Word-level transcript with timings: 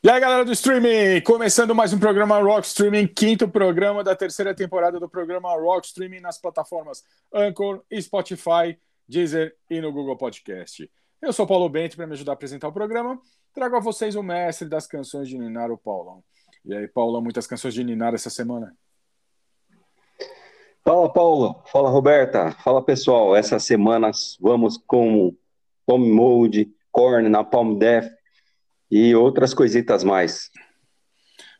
E 0.00 0.08
aí, 0.08 0.20
galera 0.20 0.44
do 0.44 0.52
streaming, 0.52 1.20
começando 1.22 1.74
mais 1.74 1.92
um 1.92 1.98
programa 1.98 2.38
Rock 2.38 2.68
Streaming, 2.68 3.08
quinto 3.08 3.48
programa 3.48 4.04
da 4.04 4.14
terceira 4.14 4.54
temporada 4.54 5.00
do 5.00 5.08
programa 5.08 5.52
Rock 5.58 5.88
Streaming 5.88 6.20
nas 6.20 6.40
plataformas 6.40 7.02
Anchor, 7.34 7.82
Spotify, 8.00 8.78
Deezer 9.08 9.56
e 9.68 9.80
no 9.80 9.90
Google 9.90 10.16
Podcast. 10.16 10.88
Eu 11.20 11.32
sou 11.32 11.48
Paulo 11.48 11.68
Bento 11.68 11.96
para 11.96 12.06
me 12.06 12.12
ajudar 12.12 12.30
a 12.30 12.34
apresentar 12.34 12.68
o 12.68 12.72
programa. 12.72 13.20
Trago 13.52 13.74
a 13.74 13.80
vocês 13.80 14.14
o 14.14 14.22
mestre 14.22 14.68
das 14.68 14.86
canções 14.86 15.28
de 15.28 15.36
Ninar, 15.36 15.72
o 15.72 15.76
Paulão. 15.76 16.22
E 16.64 16.72
aí, 16.76 16.86
Paulão, 16.86 17.20
muitas 17.20 17.48
canções 17.48 17.74
de 17.74 17.82
Ninar 17.82 18.14
essa 18.14 18.30
semana? 18.30 18.72
Fala, 20.84 21.12
Paulo. 21.12 21.60
Fala, 21.72 21.90
Roberta. 21.90 22.52
Fala, 22.62 22.80
pessoal. 22.80 23.34
Essa 23.34 23.58
semana 23.58 24.12
vamos 24.40 24.78
com 24.78 25.34
Tom 25.84 25.98
Mode, 25.98 26.72
Korn, 26.92 27.28
Napalm 27.28 27.76
Death, 27.76 28.12
e 28.90 29.14
outras 29.14 29.52
coisitas 29.52 30.02
mais. 30.02 30.50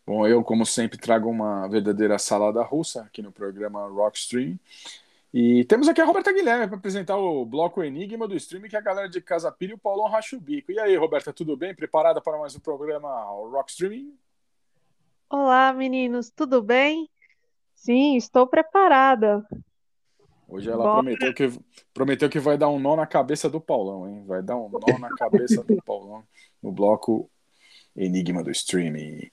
Bom, 0.07 0.27
eu, 0.27 0.43
como 0.43 0.65
sempre, 0.65 0.97
trago 0.97 1.29
uma 1.29 1.69
verdadeira 1.69 2.19
salada 2.19 2.63
russa 2.63 3.03
aqui 3.03 3.21
no 3.21 3.31
programa 3.31 3.87
Rockstream. 3.89 4.59
E 5.33 5.65
temos 5.67 5.87
aqui 5.87 6.01
a 6.01 6.07
Roberta 6.07 6.33
Guilherme 6.33 6.67
para 6.67 6.77
apresentar 6.77 7.19
o 7.19 7.45
bloco 7.45 7.85
Enigma 7.85 8.27
do 8.27 8.35
stream, 8.35 8.63
que 8.63 8.75
é 8.75 8.79
a 8.79 8.83
galera 8.83 9.09
de 9.09 9.21
Casa 9.21 9.53
Pira 9.53 9.73
e 9.73 9.75
o 9.75 9.79
Paulão 9.79 10.09
racha 10.09 10.35
o 10.35 10.41
bico. 10.41 10.73
E 10.73 10.81
aí, 10.81 10.97
Roberta, 10.97 11.33
tudo 11.33 11.55
bem? 11.55 11.75
Preparada 11.75 12.21
para 12.21 12.39
mais 12.39 12.57
um 12.57 12.61
programa 12.61 13.25
Rockstream? 13.25 14.13
Olá, 15.29 15.71
meninos, 15.75 16.31
tudo 16.31 16.63
bem? 16.63 17.11
Sim, 17.75 18.17
estou 18.17 18.47
preparada. 18.47 19.47
Hoje 20.49 20.71
ela 20.71 20.95
prometeu 20.95 21.35
que, 21.35 21.61
prometeu 21.93 22.31
que 22.31 22.41
vai 22.41 22.57
dar 22.57 22.71
um 22.71 22.79
nó 22.79 22.97
na 22.97 23.07
cabeça 23.07 23.51
do 23.51 23.61
Paulão, 23.61 24.09
hein? 24.09 24.25
Vai 24.27 24.43
dar 24.43 24.57
um 24.57 24.71
nó 24.71 24.99
na 24.99 25.11
cabeça 25.11 25.63
do 25.63 25.77
Paulão 25.83 26.25
no 26.63 26.73
bloco 26.73 27.31
Enigma 27.95 28.43
do 28.43 28.51
Streaming. 28.51 29.31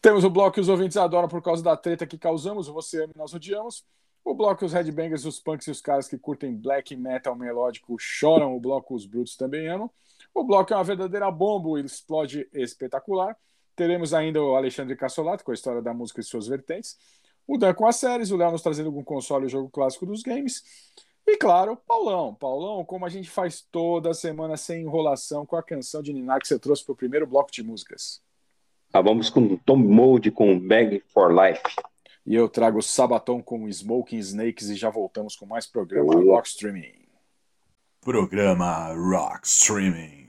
Temos 0.00 0.24
o 0.24 0.30
bloco 0.30 0.54
que 0.54 0.60
os 0.60 0.70
ouvintes 0.70 0.96
adoram 0.96 1.28
por 1.28 1.42
causa 1.42 1.62
da 1.62 1.76
treta 1.76 2.06
que 2.06 2.16
causamos, 2.16 2.66
você 2.66 3.04
ama 3.04 3.12
e 3.14 3.18
nós 3.18 3.34
odiamos. 3.34 3.84
O 4.24 4.34
bloco 4.34 4.64
os 4.64 4.72
headbangers, 4.72 5.26
os 5.26 5.38
punks 5.38 5.66
e 5.66 5.70
os 5.70 5.82
caras 5.82 6.08
que 6.08 6.16
curtem 6.16 6.54
black 6.54 6.96
metal 6.96 7.36
melódico 7.36 7.96
choram. 7.98 8.56
O 8.56 8.60
bloco 8.60 8.94
os 8.94 9.04
brutos 9.04 9.36
também 9.36 9.68
amam. 9.68 9.90
O 10.34 10.44
bloco 10.44 10.72
é 10.72 10.76
uma 10.76 10.84
verdadeira 10.84 11.30
bomba, 11.30 11.78
ele 11.78 11.86
explode 11.86 12.48
espetacular. 12.54 13.36
Teremos 13.76 14.14
ainda 14.14 14.42
o 14.42 14.56
Alexandre 14.56 14.96
Cassolato 14.96 15.44
com 15.44 15.50
a 15.50 15.54
história 15.54 15.82
da 15.82 15.92
música 15.92 16.20
e 16.20 16.24
suas 16.24 16.46
vertentes 16.46 16.96
o 17.48 17.56
Dan 17.56 17.72
com 17.72 17.86
as 17.86 17.96
séries, 17.96 18.30
o 18.30 18.36
Léo 18.36 18.52
nos 18.52 18.60
trazendo 18.60 18.86
algum 18.86 19.02
console 19.02 19.46
e 19.46 19.48
jogo 19.48 19.70
clássico 19.70 20.04
dos 20.04 20.22
games. 20.22 20.62
E 21.26 21.36
claro, 21.36 21.76
Paulão. 21.76 22.34
Paulão, 22.34 22.84
como 22.84 23.06
a 23.06 23.08
gente 23.08 23.30
faz 23.30 23.66
toda 23.72 24.12
semana 24.12 24.56
sem 24.56 24.82
enrolação 24.82 25.46
com 25.46 25.56
a 25.56 25.62
canção 25.62 26.02
de 26.02 26.12
Niná 26.12 26.38
que 26.38 26.46
você 26.46 26.58
trouxe 26.58 26.84
para 26.84 26.92
o 26.92 26.96
primeiro 26.96 27.26
bloco 27.26 27.50
de 27.50 27.62
músicas. 27.62 28.22
Ah, 28.92 29.00
vamos 29.00 29.30
com 29.30 29.56
Tom 29.56 29.76
Mode 29.76 30.30
com 30.30 30.58
Bag 30.58 31.02
for 31.08 31.32
Life. 31.32 31.62
E 32.24 32.34
eu 32.34 32.48
trago 32.48 32.82
Sabaton 32.82 33.42
com 33.42 33.66
Smoking 33.66 34.18
Snakes 34.18 34.68
e 34.68 34.74
já 34.74 34.90
voltamos 34.90 35.34
com 35.34 35.46
mais 35.46 35.66
programa 35.66 36.14
Rock 36.14 36.48
Streaming. 36.48 37.06
Programa 38.02 38.92
Rock 38.94 39.46
Streaming. 39.46 40.27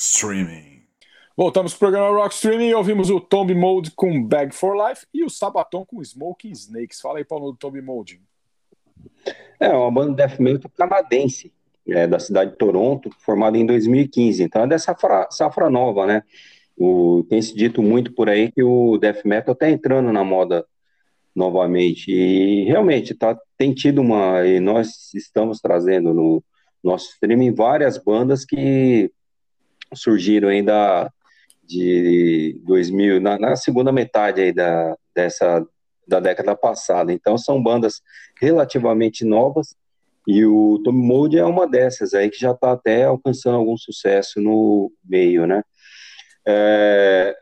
Streaming. 0.00 0.80
Voltamos 1.36 1.72
pro 1.74 1.90
programa 1.90 2.16
Rock 2.16 2.34
Streaming 2.34 2.68
e 2.68 2.74
ouvimos 2.74 3.10
o 3.10 3.20
Tomb 3.20 3.54
Mode 3.54 3.90
com 3.90 4.24
Bag 4.24 4.54
for 4.54 4.74
Life 4.74 5.06
e 5.12 5.22
o 5.22 5.28
Sabaton 5.28 5.84
com 5.84 6.00
Smoking 6.00 6.52
Snakes. 6.52 7.02
Fala 7.02 7.18
aí, 7.18 7.24
Paulo, 7.24 7.52
do 7.52 7.58
Tomb 7.58 7.82
Mode. 7.82 8.18
É 9.60 9.68
uma 9.68 9.90
banda 9.90 10.10
de 10.12 10.16
death 10.16 10.40
metal 10.40 10.70
canadense, 10.74 11.52
é, 11.86 12.06
da 12.06 12.18
cidade 12.18 12.52
de 12.52 12.56
Toronto, 12.56 13.10
formada 13.18 13.58
em 13.58 13.66
2015. 13.66 14.42
Então 14.42 14.62
é 14.62 14.66
dessa 14.66 14.86
safra, 14.86 15.28
safra 15.30 15.68
nova, 15.68 16.06
né? 16.06 16.22
O, 16.78 17.22
tem 17.28 17.42
se 17.42 17.54
dito 17.54 17.82
muito 17.82 18.14
por 18.14 18.30
aí 18.30 18.50
que 18.50 18.62
o 18.62 18.96
death 18.96 19.22
metal 19.26 19.52
está 19.52 19.68
entrando 19.68 20.10
na 20.10 20.24
moda 20.24 20.64
novamente. 21.36 22.10
E 22.10 22.64
realmente 22.64 23.14
tá, 23.14 23.38
tem 23.58 23.74
tido 23.74 24.00
uma. 24.00 24.46
E 24.46 24.60
nós 24.60 25.12
estamos 25.12 25.60
trazendo 25.60 26.14
no 26.14 26.42
nosso 26.82 27.10
streaming 27.10 27.52
várias 27.52 27.98
bandas 28.02 28.46
que 28.46 29.12
surgiram 29.94 30.48
ainda 30.48 31.10
de 31.62 32.60
2000, 32.64 33.20
na, 33.20 33.38
na 33.38 33.56
segunda 33.56 33.92
metade 33.92 34.40
aí 34.40 34.52
da, 34.52 34.96
dessa, 35.14 35.64
da 36.06 36.18
década 36.18 36.56
passada. 36.56 37.12
Então 37.12 37.38
são 37.38 37.62
bandas 37.62 38.02
relativamente 38.40 39.24
novas 39.24 39.74
e 40.26 40.44
o 40.44 40.80
Tommy 40.84 41.02
Mold 41.02 41.38
é 41.38 41.44
uma 41.44 41.66
dessas 41.66 42.14
aí 42.14 42.28
que 42.28 42.38
já 42.38 42.50
está 42.52 42.72
até 42.72 43.04
alcançando 43.04 43.56
algum 43.56 43.76
sucesso 43.76 44.40
no 44.40 44.92
meio, 45.04 45.46
né? 45.46 45.62
É, 46.46 47.36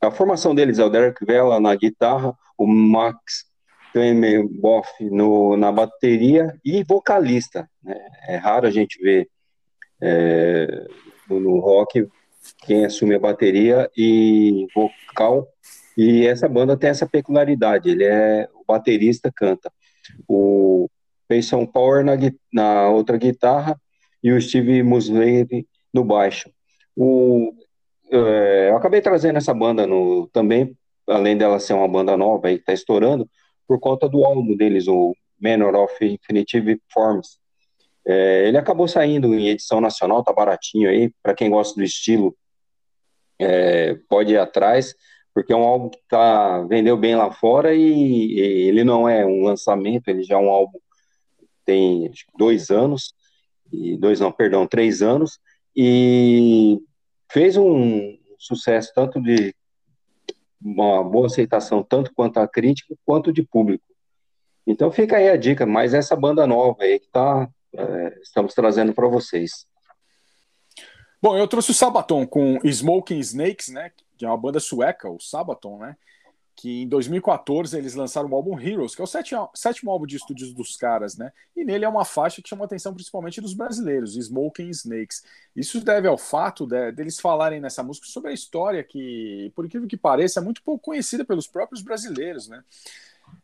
a 0.00 0.10
formação 0.10 0.54
deles 0.54 0.78
é 0.78 0.84
o 0.84 0.90
Derek 0.90 1.24
Vela 1.24 1.58
na 1.58 1.74
guitarra, 1.74 2.36
o 2.58 2.66
Max 2.66 3.46
Klemmenboff 3.92 4.90
no, 5.10 5.56
na 5.56 5.70
bateria 5.72 6.54
e 6.64 6.84
vocalista. 6.84 7.68
Né? 7.82 7.96
É 8.28 8.36
raro 8.36 8.66
a 8.66 8.70
gente 8.70 9.00
ver 9.00 9.28
é, 10.02 10.86
no 11.28 11.58
rock 11.60 12.06
quem 12.64 12.84
assume 12.84 13.14
a 13.14 13.20
bateria 13.20 13.90
e 13.96 14.66
vocal. 14.74 15.48
E 15.96 16.26
essa 16.26 16.48
banda 16.48 16.76
tem 16.76 16.90
essa 16.90 17.06
peculiaridade, 17.06 17.90
ele 17.90 18.04
é 18.04 18.48
o 18.54 18.64
baterista 18.66 19.32
canta. 19.34 19.72
O 20.28 20.88
Payson 21.28 21.64
Power 21.66 22.04
na, 22.04 22.12
na 22.52 22.90
outra 22.90 23.16
guitarra 23.16 23.80
e 24.22 24.32
o 24.32 24.40
Steve 24.40 24.82
Musley 24.82 25.66
no 25.92 26.04
baixo. 26.04 26.50
O, 26.96 27.52
é, 28.10 28.70
eu 28.70 28.76
acabei 28.76 29.00
trazendo 29.00 29.36
essa 29.36 29.54
banda 29.54 29.86
no, 29.86 30.28
também, 30.32 30.76
além 31.06 31.36
dela 31.36 31.60
ser 31.60 31.74
uma 31.74 31.88
banda 31.88 32.16
nova 32.16 32.48
que 32.48 32.54
está 32.54 32.72
estourando, 32.72 33.28
por 33.66 33.78
conta 33.80 34.08
do 34.08 34.24
álbum 34.24 34.56
deles, 34.56 34.88
o 34.88 35.14
Manor 35.40 35.74
of 35.76 36.04
Infinitive 36.04 36.80
Forms. 36.92 37.38
É, 38.06 38.48
ele 38.48 38.58
acabou 38.58 38.86
saindo 38.86 39.34
em 39.34 39.48
edição 39.48 39.80
nacional, 39.80 40.22
tá 40.22 40.32
baratinho 40.32 40.88
aí, 40.90 41.12
para 41.22 41.34
quem 41.34 41.50
gosta 41.50 41.74
do 41.74 41.84
estilo, 41.84 42.36
é, 43.38 43.94
pode 44.08 44.32
ir 44.32 44.38
atrás, 44.38 44.94
porque 45.32 45.52
é 45.52 45.56
um 45.56 45.64
álbum 45.64 45.88
que 45.88 45.98
tá, 46.08 46.62
vendeu 46.64 46.96
bem 46.96 47.16
lá 47.16 47.32
fora 47.32 47.74
e, 47.74 47.82
e 47.82 48.40
ele 48.68 48.84
não 48.84 49.08
é 49.08 49.24
um 49.24 49.42
lançamento, 49.42 50.08
ele 50.08 50.22
já 50.22 50.34
é 50.34 50.38
um 50.38 50.50
álbum 50.50 50.78
tem 51.64 52.10
dois 52.36 52.70
anos, 52.70 53.14
e 53.72 53.96
dois 53.96 54.20
não, 54.20 54.30
perdão, 54.30 54.66
três 54.66 55.02
anos, 55.02 55.38
e 55.74 56.78
fez 57.32 57.56
um 57.56 58.16
sucesso 58.38 58.92
tanto 58.94 59.20
de 59.20 59.54
uma 60.60 61.02
boa 61.02 61.26
aceitação, 61.26 61.82
tanto 61.82 62.12
quanto 62.14 62.38
a 62.38 62.48
crítica, 62.48 62.94
quanto 63.04 63.32
de 63.32 63.42
público. 63.42 63.84
Então 64.66 64.90
fica 64.90 65.16
aí 65.16 65.28
a 65.28 65.36
dica, 65.36 65.66
mas 65.66 65.92
essa 65.92 66.16
banda 66.16 66.46
nova 66.46 66.84
aí 66.84 66.98
que 66.98 67.08
tá, 67.08 67.48
é, 67.76 68.18
estamos 68.22 68.54
trazendo 68.54 68.92
para 68.92 69.08
vocês. 69.08 69.66
Bom, 71.22 71.36
eu 71.36 71.48
trouxe 71.48 71.70
o 71.70 71.74
Sabaton 71.74 72.26
com 72.26 72.58
Smoking 72.64 73.18
Snakes, 73.18 73.68
né, 73.68 73.90
que 74.16 74.24
é 74.24 74.28
uma 74.28 74.36
banda 74.36 74.60
sueca, 74.60 75.08
o 75.08 75.18
Sabaton, 75.18 75.78
né, 75.78 75.96
que 76.56 76.82
em 76.82 76.88
2014 76.88 77.76
eles 77.76 77.94
lançaram 77.94 78.28
o 78.28 78.34
álbum 78.34 78.58
Heroes, 78.58 78.94
que 78.94 79.00
é 79.00 79.04
o 79.04 79.06
sétimo, 79.06 79.50
sétimo 79.54 79.90
álbum 79.90 80.06
de 80.06 80.16
estúdios 80.16 80.52
dos 80.52 80.76
caras, 80.76 81.16
né? 81.16 81.32
E 81.56 81.64
nele 81.64 81.84
é 81.84 81.88
uma 81.88 82.04
faixa 82.04 82.40
que 82.40 82.48
chama 82.48 82.64
a 82.64 82.66
atenção 82.66 82.94
principalmente 82.94 83.40
dos 83.40 83.54
brasileiros, 83.54 84.16
Smoking 84.16 84.68
Snakes. 84.68 85.24
Isso 85.56 85.80
deve 85.80 86.06
ao 86.06 86.16
fato 86.16 86.66
de, 86.66 86.92
deles 86.92 87.18
falarem 87.18 87.60
nessa 87.60 87.82
música 87.82 88.06
sobre 88.06 88.30
a 88.30 88.34
história 88.34 88.84
que, 88.84 89.50
por 89.54 89.66
incrível 89.66 89.88
que 89.88 89.96
pareça, 89.96 90.38
é 90.38 90.42
muito 90.42 90.62
pouco 90.62 90.84
conhecida 90.84 91.24
pelos 91.24 91.48
próprios 91.48 91.82
brasileiros, 91.82 92.48
né? 92.48 92.62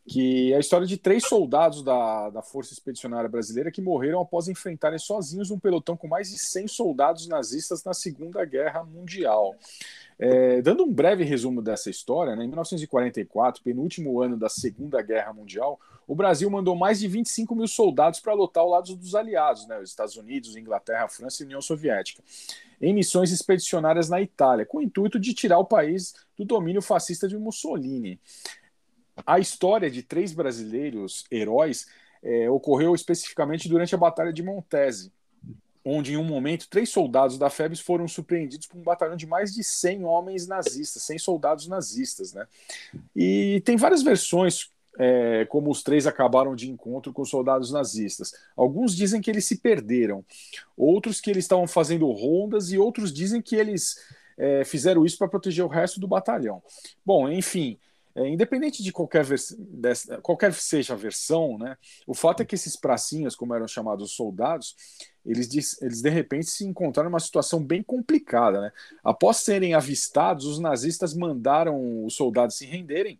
Que 0.07 0.53
é 0.53 0.57
a 0.57 0.59
história 0.59 0.85
de 0.85 0.97
três 0.97 1.25
soldados 1.25 1.83
da, 1.83 2.29
da 2.29 2.41
Força 2.41 2.73
Expedicionária 2.73 3.29
Brasileira 3.29 3.71
que 3.71 3.81
morreram 3.81 4.21
após 4.21 4.47
enfrentarem 4.47 4.99
sozinhos 4.99 5.51
um 5.51 5.59
pelotão 5.59 5.95
com 5.95 6.07
mais 6.07 6.29
de 6.29 6.37
100 6.37 6.67
soldados 6.67 7.27
nazistas 7.27 7.83
na 7.83 7.93
Segunda 7.93 8.43
Guerra 8.45 8.83
Mundial. 8.83 9.55
É, 10.23 10.61
dando 10.61 10.83
um 10.83 10.93
breve 10.93 11.23
resumo 11.23 11.63
dessa 11.63 11.89
história, 11.89 12.35
né, 12.35 12.43
em 12.43 12.47
1944, 12.47 13.63
penúltimo 13.63 14.21
ano 14.21 14.37
da 14.37 14.49
Segunda 14.49 15.01
Guerra 15.01 15.33
Mundial, 15.33 15.79
o 16.07 16.13
Brasil 16.13 16.47
mandou 16.47 16.75
mais 16.75 16.99
de 16.99 17.07
25 17.07 17.55
mil 17.55 17.67
soldados 17.67 18.19
para 18.19 18.33
lutar 18.33 18.61
ao 18.61 18.69
lado 18.69 18.95
dos 18.95 19.15
aliados, 19.15 19.65
né, 19.67 19.79
os 19.79 19.89
Estados 19.89 20.15
Unidos, 20.15 20.55
Inglaterra, 20.55 21.07
França 21.07 21.41
e 21.41 21.45
União 21.45 21.59
Soviética, 21.59 22.21
em 22.79 22.93
missões 22.93 23.31
expedicionárias 23.31 24.09
na 24.09 24.21
Itália, 24.21 24.65
com 24.65 24.77
o 24.77 24.81
intuito 24.81 25.19
de 25.19 25.33
tirar 25.33 25.57
o 25.57 25.65
país 25.65 26.13
do 26.37 26.45
domínio 26.45 26.83
fascista 26.83 27.27
de 27.27 27.37
Mussolini. 27.37 28.19
A 29.25 29.39
história 29.39 29.89
de 29.89 30.01
três 30.03 30.33
brasileiros 30.33 31.25
heróis 31.31 31.87
é, 32.23 32.49
ocorreu 32.49 32.93
especificamente 32.93 33.67
durante 33.67 33.95
a 33.95 33.97
Batalha 33.97 34.31
de 34.31 34.43
Montese, 34.43 35.11
onde 35.83 36.13
em 36.13 36.17
um 36.17 36.23
momento 36.23 36.69
três 36.69 36.89
soldados 36.89 37.37
da 37.37 37.49
FEBS 37.49 37.79
foram 37.79 38.07
surpreendidos 38.07 38.67
por 38.67 38.77
um 38.77 38.83
batalhão 38.83 39.15
de 39.15 39.25
mais 39.25 39.53
de 39.53 39.63
100 39.63 40.05
homens 40.05 40.47
nazistas, 40.47 41.03
100 41.03 41.19
soldados 41.19 41.67
nazistas, 41.67 42.33
né? 42.33 42.45
E 43.15 43.61
tem 43.65 43.77
várias 43.77 44.03
versões 44.03 44.69
é, 44.99 45.45
como 45.45 45.71
os 45.71 45.81
três 45.81 46.05
acabaram 46.05 46.55
de 46.55 46.69
encontro 46.69 47.11
com 47.11 47.25
soldados 47.25 47.71
nazistas. 47.71 48.33
Alguns 48.55 48.95
dizem 48.95 49.21
que 49.21 49.31
eles 49.31 49.45
se 49.45 49.57
perderam, 49.57 50.23
outros 50.77 51.19
que 51.19 51.29
eles 51.29 51.45
estavam 51.45 51.67
fazendo 51.67 52.09
rondas 52.11 52.71
e 52.71 52.77
outros 52.77 53.11
dizem 53.11 53.41
que 53.41 53.55
eles 53.55 53.97
é, 54.37 54.63
fizeram 54.63 55.05
isso 55.05 55.17
para 55.17 55.27
proteger 55.27 55.65
o 55.65 55.69
resto 55.69 55.99
do 55.99 56.07
batalhão. 56.07 56.61
Bom, 57.05 57.29
enfim, 57.29 57.79
é, 58.15 58.27
independente 58.27 58.83
de 58.83 58.91
qualquer, 58.91 59.25
dessa, 59.57 60.17
qualquer 60.21 60.53
seja 60.53 60.93
a 60.93 60.97
versão, 60.97 61.57
né, 61.57 61.77
o 62.05 62.13
fato 62.13 62.41
é 62.41 62.45
que 62.45 62.55
esses 62.55 62.75
pracinhas, 62.75 63.35
como 63.35 63.55
eram 63.55 63.67
chamados 63.67 64.11
soldados, 64.11 64.75
eles, 65.25 65.81
eles 65.81 66.01
de 66.01 66.09
repente 66.09 66.49
se 66.49 66.65
encontraram 66.65 67.09
numa 67.09 67.19
situação 67.19 67.63
bem 67.63 67.83
complicada. 67.83 68.59
Né? 68.59 68.71
Após 69.03 69.37
serem 69.37 69.73
avistados, 69.73 70.45
os 70.45 70.59
nazistas 70.59 71.13
mandaram 71.13 72.05
os 72.05 72.15
soldados 72.15 72.57
se 72.57 72.65
renderem 72.65 73.19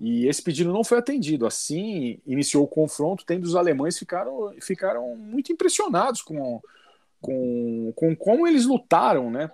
e 0.00 0.26
esse 0.26 0.42
pedido 0.42 0.72
não 0.72 0.84
foi 0.84 0.98
atendido. 0.98 1.46
Assim, 1.46 2.20
iniciou 2.26 2.64
o 2.64 2.68
confronto, 2.68 3.24
tendo 3.26 3.44
os 3.44 3.56
alemães 3.56 3.98
ficaram, 3.98 4.52
ficaram 4.60 5.16
muito 5.16 5.52
impressionados 5.52 6.22
com, 6.22 6.60
com, 7.20 7.92
com 7.94 8.16
como 8.16 8.46
eles 8.46 8.64
lutaram, 8.64 9.30
né? 9.30 9.50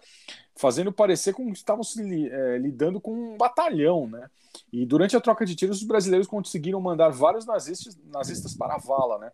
Fazendo 0.56 0.92
parecer 0.92 1.32
como 1.32 1.52
estavam 1.52 1.82
se 1.82 2.28
é, 2.28 2.58
lidando 2.58 3.00
com 3.00 3.12
um 3.12 3.37
batalhão, 3.37 4.06
né? 4.06 4.28
E 4.73 4.87
durante 4.87 5.16
a 5.16 5.20
troca 5.20 5.44
de 5.44 5.56
tiros, 5.56 5.78
os 5.78 5.87
brasileiros 5.87 6.28
conseguiram 6.28 6.80
mandar 6.80 7.08
vários 7.08 7.44
nazistas, 7.44 7.99
nazistas 8.06 8.54
para 8.54 8.75
a 8.75 8.78
vala, 8.78 9.18
né? 9.18 9.32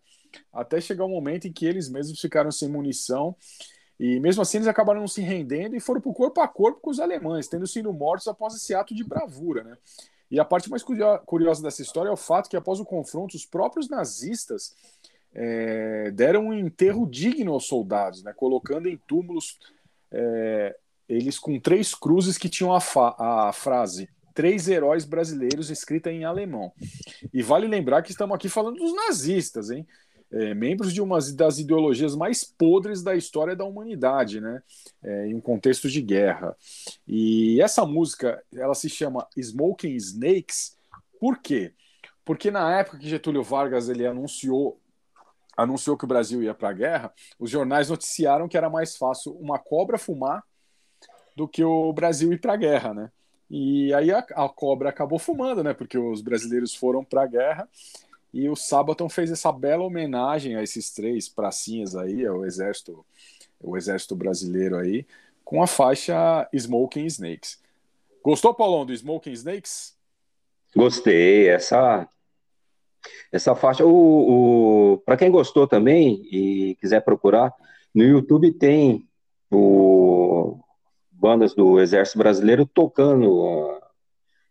Até 0.51 0.81
chegar 0.81 1.03
o 1.05 1.07
um 1.07 1.11
momento 1.11 1.47
em 1.47 1.53
que 1.53 1.65
eles 1.65 1.89
mesmos 1.89 2.19
ficaram 2.19 2.51
sem 2.51 2.69
munição 2.69 3.35
e 4.01 4.19
mesmo 4.19 4.41
assim 4.41 4.57
eles 4.57 4.67
acabaram 4.67 5.07
se 5.07 5.21
rendendo 5.21 5.75
e 5.75 5.79
foram 5.79 6.01
para 6.01 6.11
corpo 6.11 6.41
a 6.41 6.47
corpo 6.47 6.81
com 6.81 6.89
os 6.89 6.99
alemães, 6.99 7.47
tendo 7.47 7.67
sido 7.67 7.93
mortos 7.93 8.27
após 8.27 8.55
esse 8.55 8.73
ato 8.73 8.95
de 8.95 9.03
bravura, 9.03 9.63
né? 9.63 9.77
E 10.31 10.39
a 10.39 10.45
parte 10.45 10.71
mais 10.71 10.81
curiosa 10.81 11.61
dessa 11.61 11.83
história 11.83 12.09
é 12.09 12.11
o 12.11 12.17
fato 12.17 12.49
que 12.49 12.57
após 12.57 12.79
o 12.79 12.85
confronto, 12.85 13.35
os 13.35 13.45
próprios 13.45 13.87
nazistas 13.89 14.73
é, 15.35 16.09
deram 16.11 16.47
um 16.47 16.53
enterro 16.53 17.05
digno 17.05 17.53
aos 17.53 17.67
soldados, 17.67 18.23
né? 18.23 18.33
Colocando 18.33 18.89
em 18.89 18.97
túmulos 18.97 19.59
é, 20.11 20.75
eles 21.15 21.37
com 21.37 21.59
três 21.59 21.93
cruzes 21.93 22.37
que 22.37 22.49
tinham 22.49 22.73
a, 22.73 22.79
a 23.47 23.53
frase 23.53 24.09
Três 24.33 24.67
Heróis 24.67 25.05
Brasileiros, 25.05 25.69
escrita 25.69 26.11
em 26.11 26.23
alemão. 26.23 26.71
E 27.33 27.41
vale 27.41 27.67
lembrar 27.67 28.01
que 28.01 28.11
estamos 28.11 28.35
aqui 28.35 28.47
falando 28.49 28.77
dos 28.77 28.95
nazistas, 28.95 29.69
hein? 29.69 29.85
É, 30.33 30.53
membros 30.53 30.93
de 30.93 31.01
uma 31.01 31.19
das 31.33 31.59
ideologias 31.59 32.15
mais 32.15 32.41
podres 32.41 33.03
da 33.03 33.13
história 33.15 33.53
da 33.53 33.65
humanidade, 33.65 34.39
né? 34.39 34.63
É, 35.03 35.27
em 35.27 35.35
um 35.35 35.41
contexto 35.41 35.89
de 35.89 36.01
guerra. 36.01 36.55
E 37.05 37.61
essa 37.61 37.85
música, 37.85 38.41
ela 38.55 38.73
se 38.73 38.89
chama 38.89 39.27
Smoking 39.37 39.95
Snakes, 39.95 40.77
por 41.19 41.37
quê? 41.39 41.73
Porque 42.23 42.49
na 42.49 42.79
época 42.79 42.97
que 42.97 43.09
Getúlio 43.09 43.43
Vargas 43.43 43.89
ele 43.89 44.05
anunciou 44.05 44.79
anunciou 45.57 45.97
que 45.97 46.05
o 46.05 46.07
Brasil 46.07 46.41
ia 46.41 46.53
para 46.53 46.69
a 46.69 46.73
guerra, 46.73 47.13
os 47.37 47.51
jornais 47.51 47.89
noticiaram 47.89 48.47
que 48.47 48.57
era 48.57 48.69
mais 48.69 48.95
fácil 48.95 49.33
uma 49.33 49.59
cobra 49.59 49.97
fumar 49.97 50.41
do 51.35 51.47
que 51.47 51.63
o 51.63 51.91
Brasil 51.93 52.31
ir 52.33 52.39
para 52.39 52.53
a 52.53 52.57
guerra, 52.57 52.93
né? 52.93 53.11
E 53.49 53.93
aí 53.93 54.11
a, 54.11 54.19
a, 54.19 54.47
cobra 54.47 54.89
acabou 54.89 55.19
fumando, 55.19 55.63
né? 55.63 55.73
Porque 55.73 55.97
os 55.97 56.21
brasileiros 56.21 56.73
foram 56.73 57.03
para 57.03 57.23
a 57.23 57.27
guerra 57.27 57.69
e 58.33 58.47
o 58.47 58.55
Sabaton 58.55 59.09
fez 59.09 59.29
essa 59.29 59.51
bela 59.51 59.83
homenagem 59.83 60.55
a 60.55 60.63
esses 60.63 60.91
três 60.91 61.27
pracinhas 61.27 61.95
aí, 61.95 62.25
ao 62.25 62.45
exército 62.45 63.05
o 63.63 63.77
exército 63.77 64.15
brasileiro 64.15 64.77
aí, 64.77 65.05
com 65.43 65.61
a 65.61 65.67
faixa 65.67 66.49
Smoking 66.51 67.05
Snakes. 67.05 67.61
Gostou, 68.23 68.53
Paulão, 68.53 68.85
do 68.85 68.93
Smoking 68.93 69.33
Snakes? 69.33 69.95
Gostei, 70.75 71.49
essa 71.49 72.07
essa 73.31 73.55
faixa, 73.55 73.85
o, 73.85 74.93
o 74.93 74.97
para 74.99 75.17
quem 75.17 75.31
gostou 75.31 75.67
também 75.67 76.21
e 76.31 76.75
quiser 76.79 77.01
procurar, 77.01 77.53
no 77.93 78.03
YouTube 78.03 78.51
tem 78.53 79.07
o, 79.49 80.59
bandas 81.21 81.53
do 81.53 81.79
Exército 81.79 82.17
Brasileiro 82.17 82.65
tocando 82.65 83.45
a, 83.45 83.79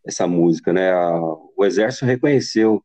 essa 0.06 0.26
música, 0.26 0.72
né? 0.72 0.92
A, 0.92 1.20
o 1.56 1.64
Exército 1.64 2.06
reconheceu 2.06 2.82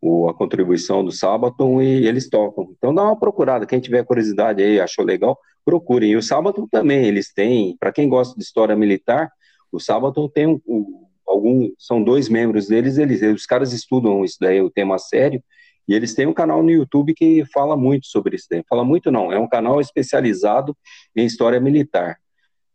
o, 0.00 0.28
a 0.28 0.34
contribuição 0.34 1.04
do 1.04 1.10
Sabaton 1.10 1.82
e 1.82 2.06
eles 2.06 2.28
tocam. 2.30 2.72
Então 2.78 2.94
dá 2.94 3.02
uma 3.02 3.18
procurada, 3.18 3.66
quem 3.66 3.80
tiver 3.80 4.04
curiosidade 4.04 4.62
aí, 4.62 4.80
achou 4.80 5.04
legal, 5.04 5.36
procurem. 5.64 6.12
E 6.12 6.16
o 6.16 6.22
Sabaton 6.22 6.68
também, 6.68 7.04
eles 7.04 7.32
têm, 7.32 7.76
para 7.80 7.92
quem 7.92 8.08
gosta 8.08 8.36
de 8.36 8.44
história 8.44 8.76
militar, 8.76 9.30
o 9.72 9.80
Sabaton 9.80 10.28
tem 10.28 10.46
um, 10.46 10.60
um, 10.66 11.06
algum, 11.26 11.72
são 11.76 12.02
dois 12.02 12.28
membros 12.28 12.68
deles, 12.68 12.96
eles, 12.96 13.20
os 13.22 13.44
caras 13.44 13.72
estudam 13.72 14.24
isso 14.24 14.36
daí, 14.40 14.62
o 14.62 14.70
tema 14.70 14.98
sério, 14.98 15.42
e 15.88 15.94
eles 15.94 16.14
têm 16.14 16.26
um 16.26 16.32
canal 16.32 16.62
no 16.62 16.70
YouTube 16.70 17.14
que 17.14 17.44
fala 17.52 17.76
muito 17.76 18.06
sobre 18.06 18.36
isso 18.36 18.46
daí. 18.48 18.62
Fala 18.68 18.84
muito 18.84 19.10
não, 19.10 19.32
é 19.32 19.38
um 19.38 19.48
canal 19.48 19.80
especializado 19.80 20.76
em 21.14 21.26
história 21.26 21.60
militar. 21.60 22.16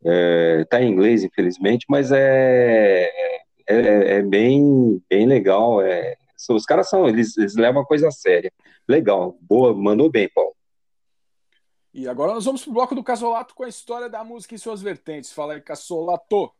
Está 0.04 0.80
é, 0.80 0.84
em 0.84 0.90
inglês, 0.90 1.22
infelizmente, 1.22 1.86
mas 1.88 2.10
é, 2.10 3.10
é, 3.68 4.16
é, 4.16 4.22
bem, 4.22 5.02
bem 5.08 5.26
legal. 5.26 5.80
É, 5.80 6.16
os 6.50 6.64
caras 6.64 6.88
são, 6.88 7.08
eles, 7.08 7.36
eles 7.36 7.54
levam 7.54 7.82
a 7.82 7.86
coisa 7.86 8.10
séria. 8.10 8.52
Legal, 8.88 9.36
boa, 9.40 9.72
mandou 9.74 10.10
bem, 10.10 10.28
Paulo. 10.34 10.54
E 11.94 12.08
agora 12.08 12.32
nós 12.32 12.44
vamos 12.44 12.64
pro 12.64 12.72
bloco 12.72 12.94
do 12.94 13.04
Casolato 13.04 13.54
com 13.54 13.64
a 13.64 13.68
história 13.68 14.08
da 14.08 14.24
música 14.24 14.54
em 14.54 14.58
suas 14.58 14.80
vertentes. 14.80 15.32
Fala 15.32 15.54
aí, 15.54 15.60
Casolato. 15.60 16.50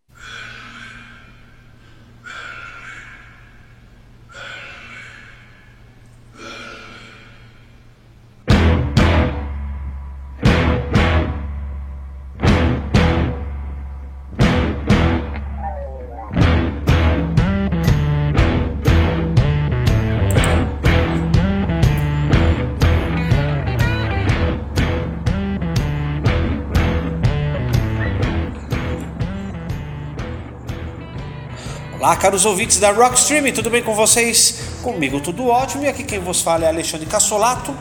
Olá, 32.03 32.17
caros 32.17 32.45
ouvintes 32.45 32.81
da 32.81 32.91
Rockstream, 32.91 33.53
tudo 33.53 33.71
bem 33.71 33.81
com 33.81 33.95
vocês? 33.95 34.59
Comigo 34.83 35.21
tudo 35.21 35.47
ótimo 35.47 35.85
e 35.85 35.89
aqui 35.89 36.03
quem 36.03 36.19
vos 36.19 36.41
fala 36.41 36.65
é 36.65 36.69
Alexandre 36.69 37.07
Cassolato 37.07 37.73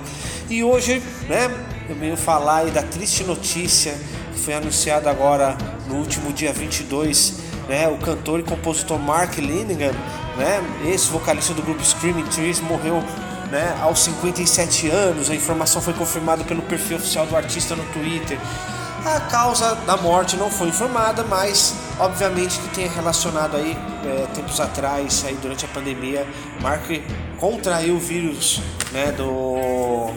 e 0.48 0.64
hoje, 0.64 1.02
né, 1.28 1.50
eu 1.90 1.96
venho 1.96 2.16
falar 2.16 2.58
aí 2.58 2.70
da 2.70 2.84
triste 2.84 3.24
notícia 3.24 4.00
que 4.32 4.40
foi 4.40 4.54
anunciada 4.54 5.10
agora 5.10 5.58
no 5.88 5.96
último 5.96 6.32
dia 6.32 6.54
22, 6.54 7.34
né, 7.68 7.88
o 7.88 7.98
cantor 7.98 8.40
e 8.42 8.44
compositor 8.44 9.00
Mark 9.00 9.40
Linegan, 9.40 9.94
né, 10.38 10.62
ex-vocalista 10.86 11.56
do 11.56 11.64
grupo 11.64 11.84
Screaming 11.84 12.26
Trees, 12.26 12.60
morreu 12.60 13.04
né, 13.50 13.76
aos 13.82 14.02
57 14.02 14.88
anos. 14.88 15.32
A 15.32 15.36
informação 15.36 15.82
foi 15.82 15.94
confirmada 15.94 16.44
pelo 16.44 16.62
perfil 16.62 16.98
oficial 16.98 17.26
do 17.26 17.36
artista 17.36 17.76
no 17.76 17.84
Twitter. 17.86 18.38
A 19.04 19.20
causa 19.20 19.74
da 19.78 19.98
morte 19.98 20.38
não 20.38 20.52
foi 20.52 20.68
informada, 20.68 21.24
mas 21.24 21.74
obviamente 22.02 22.60
que 22.60 22.68
tem 22.70 22.88
relacionado 22.88 23.56
aí 23.56 23.78
é, 24.06 24.26
tempos 24.34 24.60
atrás, 24.60 25.24
aí 25.26 25.36
durante 25.36 25.66
a 25.66 25.68
pandemia, 25.68 26.28
Mark 26.60 26.84
contraiu 27.40 27.96
o 27.96 28.00
vírus 28.00 28.60
né, 28.92 29.12
do, 29.12 30.08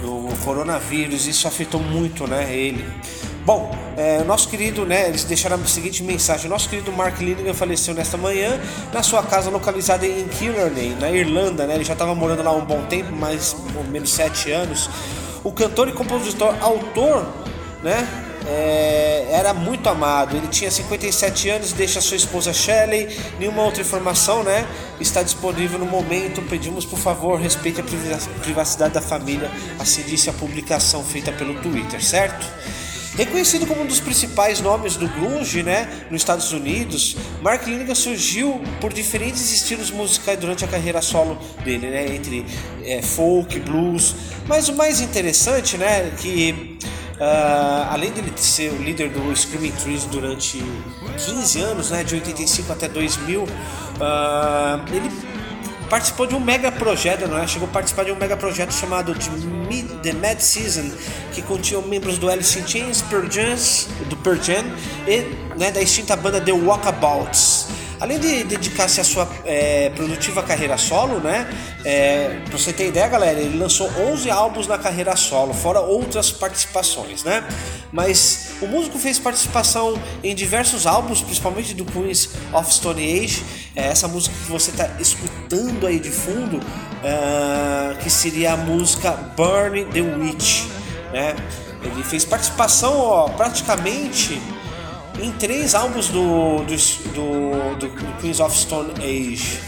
do 0.00 0.44
coronavírus, 0.44 1.26
isso 1.26 1.46
afetou 1.46 1.80
muito 1.80 2.26
né, 2.26 2.52
ele. 2.54 2.84
Bom, 3.44 3.70
é, 3.96 4.22
nosso 4.24 4.48
querido, 4.48 4.84
né, 4.86 5.08
eles 5.08 5.24
deixaram 5.24 5.56
a 5.56 5.66
seguinte 5.66 6.02
mensagem: 6.02 6.50
nosso 6.50 6.68
querido 6.68 6.92
Mark 6.92 7.20
Linegan 7.20 7.54
faleceu 7.54 7.94
nesta 7.94 8.16
manhã 8.16 8.58
na 8.92 9.02
sua 9.02 9.22
casa 9.22 9.50
localizada 9.50 10.06
em 10.06 10.26
Killarney, 10.28 10.96
na 10.98 11.10
Irlanda. 11.10 11.66
Né, 11.66 11.74
ele 11.74 11.84
já 11.84 11.92
estava 11.92 12.14
morando 12.14 12.42
lá 12.42 12.52
um 12.52 12.64
bom 12.64 12.82
tempo, 12.86 13.12
mais 13.12 13.54
ou 13.76 13.84
menos 13.84 14.10
sete 14.10 14.50
anos. 14.50 14.88
O 15.44 15.52
cantor 15.52 15.88
e 15.88 15.92
compositor, 15.92 16.54
autor 16.60 17.24
né? 17.82 18.27
É, 18.48 19.28
era 19.30 19.52
muito 19.52 19.88
amado. 19.88 20.34
Ele 20.36 20.48
tinha 20.48 20.70
57 20.70 21.50
anos, 21.50 21.72
deixa 21.72 22.00
sua 22.00 22.16
esposa 22.16 22.52
Shelley. 22.52 23.08
Nenhuma 23.38 23.62
outra 23.62 23.82
informação, 23.82 24.42
né? 24.42 24.66
Está 24.98 25.22
disponível 25.22 25.78
no 25.78 25.86
momento. 25.86 26.40
Pedimos 26.42 26.86
por 26.86 26.98
favor 26.98 27.38
respeite 27.38 27.80
a 27.80 27.84
privacidade 28.40 28.94
da 28.94 29.02
família. 29.02 29.50
Assim 29.78 30.02
disse 30.02 30.30
a 30.30 30.32
publicação 30.32 31.04
feita 31.04 31.30
pelo 31.30 31.60
Twitter, 31.60 32.02
certo? 32.02 32.46
Reconhecido 33.18 33.66
como 33.66 33.82
um 33.82 33.86
dos 33.86 33.98
principais 33.98 34.60
nomes 34.60 34.94
do 34.94 35.08
grunge, 35.08 35.64
né, 35.64 35.88
nos 36.08 36.20
Estados 36.20 36.52
Unidos, 36.52 37.16
Mark 37.42 37.66
Linigan 37.66 37.92
surgiu 37.92 38.62
por 38.80 38.92
diferentes 38.92 39.52
estilos 39.52 39.90
musicais 39.90 40.38
durante 40.38 40.64
a 40.64 40.68
carreira 40.68 41.02
solo 41.02 41.36
dele, 41.64 41.88
né, 41.88 42.14
entre 42.14 42.46
é, 42.84 43.02
folk, 43.02 43.58
blues. 43.58 44.14
Mas 44.46 44.68
o 44.68 44.76
mais 44.76 45.00
interessante, 45.00 45.76
né, 45.76 46.12
que 46.16 46.78
Uh, 47.18 47.90
além 47.90 48.12
de 48.12 48.40
ser 48.40 48.72
o 48.72 48.80
líder 48.80 49.10
do 49.10 49.34
Screaming 49.34 49.72
Trees 49.72 50.04
durante 50.04 50.62
15 51.16 51.60
anos, 51.60 51.90
né, 51.90 52.04
de 52.04 52.14
85 52.14 52.72
até 52.72 52.88
2000, 52.88 53.42
uh, 53.42 53.48
ah, 54.00 54.80
ele 54.92 55.10
participou 55.90 56.28
de 56.28 56.36
um 56.36 56.40
mega 56.40 56.70
projeto, 56.70 57.26
não 57.26 57.38
é? 57.38 57.46
Chegou 57.46 57.68
a 57.68 57.72
participar 57.72 58.04
de 58.04 58.12
um 58.12 58.16
mega 58.16 58.36
projeto 58.36 58.72
chamado 58.72 59.12
The 60.02 60.12
Mad 60.12 60.38
Season, 60.38 60.92
que 61.32 61.42
continha 61.42 61.80
membros 61.80 62.18
do 62.18 62.30
Alice 62.30 62.56
in 62.56 62.66
Chains, 62.66 63.02
Pearl 63.02 63.28
Jam, 63.28 63.56
do 64.08 64.16
Pearl 64.18 64.40
Jam 64.40 64.64
e 65.06 65.22
né, 65.58 65.72
da 65.72 65.80
extinta 65.80 66.14
banda 66.14 66.40
The 66.40 66.52
Walkabouts. 66.52 67.77
Além 68.00 68.18
de 68.18 68.44
dedicar-se 68.44 69.00
à 69.00 69.04
sua 69.04 69.28
é, 69.44 69.90
produtiva 69.90 70.42
carreira 70.42 70.78
solo, 70.78 71.18
né? 71.18 71.48
É, 71.84 72.40
pra 72.44 72.56
você 72.56 72.72
ter 72.72 72.88
ideia, 72.88 73.08
galera, 73.08 73.40
ele 73.40 73.58
lançou 73.58 73.90
11 74.12 74.30
álbuns 74.30 74.66
na 74.66 74.78
carreira 74.78 75.16
solo, 75.16 75.52
fora 75.52 75.80
outras 75.80 76.30
participações, 76.30 77.24
né? 77.24 77.44
Mas 77.92 78.50
o 78.60 78.66
músico 78.66 78.98
fez 78.98 79.18
participação 79.18 80.00
em 80.22 80.34
diversos 80.34 80.86
álbuns, 80.86 81.22
principalmente 81.22 81.74
do 81.74 81.84
Queens 81.84 82.30
of 82.52 82.72
Stone 82.72 83.02
Age. 83.02 83.44
É, 83.74 83.86
essa 83.88 84.06
música 84.06 84.34
que 84.44 84.50
você 84.50 84.70
está 84.70 84.88
escutando 85.00 85.86
aí 85.86 85.98
de 85.98 86.10
fundo, 86.10 86.60
é, 87.02 87.96
que 88.02 88.10
seria 88.10 88.52
a 88.52 88.56
música 88.56 89.12
Burn 89.36 89.84
the 89.86 90.00
Witch, 90.00 90.66
né? 91.12 91.34
Ele 91.82 92.02
fez 92.02 92.24
participação, 92.24 92.96
ó, 92.98 93.28
praticamente 93.28 94.40
em 95.20 95.32
três 95.32 95.74
álbuns 95.74 96.08
do, 96.08 96.64
do, 96.64 96.76
do, 97.12 97.76
do 97.76 98.20
Queens 98.20 98.40
of 98.40 98.56
Stone 98.56 98.92
Age. 99.02 99.60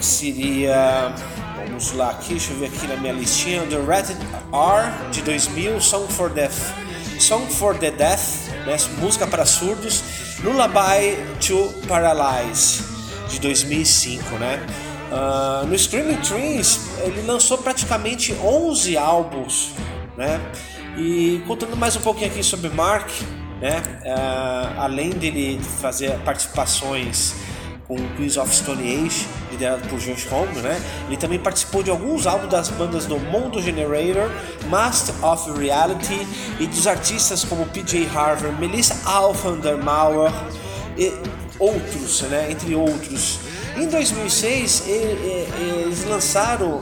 Seria. 0.00 1.14
Vamos 1.56 1.92
lá 1.92 2.10
aqui, 2.10 2.30
deixa 2.30 2.52
eu 2.52 2.58
ver 2.58 2.66
aqui 2.66 2.86
na 2.86 2.96
minha 2.96 3.12
listinha. 3.12 3.62
The 3.66 3.78
Rated 3.78 4.18
R 4.52 5.10
de 5.10 5.22
2000, 5.22 5.80
Song 5.80 6.12
for 6.12 6.30
Death. 6.30 6.72
Song 7.18 7.46
for 7.46 7.76
the 7.78 7.90
Death, 7.90 8.50
né, 8.66 8.76
música 8.98 9.26
para 9.26 9.46
surdos. 9.46 10.02
Lullaby 10.42 11.16
to 11.40 11.72
Paralyze 11.88 12.82
de 13.28 13.40
2005, 13.40 14.34
né? 14.36 14.60
Uh, 15.10 15.66
no 15.66 15.78
Screaming 15.78 16.16
Trees 16.16 16.80
ele 16.98 17.22
lançou 17.22 17.56
praticamente 17.58 18.32
11 18.34 18.96
álbuns, 18.96 19.70
né? 20.16 20.40
E 20.96 21.42
contando 21.46 21.76
mais 21.76 21.96
um 21.96 22.00
pouquinho 22.00 22.26
aqui 22.26 22.42
sobre 22.42 22.68
Mark, 22.68 23.08
né? 23.64 23.82
Uh, 24.04 24.80
além 24.80 25.08
dele 25.08 25.58
fazer 25.80 26.18
participações 26.18 27.34
com 27.88 27.96
Queens 28.14 28.36
of 28.36 28.54
Stone 28.54 28.82
Age, 28.82 29.26
liderado 29.50 29.88
por 29.88 29.98
Josh 29.98 30.30
Homme, 30.30 30.60
né? 30.60 30.78
Ele 31.06 31.16
também 31.16 31.38
participou 31.38 31.82
de 31.82 31.90
alguns 31.90 32.26
álbuns 32.26 32.50
das 32.50 32.68
bandas 32.68 33.06
do 33.06 33.18
Mondo 33.18 33.62
Generator, 33.62 34.30
Master 34.68 35.14
of 35.24 35.50
Reality 35.58 36.26
e 36.60 36.66
dos 36.66 36.86
artistas 36.86 37.42
como 37.42 37.64
PJ 37.64 38.06
Harvey, 38.14 38.52
Melissa 38.52 38.96
Alfandermauer 39.08 40.30
e 40.98 41.10
outros, 41.58 42.20
né? 42.22 42.50
Entre 42.50 42.74
outros. 42.74 43.38
Em 43.76 43.88
2006, 43.88 44.84
eles 44.86 46.04
lançaram 46.04 46.80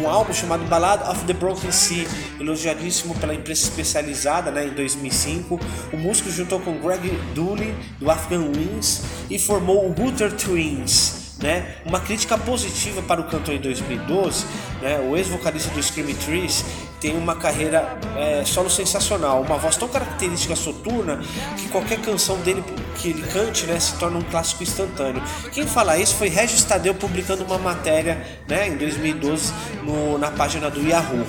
um 0.00 0.08
álbum 0.08 0.32
chamado 0.32 0.64
Ballad 0.66 1.02
of 1.10 1.24
the 1.24 1.32
Broken 1.32 1.72
Sea, 1.72 2.06
elogiadíssimo 2.38 3.14
pela 3.16 3.34
imprensa 3.34 3.64
especializada 3.64 4.52
né, 4.52 4.66
em 4.66 4.70
2005. 4.70 5.58
O 5.92 5.96
músico 5.96 6.30
juntou 6.30 6.60
com 6.60 6.78
Greg 6.78 7.10
Dooley, 7.34 7.74
do 7.98 8.08
Afghan 8.08 8.52
Wings, 8.56 9.02
e 9.28 9.36
formou 9.36 9.84
o 9.84 10.00
Hooter 10.00 10.32
Twins. 10.32 11.15
Né, 11.38 11.76
uma 11.84 12.00
crítica 12.00 12.38
positiva 12.38 13.02
para 13.02 13.20
o 13.20 13.24
cantor 13.24 13.54
em 13.54 13.60
2012, 13.60 14.46
né, 14.80 14.98
o 15.00 15.16
ex-vocalista 15.16 15.70
do 15.70 15.82
Screaming 15.82 16.14
Trees 16.14 16.64
tem 17.00 17.16
uma 17.16 17.36
carreira 17.36 17.98
é, 18.16 18.42
solo 18.44 18.70
sensacional, 18.70 19.42
uma 19.42 19.58
voz 19.58 19.76
tão 19.76 19.86
característica 19.86 20.56
soturna 20.56 21.20
que 21.56 21.68
qualquer 21.68 22.00
canção 22.00 22.38
dele 22.38 22.64
que 22.96 23.10
ele 23.10 23.22
cante 23.28 23.66
né, 23.66 23.78
se 23.78 23.94
torna 23.98 24.18
um 24.18 24.22
clássico 24.22 24.62
instantâneo. 24.62 25.22
Quem 25.52 25.66
fala 25.66 25.98
isso 25.98 26.14
foi 26.14 26.28
Regis 26.28 26.64
Tadeu 26.64 26.94
publicando 26.94 27.44
uma 27.44 27.58
matéria 27.58 28.26
né, 28.48 28.68
em 28.68 28.76
2012 28.76 29.52
no, 29.82 30.18
na 30.18 30.30
página 30.30 30.70
do 30.70 30.80
Yahoo. 30.80 31.26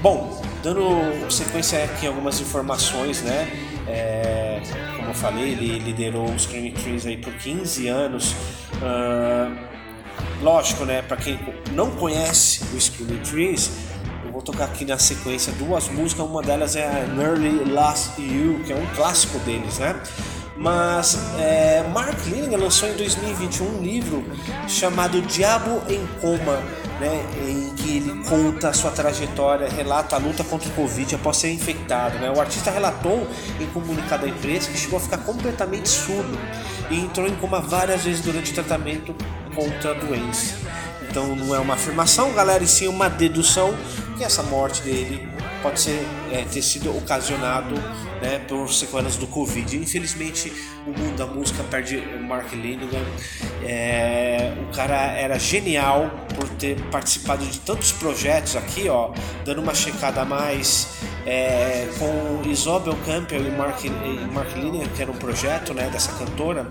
Bom, 0.00 0.42
dando 0.62 1.30
sequência 1.30 1.84
aqui 1.84 2.06
algumas 2.06 2.40
informações, 2.40 3.20
né? 3.22 3.71
É, 3.86 4.60
como 4.96 5.08
eu 5.08 5.14
falei, 5.14 5.52
ele 5.52 5.78
liderou 5.78 6.30
o 6.30 6.38
Screaming 6.38 6.72
Trees 6.72 7.06
aí 7.06 7.16
por 7.16 7.32
15 7.34 7.88
anos. 7.88 8.32
Uh, 8.74 9.56
lógico, 10.42 10.84
né? 10.84 11.02
Para 11.02 11.16
quem 11.16 11.38
não 11.72 11.90
conhece 11.90 12.64
o 12.74 12.80
Screaming 12.80 13.18
Trees, 13.18 13.70
eu 14.24 14.32
vou 14.32 14.42
tocar 14.42 14.64
aqui 14.64 14.84
na 14.84 14.98
sequência 14.98 15.52
duas 15.54 15.88
músicas. 15.88 16.24
Uma 16.24 16.42
delas 16.42 16.76
é 16.76 16.86
a 16.86 17.06
Nearly 17.06 17.70
Lost 17.70 18.18
You, 18.18 18.62
que 18.64 18.72
é 18.72 18.76
um 18.76 18.86
clássico 18.94 19.38
deles, 19.40 19.78
né? 19.78 20.00
Mas 20.56 21.18
é, 21.38 21.82
Mark 21.92 22.24
Lineker 22.26 22.58
lançou 22.58 22.88
em 22.88 22.94
2021 22.94 23.66
um 23.66 23.82
livro 23.82 24.24
chamado 24.68 25.20
Diabo 25.22 25.82
em 25.88 26.06
Coma, 26.20 26.62
né, 27.02 27.20
em 27.48 27.74
que 27.74 27.96
ele 27.96 28.22
conta 28.28 28.68
a 28.68 28.72
sua 28.72 28.92
trajetória, 28.92 29.68
relata 29.68 30.14
a 30.14 30.18
luta 30.20 30.44
contra 30.44 30.68
o 30.68 30.72
Covid 30.72 31.16
após 31.16 31.36
ser 31.36 31.50
infectado. 31.50 32.16
Né? 32.20 32.30
O 32.30 32.40
artista 32.40 32.70
relatou 32.70 33.26
em 33.60 33.66
comunicado 33.66 34.24
à 34.24 34.28
imprensa 34.28 34.70
que 34.70 34.78
chegou 34.78 34.98
a 34.98 35.02
ficar 35.02 35.18
completamente 35.18 35.88
surdo 35.88 36.38
e 36.88 37.00
entrou 37.00 37.26
em 37.26 37.34
coma 37.34 37.60
várias 37.60 38.04
vezes 38.04 38.20
durante 38.20 38.52
o 38.52 38.54
tratamento 38.54 39.14
contra 39.52 39.90
a 39.90 39.94
doença. 39.94 40.54
Então 41.10 41.34
não 41.34 41.52
é 41.52 41.58
uma 41.58 41.74
afirmação, 41.74 42.32
galera, 42.32 42.62
e 42.62 42.68
sim 42.68 42.86
uma 42.86 43.10
dedução 43.10 43.74
que 44.22 44.26
essa 44.26 44.42
morte 44.44 44.82
dele 44.82 45.28
pode 45.62 45.80
ser, 45.80 46.06
é, 46.30 46.44
ter 46.44 46.62
sido 46.62 46.96
ocasionado 46.96 47.74
né, 48.20 48.38
por 48.46 48.72
sequelas 48.72 49.16
do 49.16 49.26
Covid. 49.26 49.76
Infelizmente, 49.76 50.52
o 50.86 50.90
mundo 50.90 51.16
da 51.16 51.26
música 51.26 51.64
perde 51.64 52.00
Mark 52.20 52.52
Linigan. 52.52 53.04
É, 53.64 54.54
o 54.62 54.72
cara 54.72 54.94
era 54.94 55.36
genial 55.40 56.08
por 56.36 56.48
ter 56.50 56.80
participado 56.82 57.44
de 57.44 57.58
tantos 57.58 57.90
projetos 57.90 58.54
aqui, 58.54 58.88
ó, 58.88 59.10
dando 59.44 59.60
uma 59.60 59.74
checada 59.74 60.22
a 60.22 60.24
mais 60.24 60.86
é, 61.26 61.88
com 61.98 62.48
Isobel 62.48 62.96
Campbell 63.04 63.44
e 63.44 63.50
Mark, 63.50 63.84
e 63.84 64.32
Mark 64.32 64.54
Linigan, 64.54 64.88
que 64.94 65.02
era 65.02 65.10
um 65.10 65.16
projeto 65.16 65.74
né, 65.74 65.90
dessa 65.92 66.12
cantora. 66.12 66.70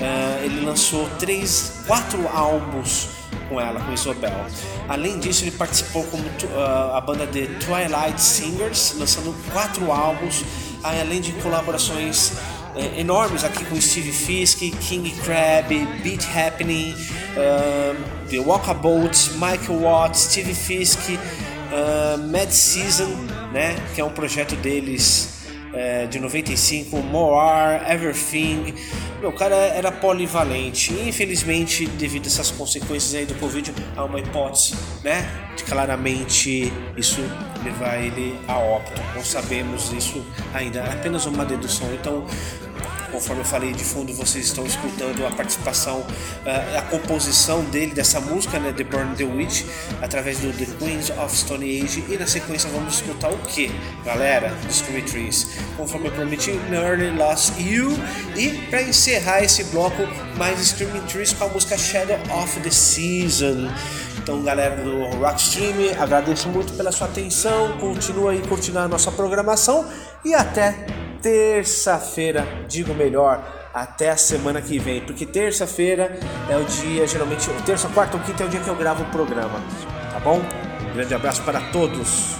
É, 0.00 0.44
ele 0.44 0.64
lançou 0.64 1.08
três, 1.18 1.82
quatro 1.84 2.28
álbuns 2.28 3.21
com 3.48 3.60
ela, 3.60 3.80
com 3.80 3.92
Isobel. 3.92 4.46
Além 4.88 5.18
disso, 5.18 5.44
ele 5.44 5.50
participou 5.52 6.04
como 6.04 6.22
uh, 6.22 6.94
a 6.94 7.00
banda 7.00 7.26
de 7.26 7.46
Twilight 7.46 8.20
Singers, 8.20 8.94
lançando 8.98 9.34
quatro 9.52 9.90
álbuns, 9.92 10.44
além 10.82 11.20
de 11.20 11.32
colaborações 11.34 12.32
uh, 12.74 12.98
enormes 12.98 13.44
aqui 13.44 13.64
com 13.64 13.80
Steve 13.80 14.12
Fisk, 14.12 14.58
King 14.80 15.10
Crab, 15.22 15.68
Beat 16.02 16.24
Happening, 16.34 16.92
uh, 16.92 18.28
The 18.28 18.38
Walkabout, 18.38 19.32
Michael 19.34 19.80
Watts, 19.80 20.20
Steve 20.20 20.54
Fisk, 20.54 21.18
Mad 22.30 22.50
Season, 22.50 23.08
né, 23.50 23.76
que 23.94 24.00
é 24.02 24.04
um 24.04 24.10
projeto 24.10 24.54
deles 24.56 25.41
é, 25.72 26.06
de 26.06 26.18
95, 26.18 26.96
More, 26.98 27.80
Everything. 27.90 28.74
Meu, 29.20 29.32
cara 29.32 29.54
era 29.54 29.90
polivalente. 29.90 30.92
E, 30.92 31.08
infelizmente, 31.08 31.86
devido 31.86 32.24
a 32.24 32.28
essas 32.28 32.50
consequências 32.50 33.14
aí 33.14 33.26
do 33.26 33.34
Covid, 33.34 33.72
há 33.96 34.04
uma 34.04 34.20
hipótese, 34.20 34.74
né? 35.02 35.28
De 35.56 35.64
claramente 35.64 36.72
isso 36.96 37.20
levar 37.64 38.02
ele 38.02 38.38
a 38.48 38.58
óbito. 38.58 39.00
Não 39.14 39.24
sabemos 39.24 39.92
isso 39.92 40.24
ainda, 40.52 40.84
apenas 40.84 41.26
uma 41.26 41.44
dedução. 41.44 41.88
Então, 41.94 42.26
conforme 43.12 43.42
eu 43.42 43.44
falei 43.44 43.72
de 43.72 43.84
fundo, 43.84 44.12
vocês 44.14 44.46
estão 44.46 44.64
escutando 44.64 45.24
a 45.26 45.30
participação, 45.30 46.04
eh, 46.46 46.78
a 46.78 46.82
composição 46.82 47.62
dele 47.64 47.92
dessa 47.92 48.18
música, 48.20 48.58
né, 48.58 48.72
The 48.72 48.84
Burn 48.84 49.14
the 49.14 49.24
Witch, 49.24 49.64
através 50.00 50.38
do 50.38 50.50
The 50.52 50.66
Queens 50.78 51.10
of 51.10 51.36
Stone 51.36 51.82
Age. 51.82 52.04
E 52.08 52.16
na 52.16 52.26
sequência 52.26 52.68
vamos 52.70 52.94
escutar 52.94 53.30
o 53.30 53.38
que, 53.38 53.70
galera? 54.04 54.52
Discovery 54.66 55.02
Trees. 55.02 55.46
Conforme 55.76 56.08
eu 56.08 56.12
prometi, 56.12 56.52
Nearly 56.70 57.10
Lost 57.10 57.52
You. 57.60 57.92
E 58.36 58.50
para 58.70 58.82
encerrar 58.82 59.44
esse 59.44 59.64
bloco, 59.64 60.02
mais 60.36 60.58
Screaming 60.60 61.02
Trees 61.02 61.32
com 61.32 61.44
a 61.44 61.48
música 61.48 61.76
Shadow 61.76 62.18
of 62.42 62.60
the 62.60 62.70
Season. 62.70 63.70
Então, 64.22 64.40
galera 64.42 64.76
do 64.76 65.04
Rockstream, 65.16 66.00
agradeço 66.00 66.48
muito 66.48 66.72
pela 66.74 66.92
sua 66.92 67.08
atenção. 67.08 67.76
Continua 67.78 68.30
aí 68.30 68.40
curtindo 68.46 68.78
a 68.78 68.86
nossa 68.86 69.10
programação 69.10 69.84
e 70.24 70.32
até 70.32 70.86
terça-feira, 71.22 72.44
digo 72.68 72.92
melhor, 72.92 73.42
até 73.72 74.10
a 74.10 74.16
semana 74.16 74.60
que 74.60 74.78
vem, 74.78 75.00
porque 75.00 75.24
terça-feira 75.24 76.18
é 76.50 76.56
o 76.56 76.64
dia, 76.64 77.06
geralmente, 77.06 77.48
terça, 77.64 77.88
quarta 77.88 78.16
ou 78.16 78.22
quinta 78.22 78.42
é 78.42 78.46
o 78.46 78.48
dia 78.48 78.60
que 78.60 78.68
eu 78.68 78.74
gravo 78.74 79.04
o 79.04 79.06
programa, 79.06 79.62
tá 80.12 80.20
bom? 80.20 80.40
Um 80.90 80.94
grande 80.94 81.14
abraço 81.14 81.42
para 81.42 81.60
todos. 81.70 82.36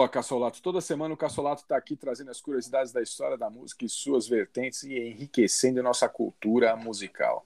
Boa, 0.00 0.08
Cassolato. 0.08 0.62
Toda 0.62 0.80
semana 0.80 1.12
o 1.12 1.16
Cassolato 1.16 1.60
está 1.60 1.76
aqui 1.76 1.94
trazendo 1.94 2.30
as 2.30 2.40
curiosidades 2.40 2.90
da 2.90 3.02
história 3.02 3.36
da 3.36 3.50
música 3.50 3.84
e 3.84 3.88
suas 3.90 4.26
vertentes 4.26 4.82
e 4.82 4.98
enriquecendo 4.98 5.82
nossa 5.82 6.08
cultura 6.08 6.74
musical. 6.74 7.44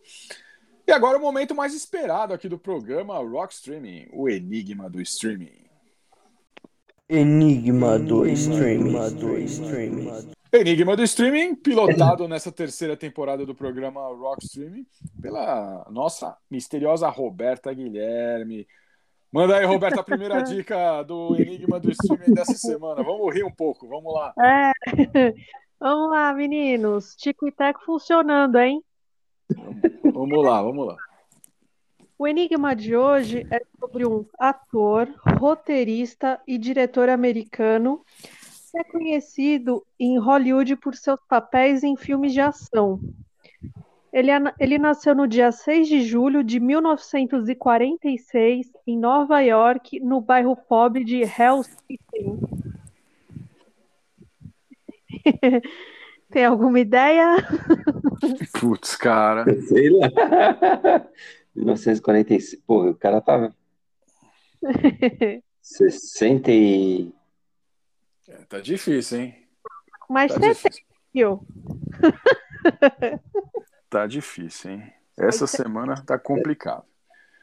E 0.86 0.92
agora 0.92 1.18
o 1.18 1.20
momento 1.20 1.52
mais 1.52 1.74
esperado 1.74 2.32
aqui 2.32 2.48
do 2.48 2.56
programa 2.56 3.18
Rock 3.18 3.52
Streaming, 3.54 4.06
o 4.12 4.28
enigma 4.28 4.88
do 4.88 5.02
streaming. 5.02 5.64
Enigma 7.08 7.98
do 7.98 8.24
streaming. 8.24 9.16
Do 9.16 9.36
streaming. 9.36 10.32
Enigma 10.52 10.96
do 10.96 11.02
streaming, 11.02 11.56
pilotado 11.56 12.28
nessa 12.28 12.52
terceira 12.52 12.96
temporada 12.96 13.44
do 13.44 13.56
programa 13.56 14.00
Rock 14.14 14.44
Streaming 14.44 14.86
pela 15.20 15.84
nossa 15.90 16.36
misteriosa 16.48 17.08
Roberta 17.08 17.74
Guilherme, 17.74 18.64
Manda 19.34 19.56
aí, 19.56 19.64
Roberto, 19.66 19.98
a 19.98 20.04
primeira 20.04 20.40
dica 20.42 21.02
do 21.02 21.34
Enigma 21.34 21.80
do 21.80 21.90
Streaming 21.90 22.32
dessa 22.32 22.54
semana. 22.54 23.02
Vamos 23.02 23.34
rir 23.34 23.42
um 23.42 23.50
pouco, 23.50 23.88
vamos 23.88 24.14
lá. 24.14 24.32
É. 24.38 24.72
Vamos 25.80 26.08
lá, 26.08 26.32
meninos. 26.32 27.16
Tico 27.16 27.48
e 27.48 27.52
Teco 27.52 27.84
funcionando, 27.84 28.56
hein? 28.56 28.80
Vamos 30.02 30.42
lá, 30.42 30.62
vamos 30.62 30.86
lá. 30.86 30.96
O 32.16 32.26
enigma 32.26 32.74
de 32.74 32.96
hoje 32.96 33.46
é 33.50 33.60
sobre 33.78 34.06
um 34.06 34.24
ator, 34.38 35.12
roteirista 35.38 36.40
e 36.46 36.56
diretor 36.56 37.10
americano 37.10 38.02
que 38.70 38.78
é 38.78 38.84
conhecido 38.84 39.84
em 39.98 40.16
Hollywood 40.16 40.76
por 40.76 40.94
seus 40.94 41.20
papéis 41.28 41.82
em 41.82 41.96
filmes 41.96 42.32
de 42.32 42.40
ação. 42.40 43.00
Ele, 44.14 44.30
ele 44.60 44.78
nasceu 44.78 45.12
no 45.12 45.26
dia 45.26 45.50
6 45.50 45.88
de 45.88 46.02
julho 46.02 46.44
de 46.44 46.60
1946 46.60 48.70
em 48.86 48.96
Nova 48.96 49.40
York, 49.40 49.98
no 49.98 50.20
bairro 50.20 50.54
pobre 50.54 51.02
de 51.02 51.22
Hell 51.22 51.64
City. 51.64 51.98
Tem 56.30 56.44
alguma 56.44 56.78
ideia? 56.78 57.38
Putz, 58.60 58.94
cara. 58.94 59.44
Sei 59.62 59.90
lá. 59.90 60.06
1946. 61.56 62.62
Porra, 62.64 62.90
o 62.90 62.94
cara 62.94 63.20
tava. 63.20 63.52
60 65.60 66.52
e. 66.52 67.12
É, 68.28 68.36
tá 68.44 68.60
difícil, 68.60 69.18
hein? 69.18 69.34
Mas 70.08 70.32
tá 70.32 70.54
70, 70.54 70.84
Tá 73.94 74.08
difícil, 74.08 74.72
hein? 74.72 74.92
Essa 75.16 75.46
semana 75.46 76.02
tá 76.04 76.18
complicado. 76.18 76.82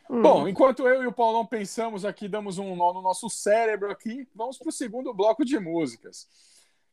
Hum. 0.10 0.22
Bom, 0.22 0.46
enquanto 0.50 0.86
eu 0.86 1.02
e 1.02 1.08
o 1.08 1.14
Paulão 1.14 1.46
pensamos 1.46 2.04
aqui, 2.04 2.28
damos 2.28 2.58
um 2.58 2.76
nó 2.76 2.92
no 2.92 3.02
nosso 3.02 3.30
cérebro 3.30 3.90
aqui, 3.90 4.28
vamos 4.36 4.58
para 4.58 4.68
o 4.68 4.72
segundo 4.74 5.14
bloco 5.14 5.46
de 5.46 5.58
músicas. 5.58 6.24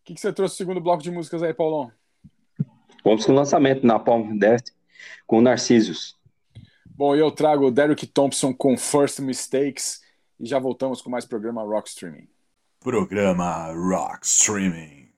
O 0.01 0.05
que, 0.05 0.15
que 0.15 0.21
você 0.21 0.33
trouxe 0.33 0.55
no 0.55 0.59
segundo 0.59 0.81
bloco 0.81 1.03
de 1.03 1.11
músicas 1.11 1.43
aí, 1.43 1.53
Paulão? 1.53 1.91
Vamos 3.03 3.27
com 3.27 3.33
o 3.33 3.35
lançamento 3.35 3.85
na 3.85 3.99
Palm 3.99 4.39
Death 4.39 4.69
com 5.27 5.41
Narcisos. 5.41 6.17
Bom, 6.87 7.17
eu 7.17 7.29
trago 7.33 7.67
o 7.67 7.73
Derek 7.73 8.07
Thompson 8.07 8.55
com 8.55 8.79
First 8.79 9.19
Mistakes 9.19 10.03
e 10.39 10.47
já 10.47 10.61
voltamos 10.61 11.03
com 11.03 11.11
mais 11.11 11.27
programa 11.27 11.65
Rock 11.65 11.89
Streaming. 11.89 12.29
Programa 12.79 13.73
Rock 13.73 14.25
Streaming. 14.25 15.09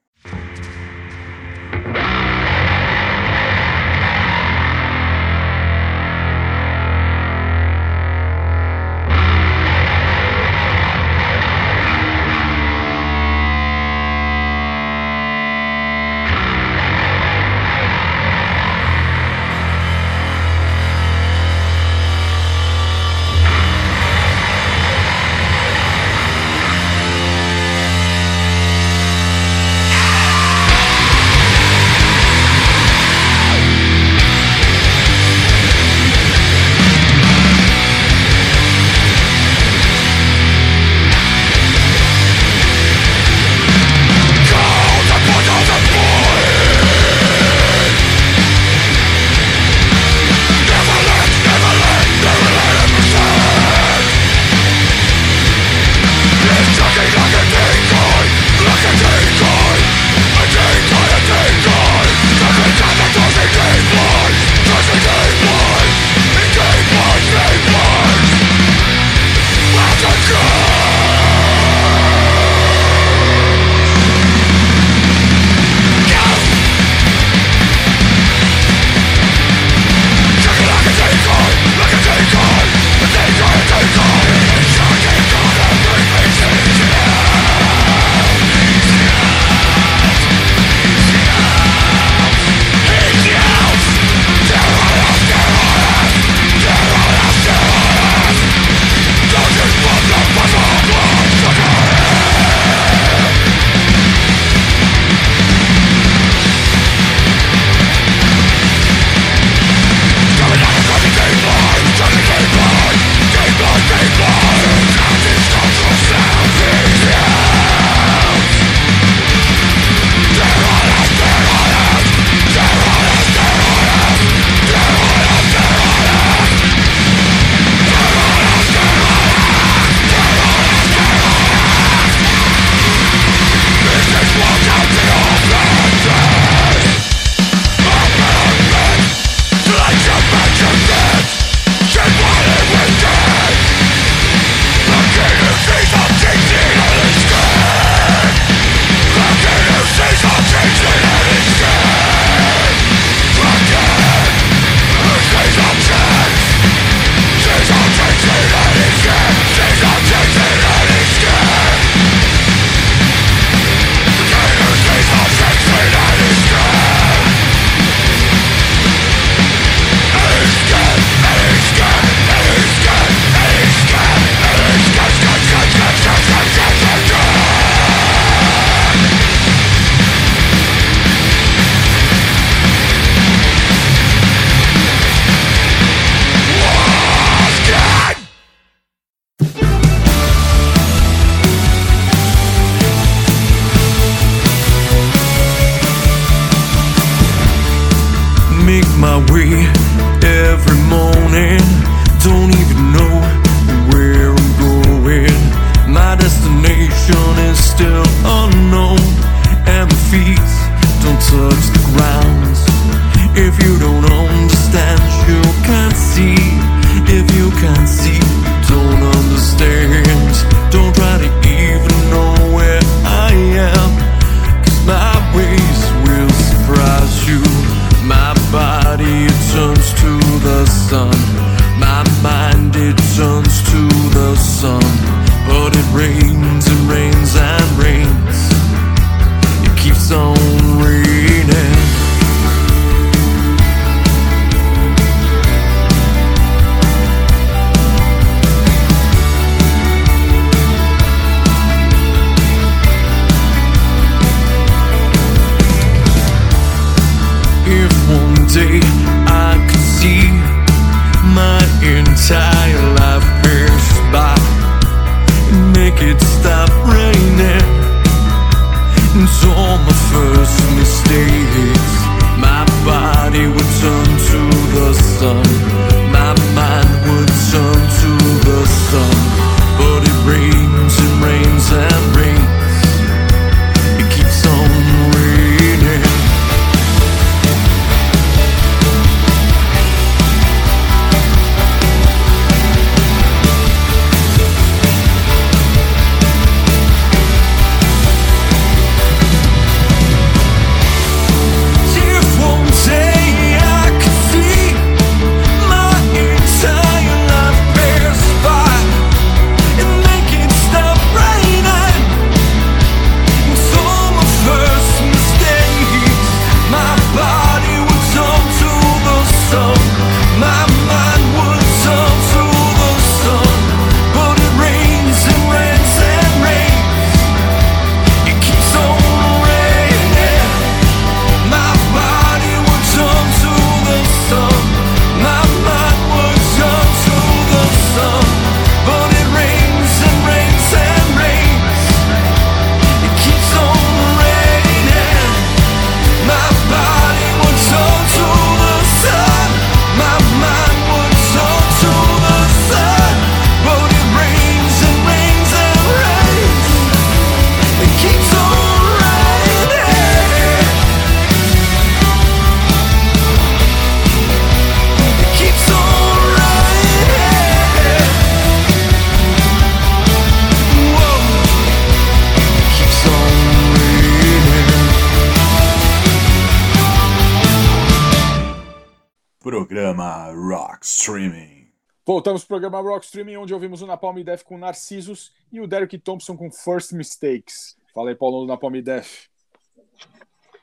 Voltamos 382.31 382.45
pro 382.45 382.61
programa 382.61 382.89
Rock 382.89 383.07
Streaming, 383.07 383.39
onde 383.39 383.53
ouvimos 383.53 383.83
o 383.83 383.89
Napalm 383.89 384.23
Death 384.23 384.45
com 384.45 384.57
Narcisos 384.57 385.33
e 385.53 385.61
o 385.61 385.67
Derek 385.67 385.99
Thompson 385.99 386.37
com 386.37 386.49
First 386.49 386.93
Mistakes. 386.93 387.77
Fala 387.93 388.11
aí, 388.11 388.15
Paulo, 388.15 388.43
do 388.43 388.47
Napalm 388.47 388.81
Death. 388.81 389.27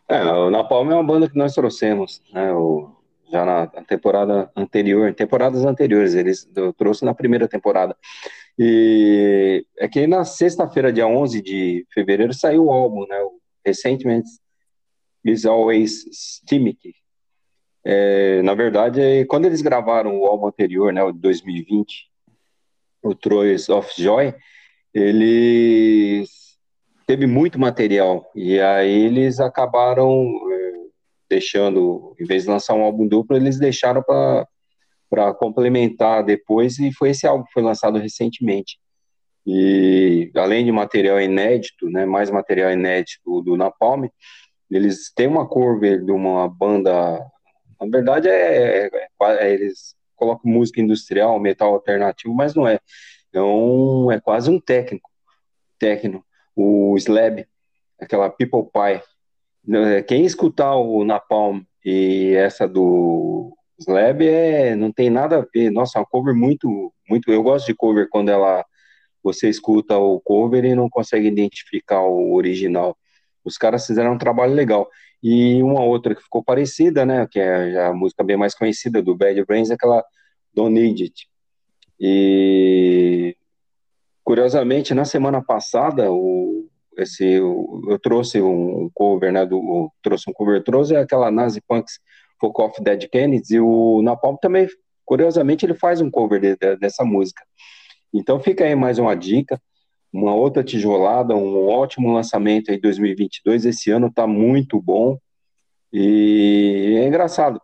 É, 0.08 0.24
o 0.24 0.50
Napalm 0.50 0.90
é 0.92 0.94
uma 0.94 1.04
banda 1.04 1.30
que 1.30 1.38
nós 1.38 1.54
trouxemos, 1.54 2.22
né, 2.32 2.54
o, 2.54 2.96
já 3.30 3.44
na 3.44 3.68
temporada 3.68 4.50
anterior, 4.56 5.14
temporadas 5.14 5.66
anteriores, 5.66 6.16
eles 6.16 6.50
trouxe 6.78 7.04
na 7.04 7.14
primeira 7.14 7.50
temporada. 7.50 7.98
E 8.58 9.66
é 9.78 9.90
que 9.90 10.08
na 10.08 10.24
sexta-feira, 10.24 10.94
dia 10.94 11.06
11 11.06 11.42
de 11.42 11.86
fevereiro, 11.94 12.34
saiu 12.34 12.68
o 12.68 12.72
álbum, 12.72 13.06
né, 13.10 13.20
o 13.24 13.42
recentemente 13.66 14.30
Is 15.26 15.46
Always 15.46 16.06
Steamic. 16.14 16.94
É, 17.90 18.42
na 18.42 18.54
verdade, 18.54 19.24
quando 19.28 19.46
eles 19.46 19.62
gravaram 19.62 20.20
o 20.20 20.26
álbum 20.26 20.48
anterior, 20.48 20.92
né, 20.92 21.02
o 21.02 21.14
de 21.14 21.20
2020, 21.20 22.10
o 23.02 23.16
Troyes 23.16 23.70
of 23.70 23.90
Joy, 23.98 24.36
eles 24.94 26.30
teve 27.06 27.26
muito 27.26 27.58
material 27.58 28.30
e 28.36 28.60
aí 28.60 29.06
eles 29.06 29.40
acabaram 29.40 30.28
é, 30.52 30.74
deixando, 31.30 32.14
em 32.20 32.26
vez 32.26 32.44
de 32.44 32.50
lançar 32.50 32.74
um 32.74 32.84
álbum 32.84 33.08
duplo, 33.08 33.38
eles 33.38 33.58
deixaram 33.58 34.04
para 34.04 35.34
complementar 35.36 36.26
depois 36.26 36.80
e 36.80 36.92
foi 36.92 37.12
esse 37.12 37.26
álbum 37.26 37.46
que 37.46 37.54
foi 37.54 37.64
lançado 37.64 37.98
recentemente. 38.00 38.78
E 39.46 40.30
além 40.36 40.66
de 40.66 40.74
material 40.74 41.22
inédito, 41.22 41.90
né, 41.90 42.06
mais 42.06 42.30
material 42.30 42.70
inédito 42.70 43.42
do 43.44 43.56
Napalm, 43.56 44.10
eles 44.70 45.10
têm 45.16 45.28
uma 45.28 45.48
cover 45.48 46.04
de 46.04 46.12
uma 46.12 46.50
banda, 46.50 47.26
na 47.80 47.88
verdade 47.88 48.28
é, 48.28 48.88
é, 48.88 49.08
é 49.22 49.54
eles 49.54 49.96
colocam 50.16 50.52
música 50.52 50.82
industrial, 50.82 51.40
metal 51.40 51.74
alternativo, 51.74 52.34
mas 52.34 52.56
não 52.56 52.68
é. 52.68 52.80
Então 53.30 54.12
é 54.12 54.20
quase 54.20 54.50
um 54.50 54.60
técnico, 54.60 55.10
técnico 55.80 56.26
o 56.56 56.96
Slab, 56.98 57.46
aquela 58.00 58.30
People 58.30 58.64
Pie. 58.74 60.04
Quem 60.08 60.26
escutar 60.26 60.76
o 60.76 61.04
Napalm 61.04 61.62
e 61.86 62.34
essa 62.36 62.68
do 62.68 63.56
Slab 63.80 64.26
é, 64.28 64.76
não 64.76 64.92
tem 64.92 65.10
nada 65.10 65.38
a 65.38 65.46
ver. 65.54 65.70
Nossa, 65.70 66.00
é 66.00 66.02
uma 66.02 66.08
cover 66.08 66.34
muito, 66.34 66.92
muito. 67.08 67.32
Eu 67.32 67.44
gosto 67.44 67.68
de 67.68 67.76
cover 67.76 68.08
quando 68.10 68.30
ela 68.30 68.66
você 69.22 69.50
escuta 69.50 69.98
o 69.98 70.20
cover 70.22 70.64
e 70.64 70.74
não 70.74 70.90
consegue 70.90 71.28
identificar 71.28 72.02
o 72.02 72.34
original. 72.34 72.98
Os 73.44 73.58
caras 73.58 73.86
fizeram 73.86 74.14
um 74.14 74.18
trabalho 74.18 74.54
legal. 74.54 74.90
E 75.22 75.62
uma 75.64 75.84
outra 75.84 76.16
que 76.16 76.22
ficou 76.22 76.44
parecida, 76.44 77.06
né, 77.06 77.28
que 77.30 77.40
é 77.40 77.86
a 77.86 77.94
música 77.94 78.24
bem 78.24 78.38
mais 78.38 78.54
conhecida 78.54 79.02
do 79.02 79.16
Bad 79.16 79.44
Brains, 79.46 79.70
é 79.70 79.74
aquela 79.74 80.04
Don't 80.54 80.74
Need 80.74 81.04
It. 81.04 81.28
E 82.00 83.36
Curiosamente, 84.28 84.94
na 84.94 85.06
semana 85.06 85.42
passada, 85.42 86.12
o, 86.12 86.68
esse, 86.98 87.26
eu, 87.26 87.82
eu 87.88 87.98
trouxe 87.98 88.42
um 88.42 88.92
cover, 88.94 89.32
né, 89.32 89.46
do, 89.46 89.90
trouxe 90.04 90.30
um 90.30 90.34
cover, 90.34 90.62
trouxe 90.62 90.98
aquela 90.98 91.32
Nazi 91.32 91.62
Punks 91.66 91.98
Folk 92.38 92.62
of 92.62 92.84
Dead 92.84 93.08
Kennedys, 93.10 93.52
e 93.52 93.62
o 93.62 94.02
Napalm 94.02 94.36
também, 94.36 94.68
curiosamente, 95.06 95.66
ele 95.66 95.76
faz 95.76 96.02
um 96.02 96.12
cover 96.12 96.42
de, 96.42 96.58
de, 96.58 96.76
dessa 96.76 97.06
música. 97.06 97.42
Então 98.14 98.38
fica 98.38 98.66
aí 98.66 98.76
mais 98.76 99.00
uma 99.00 99.16
dica, 99.16 99.62
uma 100.18 100.34
outra 100.34 100.64
tijolada, 100.64 101.36
um 101.36 101.68
ótimo 101.68 102.12
lançamento 102.12 102.72
em 102.72 102.80
2022, 102.80 103.66
esse 103.66 103.92
ano 103.92 104.12
tá 104.12 104.26
muito 104.26 104.82
bom, 104.82 105.18
e 105.94 106.96
é 106.98 107.08
engraçado, 107.08 107.62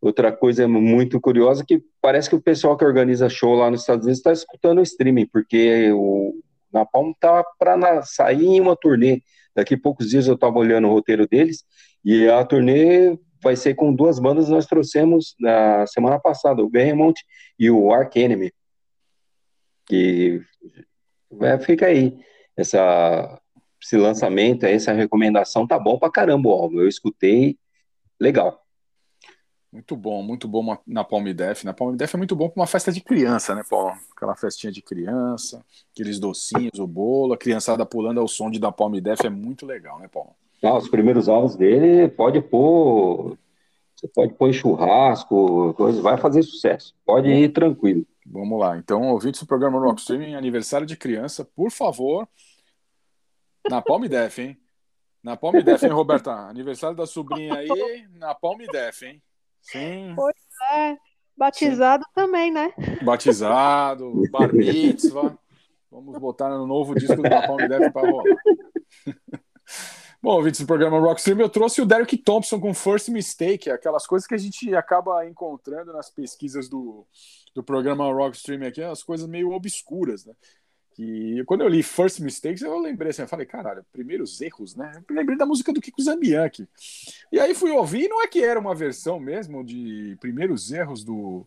outra 0.00 0.30
coisa 0.30 0.68
muito 0.68 1.20
curiosa 1.20 1.64
que 1.66 1.82
parece 2.00 2.28
que 2.28 2.36
o 2.36 2.40
pessoal 2.40 2.76
que 2.76 2.84
organiza 2.84 3.28
show 3.28 3.54
lá 3.54 3.70
nos 3.70 3.80
Estados 3.80 4.04
Unidos 4.04 4.18
está 4.18 4.32
escutando 4.32 4.78
o 4.78 4.82
streaming, 4.82 5.26
porque 5.26 5.90
o 5.92 6.34
Napalm 6.72 7.12
tá 7.18 7.44
para 7.58 8.02
sair 8.02 8.46
em 8.46 8.60
uma 8.60 8.76
turnê. 8.76 9.20
Daqui 9.54 9.74
a 9.74 9.80
poucos 9.80 10.08
dias 10.08 10.28
eu 10.28 10.34
estava 10.34 10.56
olhando 10.56 10.86
o 10.86 10.92
roteiro 10.92 11.26
deles 11.26 11.64
e 12.04 12.28
a 12.28 12.44
turnê 12.44 13.18
vai 13.42 13.56
ser 13.56 13.74
com 13.74 13.92
duas 13.92 14.20
bandas 14.20 14.48
nós 14.48 14.66
trouxemos 14.66 15.34
na 15.40 15.84
semana 15.88 16.18
passada, 16.18 16.62
o 16.62 16.70
Behemoth 16.70 17.18
e 17.58 17.68
o 17.70 17.92
Ark 17.92 18.16
Enemy. 18.16 18.52
É, 21.40 21.58
fica 21.58 21.86
aí. 21.86 22.18
Essa, 22.56 23.40
esse 23.80 23.96
lançamento, 23.96 24.64
essa 24.64 24.92
recomendação 24.92 25.66
tá 25.66 25.78
bom 25.78 25.98
pra 25.98 26.10
caramba 26.10 26.48
o 26.48 26.52
álbum. 26.52 26.80
Eu 26.80 26.88
escutei, 26.88 27.58
legal. 28.18 28.64
Muito 29.70 29.94
bom, 29.94 30.22
muito 30.22 30.48
bom 30.48 30.78
na 30.86 31.04
Palm 31.04 31.26
Def. 31.32 31.62
Na 31.62 31.74
Palm 31.74 31.94
Def 31.94 32.14
é 32.14 32.16
muito 32.16 32.34
bom 32.34 32.48
para 32.48 32.60
uma 32.60 32.66
festa 32.66 32.90
de 32.90 33.02
criança, 33.02 33.54
né, 33.54 33.62
Paulo? 33.68 33.92
Aquela 34.16 34.34
festinha 34.34 34.72
de 34.72 34.80
criança, 34.80 35.62
aqueles 35.92 36.18
docinhos, 36.18 36.78
o 36.78 36.86
bolo, 36.86 37.34
a 37.34 37.38
criançada 37.38 37.84
pulando 37.84 38.18
ao 38.18 38.26
som 38.26 38.50
de 38.50 38.58
da 38.58 38.72
Palm 38.72 38.94
Def 38.94 39.24
é 39.24 39.30
muito 39.30 39.66
legal, 39.66 39.98
né, 39.98 40.08
Paulo? 40.08 40.30
Ah, 40.62 40.76
os 40.76 40.88
primeiros 40.88 41.28
álbuns 41.28 41.54
dele 41.54 42.08
pode 42.08 42.40
pôr. 42.40 43.36
Você 43.94 44.08
pode 44.08 44.32
pôr 44.34 44.48
em 44.48 44.52
churrasco, 44.52 45.74
coisa, 45.74 46.00
vai 46.00 46.16
fazer 46.16 46.42
sucesso. 46.42 46.94
Pode 47.04 47.28
ir 47.28 47.52
tranquilo. 47.52 48.06
Vamos 48.30 48.60
lá. 48.60 48.76
Então, 48.76 49.02
ouvintes 49.08 49.40
do 49.40 49.46
programa 49.46 49.78
Rock 49.80 50.00
Streaming, 50.00 50.34
aniversário 50.34 50.86
de 50.86 50.96
criança, 50.96 51.44
por 51.44 51.70
favor, 51.70 52.28
na 53.68 53.80
Palm 53.80 54.04
Def, 54.04 54.38
hein? 54.38 54.58
Na 55.22 55.36
Palm 55.36 55.54
Def, 55.62 55.82
hein, 55.82 55.90
Roberta? 55.90 56.32
Aniversário 56.32 56.96
da 56.96 57.06
sobrinha 57.06 57.54
aí, 57.54 58.06
na 58.12 58.34
Palm 58.34 58.58
Def, 58.70 59.02
hein? 59.02 59.22
Sim, 59.62 60.14
É, 60.72 60.96
batizado 61.36 62.04
também, 62.14 62.50
né? 62.52 62.72
batizado, 63.02 64.22
bar 64.30 64.52
mitzvah. 64.52 65.36
Vamos 65.90 66.18
botar 66.18 66.50
no 66.50 66.66
novo 66.66 66.94
disco 66.94 67.16
do 67.16 67.22
Napalm 67.22 67.66
Death 67.66 67.92
para 67.92 68.10
rolar. 68.10 68.24
Bom, 70.20 70.32
ouvintes 70.34 70.60
do 70.60 70.66
programa 70.66 70.98
Rock 70.98 71.20
Stream, 71.20 71.40
eu 71.40 71.48
trouxe 71.48 71.80
o 71.80 71.86
Derek 71.86 72.16
Thompson 72.18 72.60
com 72.60 72.74
First 72.74 73.08
Mistake, 73.08 73.70
aquelas 73.70 74.04
coisas 74.06 74.26
que 74.26 74.34
a 74.34 74.38
gente 74.38 74.74
acaba 74.74 75.24
encontrando 75.24 75.92
nas 75.92 76.10
pesquisas 76.10 76.68
do, 76.68 77.06
do 77.58 77.64
programa 77.64 78.04
Rock 78.12 78.36
Stream 78.36 78.64
aqui, 78.64 78.80
as 78.80 79.02
coisas 79.02 79.26
meio 79.26 79.50
obscuras, 79.50 80.24
né? 80.24 80.32
Que 80.94 81.42
quando 81.44 81.62
eu 81.62 81.68
li 81.68 81.82
First 81.82 82.20
Mistakes, 82.20 82.62
eu 82.62 82.78
lembrei 82.78 83.10
assim, 83.10 83.22
eu 83.22 83.28
falei, 83.28 83.46
caralho, 83.46 83.84
primeiros 83.92 84.40
erros, 84.40 84.76
né? 84.76 84.92
Eu 85.08 85.16
lembrei 85.16 85.36
da 85.36 85.44
música 85.44 85.72
do 85.72 85.80
Kiko 85.80 86.00
Zambianchi. 86.00 86.68
E 87.32 87.40
aí 87.40 87.54
fui 87.54 87.72
ouvir, 87.72 88.04
e 88.04 88.08
não 88.08 88.22
é 88.22 88.28
que 88.28 88.44
era 88.44 88.60
uma 88.60 88.76
versão 88.76 89.18
mesmo 89.18 89.64
de 89.64 90.16
primeiros 90.20 90.70
erros 90.70 91.02
do, 91.02 91.44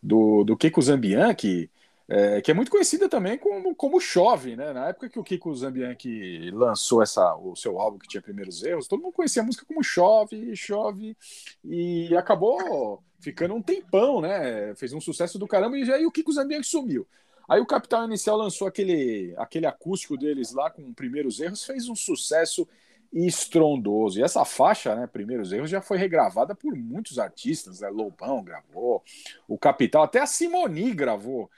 do, 0.00 0.44
do 0.44 0.56
Kiko 0.56 0.80
Zambianchi, 0.80 1.68
é, 2.08 2.40
que 2.40 2.52
é 2.52 2.54
muito 2.54 2.70
conhecida 2.70 3.08
também 3.08 3.36
como, 3.36 3.74
como 3.74 4.00
Chove, 4.00 4.54
né? 4.54 4.72
Na 4.72 4.88
época 4.90 5.08
que 5.08 5.18
o 5.18 5.24
Kiko 5.24 5.52
Zambianchi 5.56 6.52
lançou 6.52 7.02
essa, 7.02 7.34
o 7.34 7.56
seu 7.56 7.80
álbum 7.80 7.98
que 7.98 8.06
tinha 8.06 8.22
primeiros 8.22 8.62
erros, 8.62 8.86
todo 8.86 9.02
mundo 9.02 9.12
conhecia 9.12 9.42
a 9.42 9.44
música 9.44 9.66
como 9.66 9.82
Chove, 9.82 10.54
Chove, 10.54 11.16
e 11.64 12.16
acabou 12.16 13.02
ficando 13.18 13.54
um 13.54 13.62
tempão, 13.62 14.20
né? 14.20 14.74
Fez 14.76 14.92
um 14.92 15.00
sucesso 15.00 15.38
do 15.38 15.46
caramba 15.46 15.78
e 15.78 15.92
aí 15.92 16.06
o 16.06 16.12
Kiko 16.12 16.32
Zambianchi 16.32 16.70
sumiu. 16.70 17.06
Aí 17.48 17.60
o 17.60 17.66
Capital 17.66 18.04
Inicial 18.04 18.36
lançou 18.36 18.68
aquele, 18.68 19.34
aquele 19.38 19.66
acústico 19.66 20.16
deles 20.16 20.52
lá 20.52 20.70
com 20.70 20.92
primeiros 20.92 21.40
erros, 21.40 21.64
fez 21.64 21.88
um 21.88 21.96
sucesso 21.96 22.68
estrondoso. 23.12 24.18
E 24.18 24.22
essa 24.22 24.44
faixa, 24.44 24.94
né, 24.94 25.06
Primeiros 25.06 25.50
Erros, 25.50 25.70
já 25.70 25.80
foi 25.80 25.96
regravada 25.96 26.54
por 26.54 26.74
muitos 26.76 27.18
artistas, 27.18 27.80
né? 27.80 27.88
Lobão 27.88 28.44
gravou, 28.44 29.02
o 29.46 29.58
Capital, 29.58 30.02
até 30.02 30.20
a 30.20 30.26
Simoni 30.26 30.92
gravou. 30.92 31.50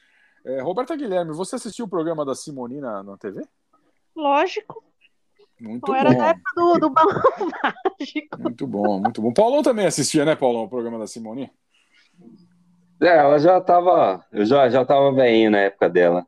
É, 0.44 0.60
Roberta 0.60 0.96
Guilherme, 0.96 1.34
você 1.34 1.56
assistiu 1.56 1.86
o 1.86 1.88
programa 1.88 2.24
da 2.24 2.34
Simoni 2.34 2.80
na, 2.80 3.02
na 3.02 3.16
TV? 3.16 3.42
Lógico. 4.14 4.89
Muito 5.60 5.86
Não 5.86 5.94
era 5.94 6.10
bom. 6.10 6.18
da 6.18 6.28
época 6.28 6.52
do, 6.56 6.78
do 6.78 6.90
balão 6.90 7.22
mágico. 7.62 8.38
Muito 8.40 8.66
bom, 8.66 9.00
muito 9.00 9.20
bom. 9.20 9.32
Paulão 9.32 9.62
também 9.62 9.86
assistia, 9.86 10.24
né, 10.24 10.34
Paulão, 10.34 10.64
o 10.64 10.68
programa 10.68 10.98
da 10.98 11.06
Simoni? 11.06 11.50
É, 13.00 13.18
ela 13.18 13.38
já 13.38 13.60
tava. 13.60 14.24
Eu 14.32 14.44
já, 14.44 14.68
já 14.68 14.84
tava 14.84 15.12
velhinho 15.12 15.50
na 15.50 15.58
época 15.58 15.88
dela. 15.88 16.26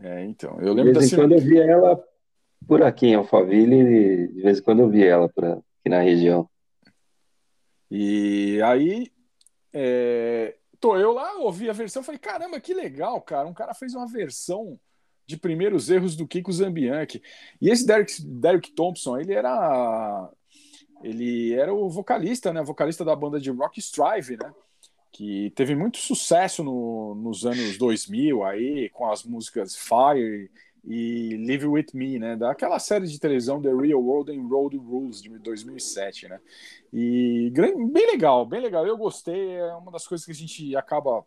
É, 0.00 0.24
então. 0.24 0.58
Eu 0.60 0.74
De 0.74 0.74
lembro 0.74 0.92
da 0.92 1.00
vez 1.00 1.12
em 1.12 1.16
quando 1.16 1.32
eu 1.32 1.40
via 1.40 1.64
ela 1.64 2.02
por 2.66 2.82
aqui 2.82 3.08
em 3.08 3.14
Alphaville, 3.14 3.76
e 3.76 4.28
de 4.28 4.42
vez 4.42 4.58
em 4.58 4.62
quando 4.62 4.80
eu 4.80 4.88
via 4.88 5.06
ela 5.06 5.28
por 5.28 5.44
aqui 5.44 5.88
na 5.88 6.00
região. 6.00 6.48
E 7.90 8.60
aí, 8.62 9.12
é, 9.72 10.56
tô 10.80 10.96
eu 10.96 11.12
lá, 11.12 11.34
ouvi 11.38 11.68
a 11.68 11.72
versão, 11.72 12.02
falei, 12.02 12.18
caramba, 12.18 12.60
que 12.60 12.72
legal, 12.72 13.20
cara. 13.20 13.46
Um 13.46 13.54
cara 13.54 13.74
fez 13.74 13.94
uma 13.94 14.06
versão 14.06 14.78
de 15.32 15.38
primeiros 15.38 15.88
erros 15.90 16.14
do 16.14 16.26
Kiko 16.26 16.52
Zambianchi. 16.52 17.22
E 17.60 17.70
esse 17.70 17.86
Derek, 17.86 18.22
Derek 18.22 18.70
Thompson, 18.72 19.18
ele 19.18 19.32
era 19.32 20.30
ele 21.02 21.52
era 21.54 21.74
o 21.74 21.88
vocalista, 21.88 22.52
né? 22.52 22.62
Vocalista 22.62 23.04
da 23.04 23.16
banda 23.16 23.40
de 23.40 23.50
rock 23.50 23.80
Strive, 23.80 24.36
né? 24.36 24.52
Que 25.10 25.50
teve 25.56 25.74
muito 25.74 25.98
sucesso 25.98 26.62
no- 26.62 27.14
nos 27.14 27.44
anos 27.44 27.76
2000 27.76 28.44
aí, 28.44 28.88
com 28.90 29.10
as 29.10 29.24
músicas 29.24 29.74
Fire 29.76 30.50
e 30.84 31.36
Live 31.46 31.66
With 31.66 31.86
Me, 31.94 32.18
né? 32.18 32.36
Daquela 32.36 32.78
série 32.78 33.06
de 33.06 33.18
televisão 33.18 33.60
The 33.60 33.74
Real 33.74 34.00
World 34.00 34.30
and 34.32 34.46
Road 34.46 34.76
Rules 34.76 35.20
de 35.20 35.28
2007, 35.38 36.28
né? 36.28 36.38
E 36.92 37.50
bem 37.90 38.06
legal, 38.12 38.46
bem 38.46 38.60
legal. 38.60 38.86
Eu 38.86 38.96
gostei, 38.96 39.54
é 39.56 39.74
uma 39.74 39.90
das 39.90 40.06
coisas 40.06 40.24
que 40.24 40.32
a 40.32 40.34
gente 40.34 40.76
acaba 40.76 41.24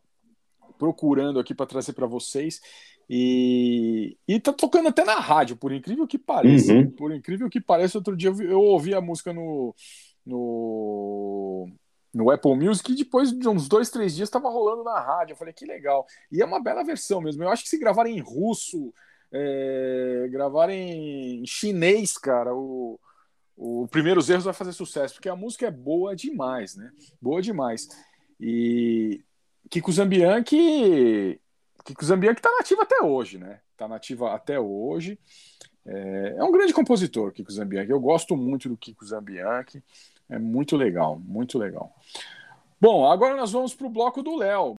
procurando 0.78 1.40
aqui 1.40 1.54
para 1.54 1.66
trazer 1.66 1.94
para 1.94 2.08
vocês. 2.08 2.62
E, 3.10 4.18
e 4.28 4.40
tá 4.40 4.52
tocando 4.52 4.88
até 4.88 5.04
na 5.04 5.20
rádio, 5.20 5.56
por 5.56 5.72
incrível 5.72 6.08
que 6.08 6.18
pareça. 6.18 6.74
Uhum. 6.74 6.90
Por 6.90 7.14
incrível 7.14 7.50
que 7.50 7.62
pareça, 7.62 7.98
outro 7.98 8.16
dia 8.16 8.30
eu, 8.30 8.42
eu 8.42 8.62
ouvi 8.62 8.94
a 8.96 9.02
música 9.02 9.32
no, 9.32 9.76
no, 10.26 11.70
no 12.14 12.32
Apple 12.32 12.56
Music 12.56 12.92
e 12.92 12.96
depois 12.96 13.32
de 13.32 13.48
uns 13.48 13.68
dois, 13.68 13.90
três 13.90 14.16
dias 14.16 14.28
estava 14.28 14.50
rolando 14.50 14.84
na 14.84 15.00
rádio. 15.00 15.34
Eu 15.34 15.38
falei, 15.38 15.54
que 15.54 15.66
legal. 15.66 16.06
E 16.32 16.42
é 16.42 16.46
uma 16.46 16.62
bela 16.62 16.84
versão 16.84 17.22
mesmo. 17.22 17.44
Eu 17.44 17.50
acho 17.50 17.64
que 17.64 17.70
se 17.70 17.78
gravarem 17.78 18.18
em 18.18 18.22
russo, 18.22 18.92
é, 19.32 20.28
gravarem 20.32 21.42
em 21.42 21.46
chinês, 21.46 22.18
cara, 22.18 22.56
o, 22.56 23.00
o 23.56 23.88
Primeiros 23.90 24.30
Erros 24.30 24.46
vai 24.46 24.54
fazer 24.54 24.74
sucesso, 24.74 25.16
porque 25.16 25.30
a 25.30 25.36
música 25.36 25.68
é 25.68 25.72
boa 25.72 26.16
demais, 26.16 26.76
né? 26.76 26.92
Boa 27.22 27.42
demais. 27.42 27.88
E 28.40 29.24
Kiko 29.70 29.92
Zambianchi, 31.86 31.94
Kiko 31.94 32.06
Zambianchi 32.06 32.42
tá 32.42 32.52
nativo 32.58 32.82
até 32.82 33.02
hoje, 33.02 33.38
né? 33.38 33.60
Tá 33.78 33.88
nativa 33.88 34.34
até 34.34 34.60
hoje. 34.60 35.20
É, 35.86 36.36
é 36.38 36.44
um 36.44 36.52
grande 36.52 36.74
compositor, 36.74 37.32
Kiko 37.32 37.52
Zambianchi. 37.52 37.92
Eu 37.92 38.00
gosto 38.00 38.36
muito 38.36 38.68
do 38.68 38.78
Kiko 38.78 39.06
Zambianchi. 39.06 39.84
É 40.28 40.40
muito 40.40 40.76
legal, 40.76 41.20
muito 41.20 41.60
legal. 41.60 41.96
Bom, 42.82 43.10
agora 43.10 43.36
nós 43.36 43.52
vamos 43.52 43.76
pro 43.76 43.90
bloco 43.90 44.24
do 44.24 44.36
Léo. 44.36 44.76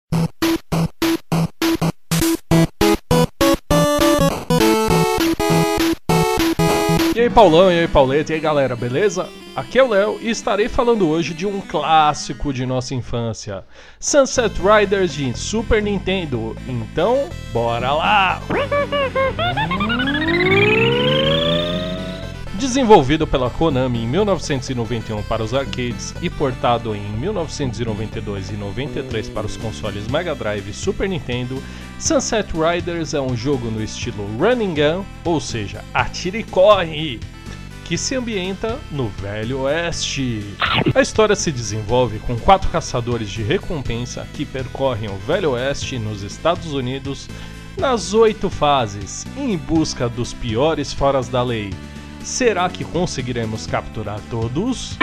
Aí, 7.26 7.30
Paulão, 7.30 7.72
e 7.72 7.80
aí, 7.80 7.88
Pauleta, 7.88 8.32
e 8.32 8.36
aí, 8.36 8.40
galera, 8.40 8.76
beleza? 8.76 9.28
Aqui 9.54 9.78
é 9.78 9.82
o 9.82 9.88
Léo 9.88 10.18
e 10.20 10.30
estarei 10.30 10.68
falando 10.68 11.08
hoje 11.08 11.34
de 11.34 11.46
um 11.46 11.60
clássico 11.60 12.52
de 12.52 12.64
nossa 12.64 12.94
infância: 12.94 13.64
Sunset 13.98 14.54
Riders 14.60 15.12
de 15.12 15.36
Super 15.36 15.82
Nintendo. 15.82 16.56
Então, 16.68 17.28
bora 17.52 17.92
lá! 17.92 18.40
Desenvolvido 22.58 23.26
pela 23.26 23.50
Konami 23.50 23.98
em 23.98 24.06
1991 24.06 25.22
para 25.24 25.44
os 25.44 25.52
arcades 25.52 26.14
e 26.22 26.30
portado 26.30 26.96
em 26.96 27.02
1992 27.02 28.50
e 28.50 28.54
93 28.54 29.28
para 29.28 29.44
os 29.44 29.58
consoles 29.58 30.08
Mega 30.08 30.34
Drive 30.34 30.70
e 30.70 30.72
Super 30.72 31.06
Nintendo, 31.06 31.62
Sunset 31.98 32.50
Riders 32.54 33.12
é 33.12 33.20
um 33.20 33.36
jogo 33.36 33.70
no 33.70 33.82
estilo 33.82 34.26
Running 34.38 34.74
Gun, 34.74 35.04
ou 35.22 35.38
seja, 35.38 35.84
atire 35.92 36.38
e 36.38 36.44
corre, 36.44 37.20
que 37.84 37.98
se 37.98 38.14
ambienta 38.14 38.78
no 38.90 39.08
Velho 39.08 39.60
Oeste. 39.60 40.42
A 40.94 41.02
história 41.02 41.36
se 41.36 41.52
desenvolve 41.52 42.18
com 42.20 42.38
quatro 42.38 42.70
caçadores 42.70 43.28
de 43.28 43.42
recompensa 43.42 44.26
que 44.32 44.46
percorrem 44.46 45.10
o 45.10 45.18
Velho 45.26 45.50
Oeste 45.50 45.98
nos 45.98 46.22
Estados 46.22 46.72
Unidos 46.72 47.28
nas 47.76 48.14
oito 48.14 48.48
fases, 48.48 49.26
em 49.36 49.58
busca 49.58 50.08
dos 50.08 50.32
piores 50.32 50.90
foras 50.94 51.28
da 51.28 51.42
lei. 51.42 51.70
Será 52.26 52.68
que 52.68 52.84
conseguiremos 52.84 53.68
capturar 53.68 54.20
todos? 54.28 54.98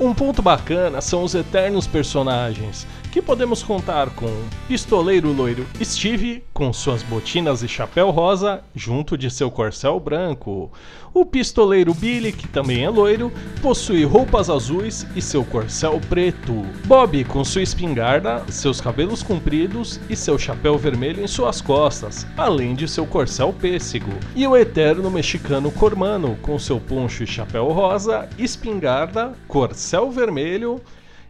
Um 0.00 0.14
ponto 0.14 0.40
bacana 0.40 1.00
são 1.00 1.24
os 1.24 1.34
eternos 1.34 1.88
personagens, 1.88 2.86
que 3.16 3.22
podemos 3.22 3.62
contar 3.62 4.10
com 4.10 4.28
pistoleiro 4.68 5.32
loiro 5.32 5.66
Steve, 5.82 6.44
com 6.52 6.70
suas 6.70 7.02
botinas 7.02 7.62
e 7.62 7.68
chapéu 7.68 8.10
rosa, 8.10 8.62
junto 8.74 9.16
de 9.16 9.30
seu 9.30 9.50
corcel 9.50 9.98
branco. 9.98 10.70
O 11.14 11.24
pistoleiro 11.24 11.94
Billy, 11.94 12.30
que 12.30 12.46
também 12.46 12.84
é 12.84 12.90
loiro, 12.90 13.32
possui 13.62 14.04
roupas 14.04 14.50
azuis 14.50 15.06
e 15.16 15.22
seu 15.22 15.42
corcel 15.46 15.98
preto. 16.10 16.52
Bob, 16.84 17.24
com 17.24 17.42
sua 17.42 17.62
espingarda, 17.62 18.44
seus 18.50 18.82
cabelos 18.82 19.22
compridos 19.22 19.98
e 20.10 20.14
seu 20.14 20.38
chapéu 20.38 20.76
vermelho 20.76 21.24
em 21.24 21.26
suas 21.26 21.62
costas, 21.62 22.26
além 22.36 22.74
de 22.74 22.86
seu 22.86 23.06
corcel 23.06 23.50
pêssego. 23.50 24.12
E 24.34 24.46
o 24.46 24.54
eterno 24.54 25.10
mexicano 25.10 25.70
Cormano, 25.70 26.36
com 26.42 26.58
seu 26.58 26.78
poncho 26.78 27.22
e 27.22 27.26
chapéu 27.26 27.68
rosa, 27.68 28.28
espingarda, 28.36 29.32
corcel 29.48 30.10
vermelho 30.10 30.82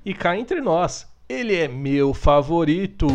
e 0.04 0.12
cá 0.12 0.36
entre 0.36 0.60
nós, 0.60 1.06
ele 1.28 1.56
é 1.56 1.66
meu 1.66 2.14
favorito. 2.14 3.06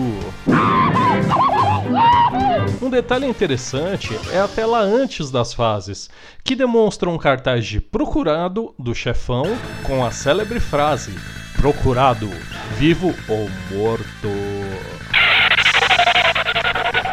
Um 2.82 2.90
detalhe 2.90 3.26
interessante 3.26 4.10
é 4.32 4.40
a 4.40 4.48
tela 4.48 4.80
antes 4.80 5.32
das 5.32 5.54
fases, 5.54 6.10
que 6.44 6.56
demonstra 6.56 7.10
um 7.10 7.18
cartaz 7.18 7.66
de 7.66 7.80
procurado 7.80 8.74
do 8.78 8.94
chefão 8.94 9.46
com 9.84 10.04
a 10.04 10.12
célebre 10.12 10.60
frase: 10.60 11.14
Procurado, 11.56 12.30
vivo 12.78 13.16
ou 13.30 13.50
morto. 13.72 14.30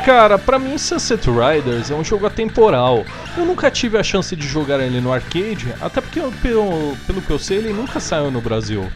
Cara, 0.05 0.39
pra 0.39 0.59
mim 0.59 0.79
Sunset 0.79 1.29
Riders 1.29 1.91
é 1.91 1.95
um 1.95 2.03
jogo 2.03 2.27
atemporal. 2.27 3.05
Eu 3.37 3.45
nunca 3.45 3.71
tive 3.71 3.99
a 3.99 4.03
chance 4.03 4.35
de 4.35 4.49
jogar 4.49 4.81
ele 4.81 5.01
no 5.01 5.13
arcade, 5.13 5.73
até 5.81 6.01
porque, 6.01 6.21
pelo, 6.41 6.97
pelo 7.07 7.21
que 7.21 7.31
eu 7.31 7.39
sei, 7.39 7.59
ele 7.59 7.73
nunca 7.73 8.01
saiu 8.01 8.31
no 8.31 8.41
Brasil. 8.41 8.91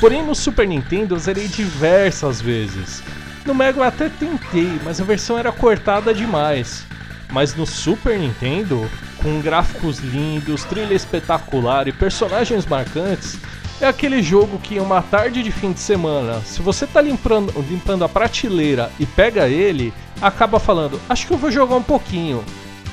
Porém, 0.00 0.22
no 0.22 0.34
Super 0.34 0.66
Nintendo 0.66 1.14
eu 1.14 1.18
zerei 1.18 1.48
diversas 1.48 2.40
vezes. 2.40 3.02
No 3.44 3.54
Mega 3.54 3.80
eu 3.80 3.84
até 3.84 4.08
tentei, 4.08 4.78
mas 4.84 5.00
a 5.00 5.04
versão 5.04 5.38
era 5.38 5.50
cortada 5.50 6.14
demais. 6.14 6.86
Mas 7.30 7.54
no 7.54 7.66
Super 7.66 8.18
Nintendo, 8.18 8.88
com 9.22 9.40
gráficos 9.40 9.98
lindos, 9.98 10.64
trilha 10.64 10.94
espetacular 10.94 11.88
e 11.88 11.92
personagens 11.92 12.64
marcantes, 12.64 13.38
é 13.80 13.86
aquele 13.86 14.22
jogo 14.22 14.58
que 14.58 14.76
em 14.76 14.80
uma 14.80 15.02
tarde 15.02 15.42
de 15.42 15.50
fim 15.50 15.72
de 15.72 15.80
semana, 15.80 16.40
se 16.40 16.60
você 16.62 16.86
tá 16.86 17.00
limpando, 17.00 17.52
limpando 17.68 18.04
a 18.04 18.08
prateleira 18.08 18.90
e 18.98 19.06
pega 19.06 19.48
ele, 19.48 19.92
acaba 20.20 20.58
falando, 20.58 21.00
acho 21.08 21.26
que 21.26 21.32
eu 21.32 21.38
vou 21.38 21.50
jogar 21.50 21.76
um 21.76 21.82
pouquinho. 21.82 22.44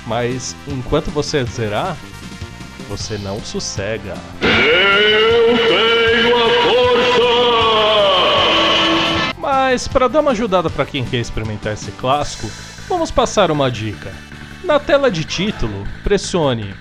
Mas 0.06 0.56
enquanto 0.68 1.10
você 1.10 1.43
zerar, 1.45 1.97
você 2.88 3.17
não 3.17 3.39
sossega. 3.41 4.13
Eu 4.41 5.57
tenho 5.57 6.38
a 6.38 6.49
força! 6.63 6.86
Mas 9.38 9.88
para 9.88 10.07
dar 10.07 10.21
uma 10.21 10.31
ajudada 10.31 10.69
para 10.69 10.86
quem 10.86 11.03
quer 11.05 11.17
experimentar 11.17 11.73
esse 11.73 11.91
clássico, 11.91 12.49
vamos 12.88 13.11
passar 13.11 13.51
uma 13.51 13.69
dica. 13.69 14.11
Na 14.63 14.79
tela 14.79 15.11
de 15.11 15.23
título, 15.23 15.88
pressione 16.03 16.73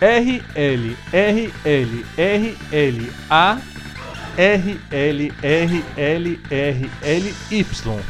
R 0.00 0.42
L 0.54 0.96
R 1.12 1.52
L 1.64 2.06
R 2.16 2.56
L 2.70 3.12
A 3.28 3.58
R 4.36 4.80
L 4.92 5.32
R 5.42 5.84
L 5.96 6.40
R 6.50 6.90
L 7.02 7.34
Y. 7.50 8.00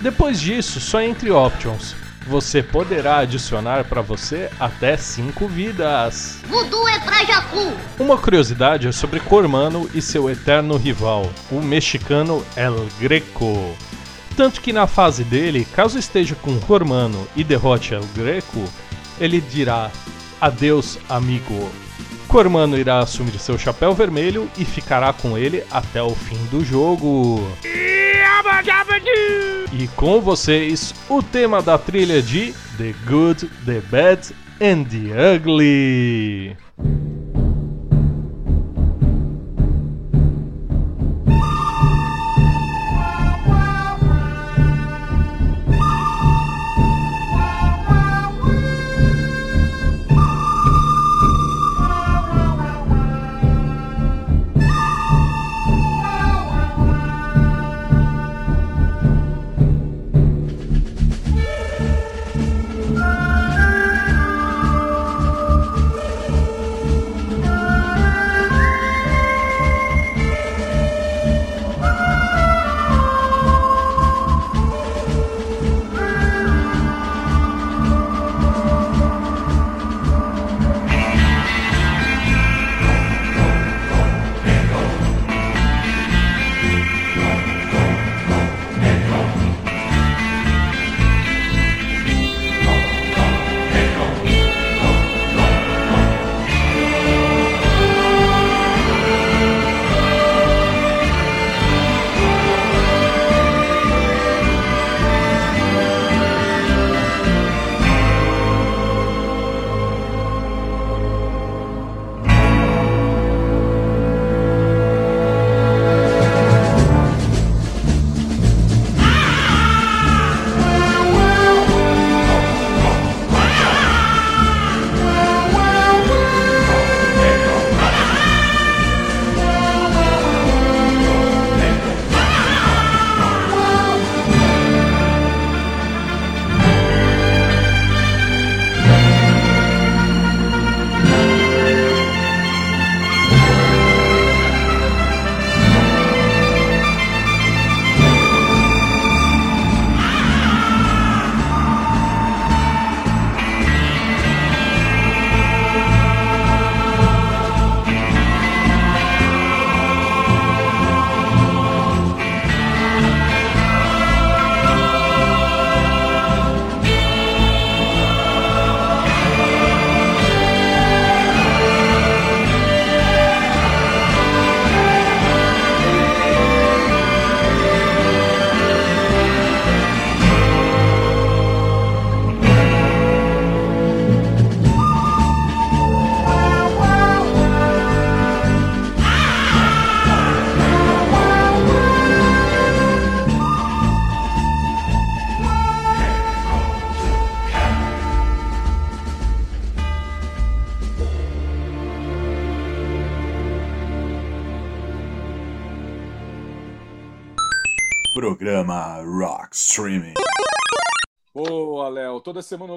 Depois 0.00 0.40
disso, 0.40 0.80
só 0.80 1.00
entre 1.00 1.30
options. 1.30 1.94
Você 2.26 2.62
poderá 2.62 3.18
adicionar 3.18 3.84
para 3.84 4.00
você 4.00 4.48
até 4.58 4.96
5 4.96 5.46
vidas. 5.46 6.38
Voodoo 6.48 6.88
é 6.88 6.98
pra 6.98 7.22
Jacu. 7.24 7.72
Uma 7.98 8.16
curiosidade 8.16 8.88
é 8.88 8.92
sobre 8.92 9.20
Cormano 9.20 9.88
e 9.94 10.00
seu 10.00 10.30
eterno 10.30 10.76
rival, 10.76 11.30
o 11.50 11.60
mexicano 11.60 12.44
El 12.56 12.88
Greco. 12.98 13.76
Tanto 14.36 14.60
que 14.62 14.72
na 14.72 14.86
fase 14.86 15.22
dele, 15.22 15.66
caso 15.76 15.98
esteja 15.98 16.34
com 16.34 16.58
Cormano 16.60 17.28
e 17.36 17.44
derrote 17.44 17.92
El 17.92 18.04
Greco, 18.14 18.64
ele 19.20 19.40
dirá 19.40 19.90
adeus, 20.40 20.98
amigo. 21.08 21.70
Cormano 22.26 22.76
irá 22.76 23.00
assumir 23.00 23.38
seu 23.38 23.58
chapéu 23.58 23.94
vermelho 23.94 24.50
e 24.58 24.64
ficará 24.64 25.12
com 25.12 25.36
ele 25.38 25.62
até 25.70 26.02
o 26.02 26.14
fim 26.14 26.42
do 26.50 26.64
jogo. 26.64 27.46
E 27.62 28.03
com 29.96 30.20
vocês, 30.20 30.94
o 31.08 31.22
tema 31.22 31.62
da 31.62 31.78
trilha 31.78 32.20
de 32.20 32.52
The 32.76 32.94
Good, 33.06 33.48
The 33.64 33.80
Bad 33.80 34.34
and 34.60 34.84
The 34.84 35.34
Ugly. 35.36 37.23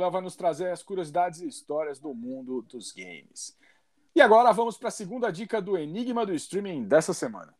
Léo 0.08 0.12
vai 0.12 0.22
nos 0.22 0.36
trazer 0.36 0.72
as 0.72 0.82
curiosidades 0.82 1.42
e 1.42 1.48
histórias 1.48 2.00
do 2.00 2.14
mundo 2.14 2.62
dos 2.62 2.92
games. 2.92 3.58
E 4.16 4.22
agora 4.22 4.52
vamos 4.52 4.78
para 4.78 4.88
a 4.88 4.92
segunda 4.92 5.32
dica 5.32 5.62
do 5.62 5.78
Enigma 5.78 6.26
do 6.26 6.34
Streaming 6.34 6.86
dessa 6.86 7.14
semana. 7.14 7.54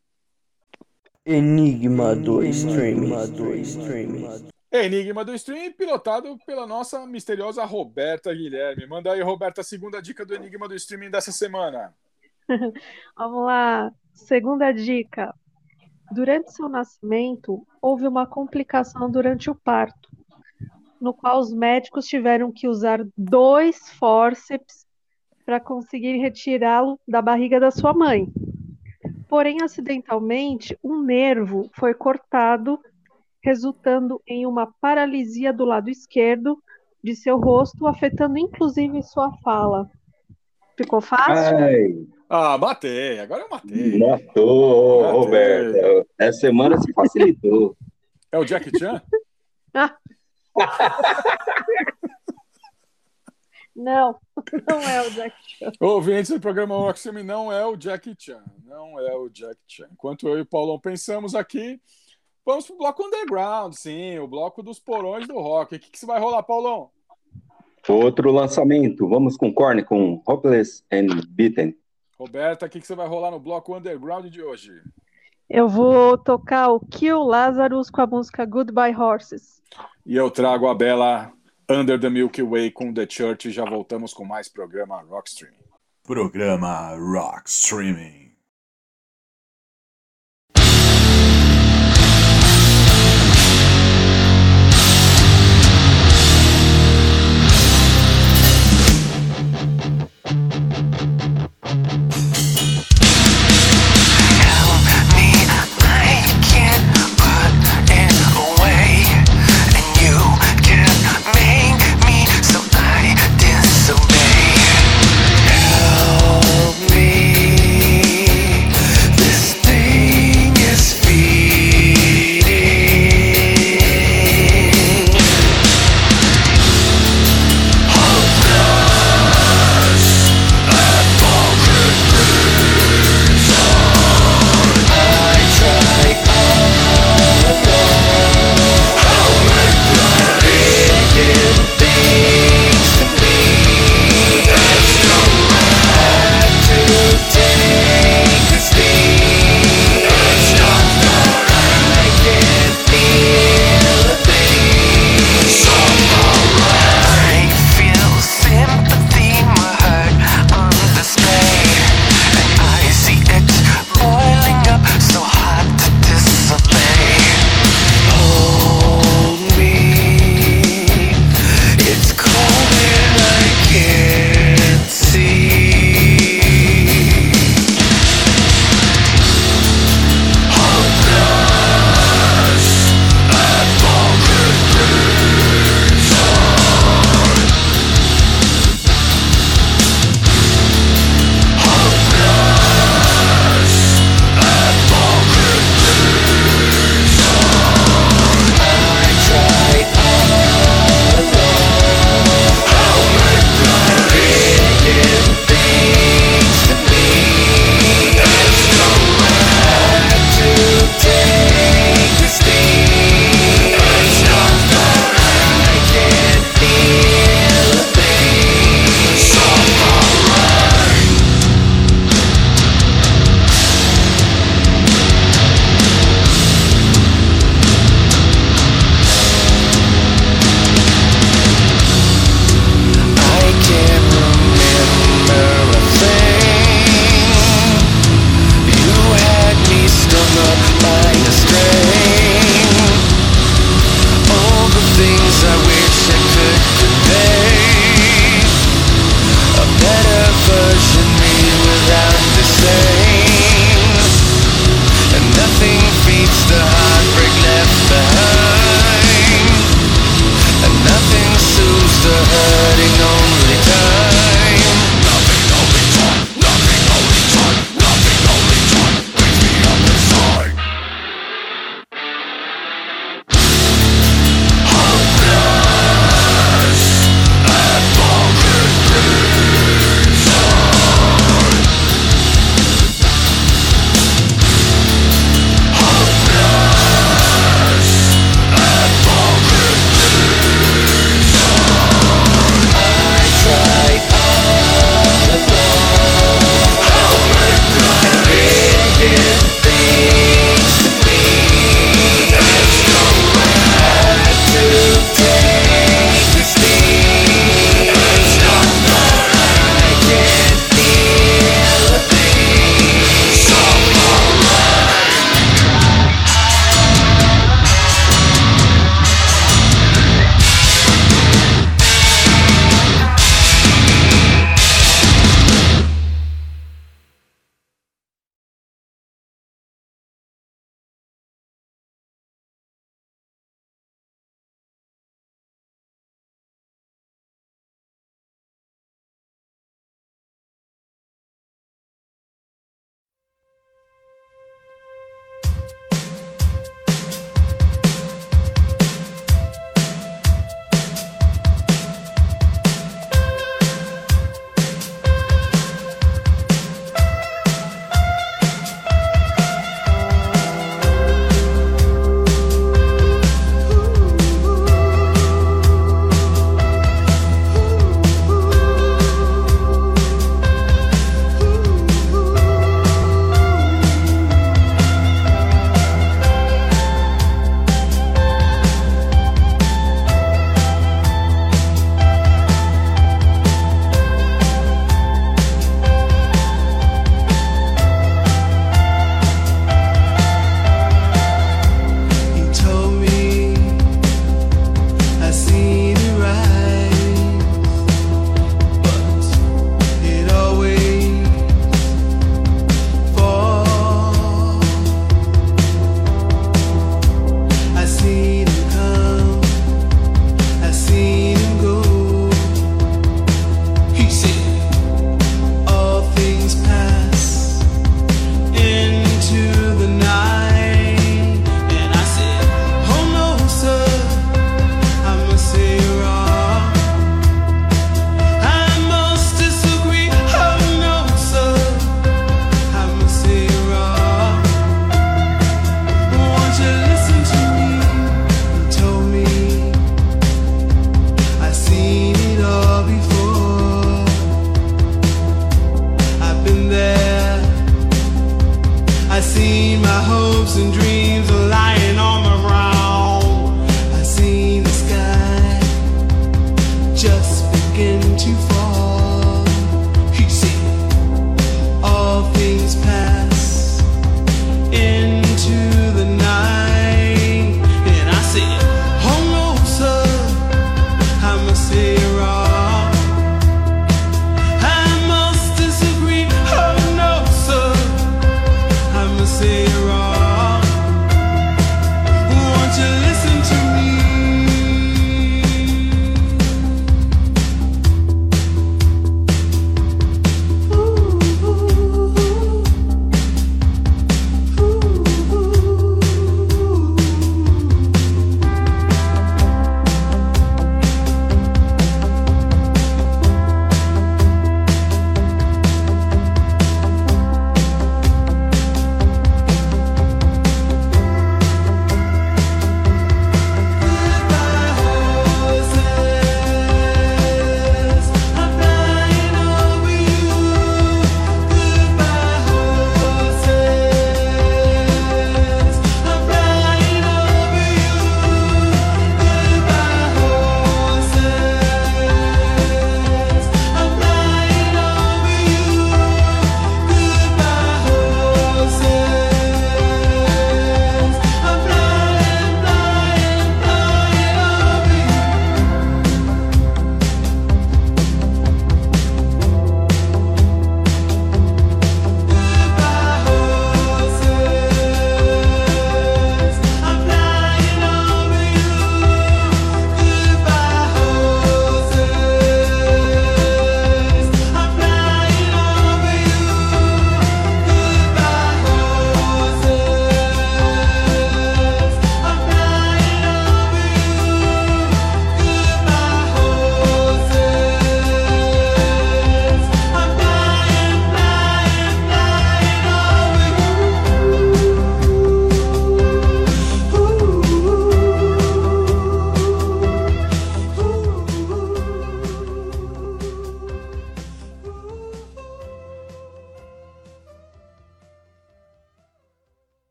Enigma 1.26 2.16
do 2.16 2.42
Streaming. 2.44 3.12
Enigma 4.72 5.26
do 5.26 5.36
Streaming, 5.36 5.72
pilotado 5.74 6.38
pela 6.46 6.66
nossa 6.66 7.06
misteriosa 7.06 7.64
Roberta 7.66 8.34
Guilherme. 8.34 8.88
Manda 8.88 9.12
aí, 9.12 9.22
Roberta, 9.22 9.62
a 9.62 9.64
segunda 9.64 10.02
dica 10.02 10.26
do 10.26 10.34
Enigma 10.34 10.68
do 10.68 10.76
Streaming 10.76 11.12
dessa 11.12 11.32
semana. 11.32 11.94
Vamos 13.18 13.46
lá. 13.46 13.92
Segunda 14.14 14.72
dica. 14.72 15.34
Durante 16.12 16.54
seu 16.54 16.70
nascimento, 16.70 17.68
houve 17.82 18.08
uma 18.08 18.26
complicação 18.26 19.12
durante 19.12 19.50
o 19.50 19.56
parto, 19.56 20.07
no 21.00 21.14
qual 21.14 21.40
os 21.40 21.54
médicos 21.54 22.06
tiveram 22.06 22.52
que 22.52 22.68
usar 22.68 23.06
dois 23.18 23.90
fórceps 23.92 24.86
para 25.46 25.60
conseguir 25.60 26.18
retirá-lo 26.18 27.00
da 27.08 27.22
barriga 27.22 27.60
da 27.60 27.72
sua 27.72 27.94
mãe. 27.94 28.28
Porém, 29.30 29.58
acidentalmente, 29.64 30.78
um 30.84 31.02
nervo 31.02 31.70
foi 31.74 31.94
cortado, 31.94 32.80
resultando 33.44 34.22
em 34.28 34.46
uma 34.46 34.74
paralisia 34.82 35.54
do 35.54 35.64
lado 35.66 35.90
esquerdo 35.90 36.58
de 37.04 37.16
seu 37.16 37.38
rosto, 37.38 37.88
afetando 37.88 38.38
inclusive 38.38 39.02
sua 39.04 39.32
fala. 39.44 39.90
Ficou 40.78 41.00
fácil? 41.02 41.58
Ai, 41.58 42.06
Ah, 42.30 42.58
matei. 42.58 43.20
Agora 43.20 43.44
eu 43.44 43.50
matei. 43.50 43.98
matou, 43.98 45.02
Matei. 45.04 45.20
Roberto. 45.20 46.08
Essa 46.20 46.40
semana 46.40 46.78
se 46.78 46.92
facilitou. 46.92 47.76
É 48.32 48.38
o 48.38 48.44
Jack 48.44 48.78
Chan? 48.78 49.02
Não, 53.78 54.20
não 54.68 54.82
é 54.82 55.08
o 55.08 55.12
Jack 55.12 55.36
Chan. 55.46 55.72
Ouvintes 55.80 56.32
do 56.32 56.40
programa 56.40 56.76
Rock 56.76 56.98
Streaming 56.98 57.22
não 57.22 57.52
é 57.52 57.64
o 57.64 57.78
Jack 57.78 58.12
Chan. 58.18 58.44
Não 58.66 59.00
é 59.00 59.16
o 59.16 59.30
Jack 59.30 59.56
Chan. 59.68 59.88
Enquanto 59.92 60.28
eu 60.28 60.40
e 60.40 60.42
o 60.42 60.46
Paulão 60.48 60.80
pensamos 60.80 61.36
aqui, 61.36 61.80
vamos 62.44 62.66
pro 62.66 62.76
bloco 62.76 63.04
underground, 63.04 63.76
sim, 63.76 64.18
o 64.18 64.28
bloco 64.28 64.64
dos 64.64 64.80
porões 64.80 65.28
do 65.28 65.40
rock. 65.40 65.76
O 65.76 65.80
que, 65.80 65.92
que 65.92 66.06
vai 66.08 66.20
rolar, 66.20 66.42
Paulão? 66.42 66.90
Outro 67.88 68.32
lançamento. 68.32 69.08
Vamos 69.08 69.38
com 69.38 69.54
Korn, 69.54 69.84
com 69.84 70.24
Hopeless 70.28 70.84
and 70.92 71.22
Beaten. 71.30 71.78
Roberta, 72.18 72.66
o 72.66 72.70
que, 72.70 72.82
que 72.82 72.88
você 72.88 72.96
vai 72.96 73.08
rolar 73.08 73.30
no 73.30 73.40
bloco 73.40 73.78
underground 73.78 74.26
de 74.26 74.42
hoje? 74.42 74.82
Eu 75.50 75.70
vou 75.70 76.18
tocar 76.18 76.70
o 76.70 76.80
Kill 76.80 77.24
Lazarus 77.24 77.90
com 77.90 78.02
a 78.02 78.08
música 78.08 78.46
Goodbye 78.46 78.96
Horses. 78.96 79.62
E 80.06 80.16
eu 80.16 80.30
trago 80.30 80.68
a 80.68 80.76
bela 80.76 81.32
Under 81.70 82.00
the 82.00 82.10
Milky 82.10 82.44
Way 82.44 82.72
com 82.72 82.94
The 82.94 83.08
Church 83.10 83.48
e 83.48 83.52
já 83.52 83.64
voltamos 83.64 84.14
com 84.14 84.26
mais 84.26 84.50
programa 84.50 85.02
Rock 85.02 85.30
Streaming. 85.30 85.56
Programa 86.04 86.96
Rock 86.96 87.50
Streaming. 87.50 88.27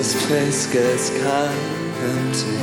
this 0.00 0.16
place 0.26 0.66
gets 0.72 1.10
kind 1.10 1.60
of 1.84 2.04
empty. 2.12 2.60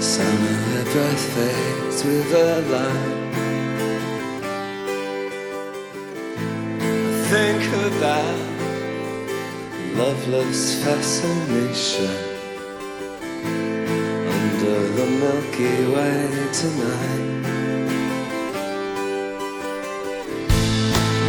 Summer 0.00 0.58
her 0.70 0.84
breath 0.92 1.24
fades 1.34 1.98
with 2.04 2.34
a 2.34 2.60
line. 2.72 3.18
I 6.80 7.12
think 7.32 7.62
about 7.88 8.40
loveless 10.02 10.60
fascination 10.84 12.16
under 14.36 14.80
the 14.98 15.06
Milky 15.20 15.76
Way 15.94 16.16
tonight. 16.60 17.24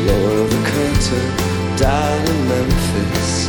Lower 0.05 0.41
the 0.47 0.59
curtain 0.69 1.58
down 1.79 2.27
in 2.27 2.47
Memphis. 2.49 3.47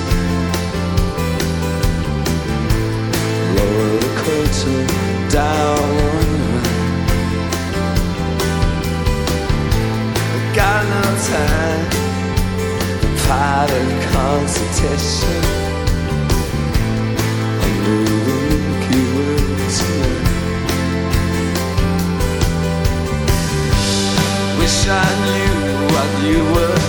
Lower 3.56 3.92
the 4.04 4.12
curtain 4.22 4.86
down 5.28 5.78
on 6.06 6.24
me. 6.30 6.62
I 10.22 10.54
got 10.54 10.82
no 10.94 11.04
time 11.32 11.86
for 13.00 13.12
private 13.26 13.92
consultation. 14.12 15.42
Tonight. 19.72 20.00
Wish 24.58 24.80
I 24.88 25.08
knew 25.24 25.54
what 25.94 26.10
you 26.24 26.38
were. 26.54 26.79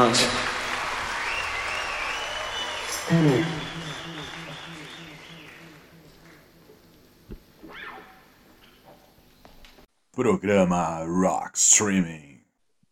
irmãos. 0.00 0.18
Programa 10.12 11.04
Rock 11.04 11.58
Streaming. 11.58 12.40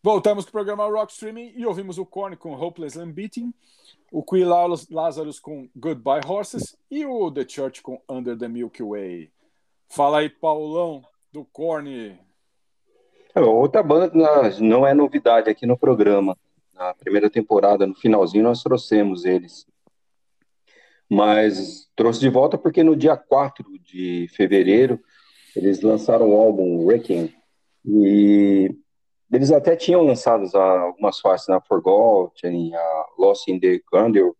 Voltamos 0.03 0.45
para 0.45 0.51
o 0.51 0.53
programa 0.53 0.87
Rock 0.87 1.13
Streaming 1.13 1.53
e 1.57 1.67
ouvimos 1.67 1.99
o 1.99 2.07
Korn 2.07 2.37
com 2.37 2.55
Hopeless 2.55 2.99
and 2.99 3.11
Beating, 3.11 3.53
o 4.13 4.23
Queen 4.23 4.45
Lazarus 4.45 5.41
com 5.41 5.69
Goodbye 5.77 6.23
Horses 6.27 6.77
e 6.91 7.05
o 7.05 7.31
The 7.31 7.47
Church 7.47 7.83
com 7.83 8.01
Under 8.09 8.39
the 8.39 8.49
Milky 8.49 8.83
Way. 8.83 9.31
Fala 9.89 10.21
aí, 10.21 10.29
Paulão, 10.29 11.03
do 11.33 11.45
Korn. 11.45 12.19
É, 13.35 13.41
outra 13.41 13.83
banda 13.83 14.11
não 14.61 14.87
é 14.87 14.95
novidade 14.95 15.51
aqui 15.51 15.67
no 15.67 15.77
programa. 15.77 16.37
Na 16.79 16.95
primeira 16.95 17.29
temporada, 17.29 17.85
no 17.85 17.95
finalzinho, 17.95 18.45
nós 18.45 18.63
trouxemos 18.63 19.25
eles. 19.25 19.67
Mas 21.11 21.91
trouxe 21.97 22.21
de 22.21 22.29
volta 22.29 22.57
porque 22.57 22.85
no 22.85 22.95
dia 22.95 23.17
4 23.17 23.65
de 23.81 24.29
fevereiro 24.37 25.01
eles 25.57 25.81
lançaram 25.81 26.31
o 26.31 26.37
álbum 26.37 26.85
Wrecking. 26.85 27.35
E 27.85 28.73
eles 29.33 29.51
até 29.51 29.75
tinham 29.75 30.05
lançado 30.05 30.45
algumas 30.57 31.19
faixas 31.19 31.49
na 31.49 31.61
Forgotten, 31.61 32.77
a 32.77 33.07
Lost 33.19 33.49
in 33.49 33.59
the 33.59 33.81
Grandeur. 33.91 34.33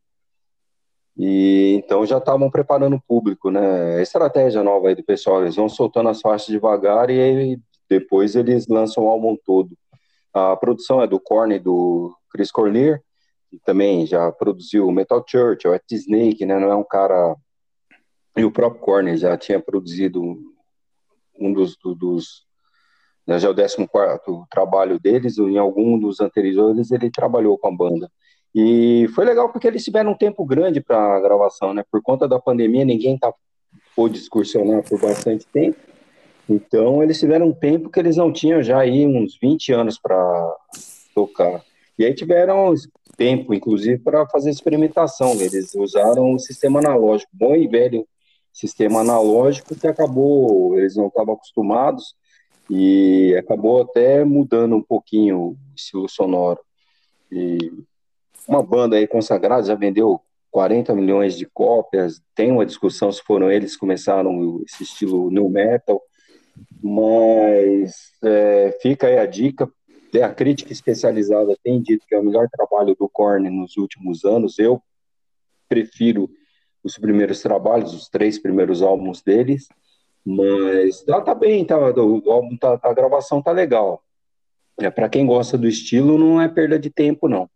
E 1.17 1.75
então 1.75 2.07
já 2.07 2.19
estavam 2.19 2.49
preparando 2.49 2.95
o 2.95 3.03
público, 3.03 3.51
né? 3.51 4.01
Estratégia 4.01 4.63
nova 4.63 4.89
aí 4.89 4.95
do 4.95 5.03
pessoal, 5.03 5.43
eles 5.43 5.57
vão 5.57 5.69
soltando 5.69 6.09
as 6.09 6.21
faixas 6.21 6.47
devagar 6.47 7.11
e 7.11 7.21
aí 7.21 7.59
depois 7.91 8.37
eles 8.37 8.69
lançam 8.69 9.05
o 9.05 9.09
álbum 9.09 9.37
todo. 9.45 9.77
A 10.33 10.55
produção 10.55 11.03
é 11.03 11.07
do 11.09 11.19
Korn 11.19 11.57
e 11.57 11.59
do 11.59 12.15
Chris 12.31 12.51
Cornelius, 12.51 13.01
que 13.51 13.59
também 13.65 14.07
já 14.07 14.31
produziu 14.33 14.91
Metal 14.93 15.25
Church, 15.27 15.67
o 15.67 15.73
At 15.73 15.83
Snake, 15.91 16.45
né? 16.45 16.59
Não 16.59 16.71
é 16.71 16.77
um 16.77 16.85
cara. 16.85 17.37
E 18.37 18.45
o 18.45 18.53
próprio 18.53 18.81
Korn 18.81 19.17
já 19.17 19.37
tinha 19.37 19.61
produzido 19.61 20.23
um 21.39 21.53
dos. 21.53 21.77
do- 21.77 21.95
dos 21.95 22.47
né, 23.27 23.39
já 23.39 23.49
é 23.49 23.51
o 23.51 23.55
14 23.55 24.47
trabalho 24.51 24.99
deles, 24.99 25.37
em 25.37 25.59
algum 25.59 25.99
dos 25.99 26.19
anteriores 26.19 26.91
ele 26.91 27.11
trabalhou 27.11 27.59
com 27.59 27.69
a 27.69 27.77
banda. 27.77 28.11
E 28.55 29.07
foi 29.15 29.27
legal 29.27 29.51
porque 29.51 29.67
eles 29.67 29.85
tiveram 29.85 30.13
um 30.13 30.17
tempo 30.17 30.45
grande 30.47 30.81
para 30.81 31.17
a 31.17 31.21
gravação, 31.21 31.75
né? 31.75 31.85
Por 31.93 32.01
conta 32.03 32.27
da 32.27 32.39
pandemia, 32.39 32.87
ninguém 32.87 33.19
tá, 33.19 33.33
pôde 33.95 34.19
excursionar 34.19 34.83
por 34.89 34.99
bastante 34.99 35.47
tempo. 35.53 35.77
Então, 36.49 37.03
eles 37.03 37.21
tiveram 37.21 37.49
um 37.49 37.53
tempo 37.53 37.91
que 37.91 38.01
eles 38.01 38.17
não 38.17 38.33
tinham 38.33 38.63
já 38.63 38.79
aí 38.79 39.07
uns 39.07 39.39
20 39.39 39.71
anos 39.75 39.99
para 39.99 40.57
tocar. 41.15 41.63
E 41.99 42.05
aí 42.05 42.15
tiveram 42.15 42.73
tempo, 43.17 43.53
inclusive, 43.53 43.99
para 43.99 44.27
fazer 44.29 44.51
experimentação. 44.51 45.33
Eles 45.33 45.75
usaram 45.75 46.35
o 46.35 46.39
sistema 46.39 46.79
analógico, 46.79 47.31
bom 47.35 47.57
e 47.57 47.67
velho 47.67 48.07
sistema 48.53 49.01
analógico, 49.01 49.75
que 49.77 49.87
acabou, 49.87 50.77
eles 50.79 50.97
não 50.97 51.07
estavam 51.09 51.35
acostumados 51.35 52.17
e 52.69 53.35
acabou 53.39 53.83
até 53.83 54.25
mudando 54.25 54.75
um 54.75 54.83
pouquinho 54.83 55.39
o 55.39 55.57
estilo 55.77 56.09
sonoro. 56.09 56.61
E 57.31 57.73
uma 58.47 58.63
banda 58.63 58.97
aí 58.97 59.07
consagrada 59.07 59.63
já 59.63 59.75
vendeu 59.75 60.21
40 60.51 60.95
milhões 60.95 61.37
de 61.37 61.47
cópias. 61.47 62.21
Tem 62.35 62.51
uma 62.51 62.67
discussão 62.67 63.13
se 63.13 63.23
foram 63.23 63.51
eles 63.51 63.75
que 63.75 63.81
começaram 63.81 64.61
esse 64.67 64.83
estilo 64.83 65.31
new 65.31 65.49
metal, 65.49 66.01
mas 66.83 68.13
é, 68.23 68.77
fica 68.83 69.07
aí 69.07 69.19
a 69.19 69.27
dica. 69.27 69.71
A 70.23 70.29
crítica 70.31 70.73
especializada 70.73 71.57
tem 71.63 71.81
dito 71.81 72.07
que 72.07 72.15
é 72.15 72.19
o 72.19 72.25
melhor 72.25 72.49
trabalho 72.51 72.95
do 72.95 73.09
Korn 73.09 73.49
nos 73.51 73.77
últimos 73.77 74.25
anos. 74.25 74.59
Eu 74.59 74.83
prefiro 75.69 76.31
os 76.83 76.97
primeiros 76.97 77.43
trabalhos, 77.43 77.93
os 77.93 78.09
três 78.09 78.39
primeiros 78.39 78.83
álbuns 78.83 79.21
deles, 79.23 79.69
mas 80.25 81.03
tá, 81.03 81.21
tá 81.21 81.35
bem, 81.35 81.65
tá, 81.65 81.77
o 81.79 82.31
álbum 82.31 82.57
tá, 82.57 82.79
a 82.83 82.95
gravação 82.95 83.43
tá 83.43 83.53
legal. 83.53 84.03
É, 84.81 84.91
para 84.91 85.09
quem 85.09 85.27
gosta 85.27 85.59
do 85.59 85.67
estilo, 85.67 86.17
não 86.17 86.41
é 86.41 86.49
perda 86.49 86.79
de 86.79 86.89
tempo, 86.89 87.29
não. 87.29 87.51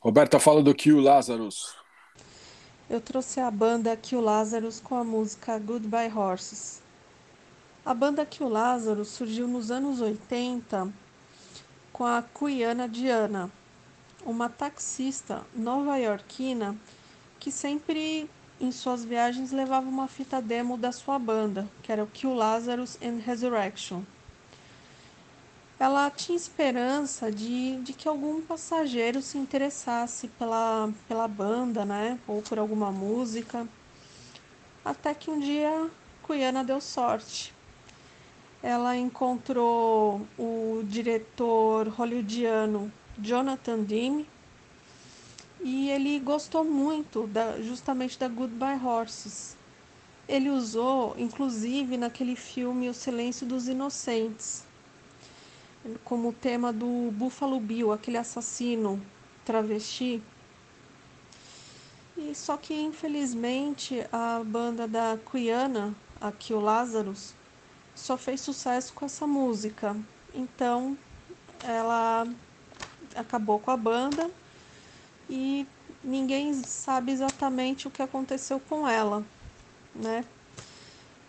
Roberta 0.00 0.38
fala 0.38 0.62
do 0.62 0.74
Q 0.74 1.00
Lazarus. 1.00 1.74
Eu 2.90 3.00
trouxe 3.00 3.40
a 3.40 3.50
banda 3.50 3.96
Kill 3.96 4.20
Lazarus 4.20 4.78
com 4.78 4.94
a 4.94 5.02
música 5.02 5.58
Goodbye 5.58 6.12
Horses. 6.12 6.82
A 7.86 7.92
banda 7.92 8.24
Kill 8.24 8.48
Lazarus 8.48 9.08
surgiu 9.08 9.46
nos 9.46 9.70
anos 9.70 10.00
80 10.00 10.90
com 11.92 12.06
a 12.06 12.22
Cuiana 12.22 12.88
Diana, 12.88 13.50
uma 14.24 14.48
taxista 14.48 15.42
nova-iorquina 15.54 16.74
que 17.38 17.52
sempre 17.52 18.26
em 18.58 18.72
suas 18.72 19.04
viagens 19.04 19.52
levava 19.52 19.86
uma 19.86 20.08
fita 20.08 20.40
demo 20.40 20.78
da 20.78 20.92
sua 20.92 21.18
banda, 21.18 21.68
que 21.82 21.92
era 21.92 22.02
o 22.02 22.06
Kill 22.06 22.32
Lazarus 22.32 22.96
and 23.02 23.20
Resurrection. 23.22 24.00
Ela 25.78 26.10
tinha 26.10 26.36
esperança 26.36 27.30
de, 27.30 27.76
de 27.82 27.92
que 27.92 28.08
algum 28.08 28.40
passageiro 28.40 29.20
se 29.20 29.36
interessasse 29.36 30.28
pela, 30.28 30.90
pela 31.06 31.28
banda, 31.28 31.84
né? 31.84 32.18
Ou 32.26 32.40
por 32.40 32.58
alguma 32.58 32.90
música. 32.90 33.68
Até 34.82 35.12
que 35.12 35.30
um 35.30 35.38
dia 35.38 35.90
Cuiana 36.22 36.64
deu 36.64 36.80
sorte. 36.80 37.53
Ela 38.66 38.96
encontrou 38.96 40.26
o 40.38 40.82
diretor 40.84 41.86
hollywoodiano 41.88 42.90
Jonathan 43.18 43.80
Demme 43.80 44.26
e 45.62 45.90
ele 45.90 46.18
gostou 46.18 46.64
muito 46.64 47.26
da, 47.26 47.60
justamente 47.60 48.18
da 48.18 48.26
Goodbye 48.26 48.82
Horses. 48.82 49.54
Ele 50.26 50.48
usou, 50.48 51.14
inclusive, 51.18 51.98
naquele 51.98 52.34
filme 52.34 52.88
O 52.88 52.94
Silêncio 52.94 53.46
dos 53.46 53.68
Inocentes, 53.68 54.64
como 56.02 56.32
tema 56.32 56.72
do 56.72 57.10
Buffalo 57.12 57.60
Bill, 57.60 57.92
aquele 57.92 58.16
assassino 58.16 58.98
travesti. 59.44 60.22
E 62.16 62.34
só 62.34 62.56
que 62.56 62.72
infelizmente 62.72 64.06
a 64.10 64.42
banda 64.42 64.88
da 64.88 65.18
Quiana, 65.30 65.94
aqui 66.18 66.54
o 66.54 66.60
Lazarus, 66.60 67.34
só 67.94 68.16
fez 68.16 68.40
sucesso 68.40 68.92
com 68.94 69.04
essa 69.06 69.26
música. 69.26 69.96
Então 70.34 70.96
ela 71.64 72.26
acabou 73.16 73.58
com 73.60 73.70
a 73.70 73.76
banda 73.76 74.30
e 75.28 75.66
ninguém 76.02 76.52
sabe 76.64 77.12
exatamente 77.12 77.88
o 77.88 77.90
que 77.90 78.02
aconteceu 78.02 78.60
com 78.60 78.86
ela, 78.86 79.24
né? 79.94 80.24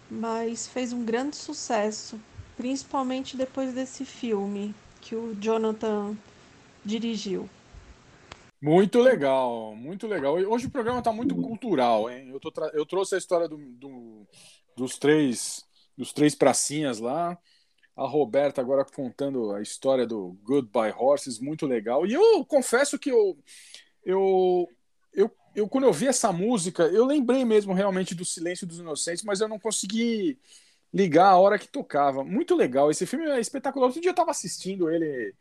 Mas 0.10 0.68
fez 0.68 0.92
um 0.94 1.04
grande 1.04 1.36
sucesso, 1.36 2.20
principalmente 2.58 3.36
depois 3.38 3.74
desse 3.74 4.06
filme 4.06 4.74
que 5.02 5.16
o 5.16 5.36
Jonathan 5.36 6.16
dirigiu. 6.86 7.50
Muito 8.62 9.00
legal, 9.02 9.76
muito 9.76 10.08
legal. 10.08 10.34
Hoje 10.36 10.68
o 10.68 10.72
programa 10.72 11.00
está 11.00 11.12
muito 11.14 11.36
cultural, 11.38 12.10
hein? 12.10 12.30
Eu, 12.30 12.40
tô 12.40 12.52
eu 12.74 12.86
trouxe 12.86 13.16
a 13.16 13.18
história 13.18 13.48
do- 13.48 13.58
do- 13.58 14.28
dos 14.76 14.98
três 14.98 15.65
dos 15.98 16.14
três 16.14 16.36
pracinhas 16.36 17.00
lá. 17.00 17.38
A 17.96 18.06
Roberta 18.06 18.60
agora 18.60 18.84
contando 18.84 19.54
a 19.54 19.62
história 19.62 20.06
do 20.06 20.38
Goodbye 20.44 20.94
Horses, 20.98 21.40
muito 21.40 21.66
legal. 21.66 22.06
E 22.06 22.14
eu 22.14 22.44
confesso 22.46 23.00
que 23.00 23.10
eu, 23.10 23.38
eu, 24.04 24.68
eu, 25.14 25.32
eu 25.56 25.68
quando 25.70 25.86
eu 25.86 25.94
vi 25.94 26.08
essa 26.08 26.32
música, 26.32 26.84
eu 26.84 27.06
lembrei 27.06 27.46
mesmo 27.46 27.74
realmente 27.74 28.14
do 28.14 28.26
Silêncio 28.26 28.68
dos 28.68 28.80
Inocentes, 28.80 29.24
mas 29.24 29.40
eu 29.40 29.48
não 29.48 29.60
consegui 29.60 30.38
ligar 30.94 31.30
a 31.30 31.38
hora 31.38 31.58
que 31.58 31.68
tocava. 31.68 32.24
Muito 32.24 32.56
legal. 32.56 32.92
Esse 32.92 33.06
filme 33.06 33.30
é 33.30 33.40
espetacular. 33.40 33.88
Outro 33.88 34.02
dia 34.02 34.10
eu 34.10 34.14
estava 34.14 34.32
assistindo 34.32 34.90
ele 34.90 35.34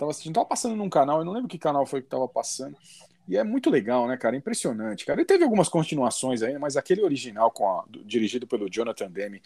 Tava 0.00 0.12
assistindo, 0.12 0.32
tava 0.32 0.46
passando 0.46 0.74
num 0.74 0.88
canal, 0.88 1.18
eu 1.18 1.26
não 1.26 1.32
lembro 1.34 1.46
que 1.46 1.58
canal 1.58 1.84
foi 1.84 2.00
que 2.00 2.08
tava 2.08 2.26
passando. 2.26 2.74
E 3.30 3.36
é 3.36 3.44
muito 3.44 3.70
legal, 3.70 4.08
né, 4.08 4.16
cara? 4.16 4.34
Impressionante, 4.34 5.06
cara. 5.06 5.22
E 5.22 5.24
teve 5.24 5.44
algumas 5.44 5.68
continuações 5.68 6.42
aí, 6.42 6.58
mas 6.58 6.76
aquele 6.76 7.00
original 7.00 7.48
com 7.52 7.64
a- 7.68 7.84
do- 7.88 8.04
dirigido 8.04 8.44
pelo 8.44 8.68
Jonathan 8.68 9.08
Demme, 9.08 9.40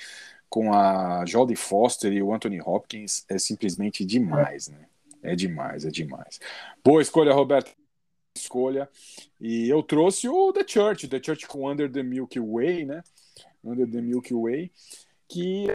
com 0.48 0.72
a 0.72 1.22
Jodie 1.26 1.54
Foster 1.54 2.10
e 2.10 2.22
o 2.22 2.32
Anthony 2.32 2.62
Hopkins, 2.62 3.26
é 3.28 3.38
simplesmente 3.38 4.02
demais, 4.02 4.68
né? 4.68 4.86
É 5.22 5.36
demais, 5.36 5.84
é 5.84 5.90
demais. 5.90 6.40
Boa 6.82 7.02
escolha, 7.02 7.34
Roberto. 7.34 7.76
Escolha. 8.34 8.88
E 9.38 9.68
eu 9.68 9.82
trouxe 9.82 10.30
o 10.30 10.50
The 10.50 10.66
Church, 10.66 11.06
The 11.06 11.22
Church 11.22 11.46
com 11.46 11.70
Under 11.70 11.92
the 11.92 12.02
Milky 12.02 12.40
Way, 12.40 12.86
né? 12.86 13.04
Under 13.62 13.86
the 13.86 14.00
Milky 14.00 14.32
Way, 14.32 14.72
que 15.28 15.66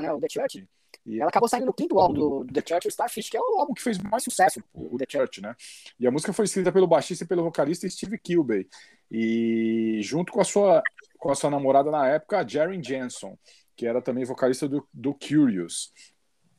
né, 0.00 0.12
o 0.12 0.20
The 0.20 0.28
Church. 0.30 0.68
E 1.06 1.20
ela 1.20 1.28
acabou 1.28 1.48
saindo 1.48 1.66
no 1.66 1.74
quinto 1.74 1.98
álbum 1.98 2.14
do, 2.14 2.44
do 2.44 2.52
The 2.52 2.62
Church, 2.66 2.86
o 2.86 2.90
Starfish, 2.90 3.28
que 3.28 3.36
é 3.36 3.40
o 3.40 3.58
álbum 3.58 3.74
que 3.74 3.82
fez 3.82 3.98
mais 3.98 4.22
sucesso, 4.22 4.62
o 4.72 4.96
The 4.96 5.04
Church, 5.08 5.42
né? 5.42 5.54
E 6.00 6.06
a 6.06 6.10
música 6.10 6.32
foi 6.32 6.46
escrita 6.46 6.72
pelo 6.72 6.86
baixista 6.86 7.24
e 7.24 7.26
pelo 7.26 7.44
vocalista 7.44 7.88
Steve 7.88 8.18
Kilbey. 8.18 8.66
E 9.10 10.00
junto 10.02 10.32
com 10.32 10.40
a 10.40 10.44
sua, 10.44 10.82
com 11.18 11.30
a 11.30 11.34
sua 11.34 11.50
namorada 11.50 11.90
na 11.90 12.08
época, 12.08 12.38
a 12.38 12.46
Jaren 12.46 12.82
Jensen, 12.82 13.38
que 13.76 13.86
era 13.86 14.00
também 14.00 14.24
vocalista 14.24 14.66
do, 14.66 14.86
do 14.92 15.12
Curious. 15.14 15.92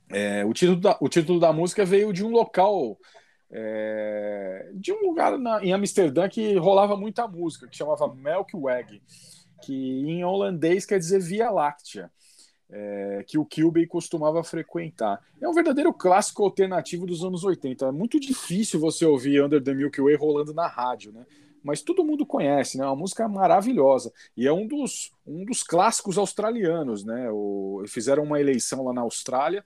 É, 0.10 0.46
o, 0.46 0.54
título 0.54 0.80
da, 0.80 0.98
o 1.02 1.10
título 1.10 1.40
da 1.40 1.52
música 1.52 1.84
veio 1.84 2.14
de 2.14 2.24
um 2.24 2.30
local, 2.30 2.98
é, 3.52 4.72
de 4.76 4.94
um 4.94 5.08
lugar 5.08 5.38
na, 5.40 5.64
em 5.66 5.74
Amsterdã 5.74 6.30
que 6.30 6.56
rolava 6.58 6.96
muita 6.96 7.28
música, 7.28 7.68
que 7.68 7.76
chamava 7.76 8.14
Melkweg, 8.14 9.02
que 9.64 9.74
em 9.74 10.24
holandês 10.24 10.86
quer 10.86 11.00
dizer 11.00 11.20
Via 11.20 11.50
Láctea, 11.50 12.12
é, 12.70 13.24
que 13.28 13.38
o 13.38 13.46
Kilby 13.46 13.88
costumava 13.88 14.44
frequentar. 14.44 15.22
É 15.40 15.48
um 15.48 15.54
verdadeiro 15.54 15.94
clássico 15.94 16.44
alternativo 16.44 17.06
dos 17.06 17.24
anos 17.24 17.44
80. 17.44 17.86
É 17.86 17.92
muito 17.92 18.20
difícil 18.20 18.80
você 18.80 19.06
ouvir 19.06 19.44
Under 19.44 19.62
the 19.62 19.74
Milky 19.74 20.02
Way 20.02 20.16
rolando 20.16 20.54
na 20.54 20.68
rádio, 20.68 21.12
né? 21.12 21.26
Mas 21.64 21.82
todo 21.82 22.06
mundo 22.06 22.28
conhece, 22.28 22.78
né? 22.78 22.84
É 22.84 22.88
uma 22.88 22.96
música 22.96 23.28
maravilhosa. 23.28 24.14
E 24.38 24.46
é 24.46 24.54
um 24.54 24.68
dos, 24.68 25.12
um 25.26 25.44
dos 25.44 25.64
clássicos 25.64 26.18
australianos, 26.18 27.04
né? 27.04 27.30
O, 27.32 27.84
fizeram 27.88 28.24
uma 28.24 28.40
eleição 28.40 28.84
lá 28.84 28.94
na 28.94 29.02
Austrália 29.02 29.64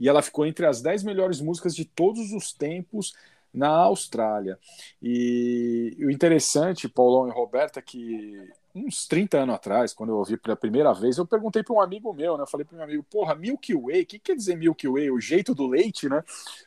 e 0.00 0.08
ela 0.08 0.22
ficou 0.22 0.46
entre 0.46 0.64
as 0.64 0.80
10 0.80 1.04
melhores 1.04 1.40
músicas 1.40 1.74
de 1.74 1.84
todos 1.84 2.32
os 2.32 2.52
tempos 2.54 3.12
na 3.52 3.68
Austrália. 3.68 4.58
E 5.00 5.96
o 6.00 6.10
interessante, 6.10 6.88
Paulão 6.88 7.28
e 7.28 7.32
Roberta, 7.32 7.80
é 7.80 7.82
que 7.82 8.48
uns 8.74 9.06
30 9.06 9.38
anos 9.38 9.54
atrás, 9.54 9.92
quando 9.92 10.10
eu 10.10 10.16
ouvi 10.16 10.36
pela 10.36 10.56
primeira 10.56 10.92
vez, 10.94 11.18
eu 11.18 11.26
perguntei 11.26 11.62
para 11.62 11.74
um 11.74 11.80
amigo 11.80 12.12
meu, 12.12 12.36
né? 12.36 12.42
Eu 12.42 12.46
falei 12.46 12.64
para 12.64 12.76
meu 12.76 12.84
amigo, 12.84 13.02
porra, 13.02 13.34
Milky 13.34 13.74
Way, 13.74 14.02
o 14.02 14.06
que 14.06 14.18
quer 14.18 14.34
dizer 14.34 14.56
Milky 14.56 14.88
Way? 14.88 15.10
O 15.10 15.20
jeito 15.20 15.54
do 15.54 15.66
leite, 15.66 16.08
né? 16.08 16.24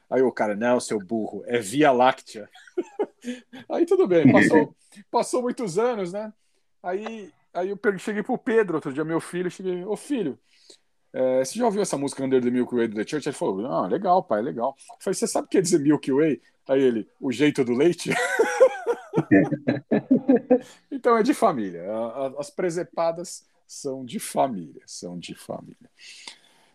Aí 0.10 0.22
o 0.22 0.32
cara, 0.32 0.56
não, 0.56 0.80
seu 0.80 1.00
burro, 1.00 1.44
é 1.48 1.60
Via 1.60 1.92
Láctea. 1.92 2.48
aí 3.70 3.86
tudo 3.86 4.08
bem, 4.08 4.32
passou, 4.32 4.76
passou 5.10 5.42
muitos 5.42 5.80
anos, 5.80 6.14
né? 6.14 6.32
Aí, 6.84 7.32
aí 7.54 7.70
eu 7.70 7.80
cheguei 7.98 8.22
pro 8.22 8.38
Pedro, 8.38 8.76
outro 8.76 8.94
dia, 8.94 9.04
meu 9.04 9.20
filho, 9.20 9.50
cheguei, 9.50 9.84
ô 9.84 9.96
filho, 9.96 10.38
é, 11.16 11.46
você 11.46 11.58
já 11.58 11.66
ouviu 11.66 11.82
essa 11.82 11.98
música 11.98 12.26
Under 12.26 12.44
the 12.44 12.52
Milky 12.52 12.76
Way 12.76 12.90
do 12.90 12.98
The 12.98 13.08
Church? 13.08 13.30
Ele 13.30 13.38
falou, 13.38 13.66
ah, 13.68 13.88
legal, 13.88 14.22
pai, 14.22 14.42
legal. 14.42 14.76
Eu 14.90 14.96
falei, 15.00 15.16
você 15.16 15.26
sabe 15.26 15.46
o 15.46 15.50
que 15.50 15.56
quer 15.56 15.62
dizer 15.62 15.80
Milky 15.80 16.12
Way? 16.12 16.42
Aí 16.68 16.82
ele, 16.82 17.08
o 17.22 17.32
jeito 17.32 17.64
do 17.64 17.74
leite? 17.74 18.10
então 20.92 21.18
é 21.18 21.24
de 21.24 21.34
família. 21.34 21.86
As 22.38 22.50
presepadas 22.50 23.48
são 23.66 24.04
de 24.04 24.20
família, 24.20 24.82
são 24.86 25.18
de 25.18 25.34
família. 25.34 25.90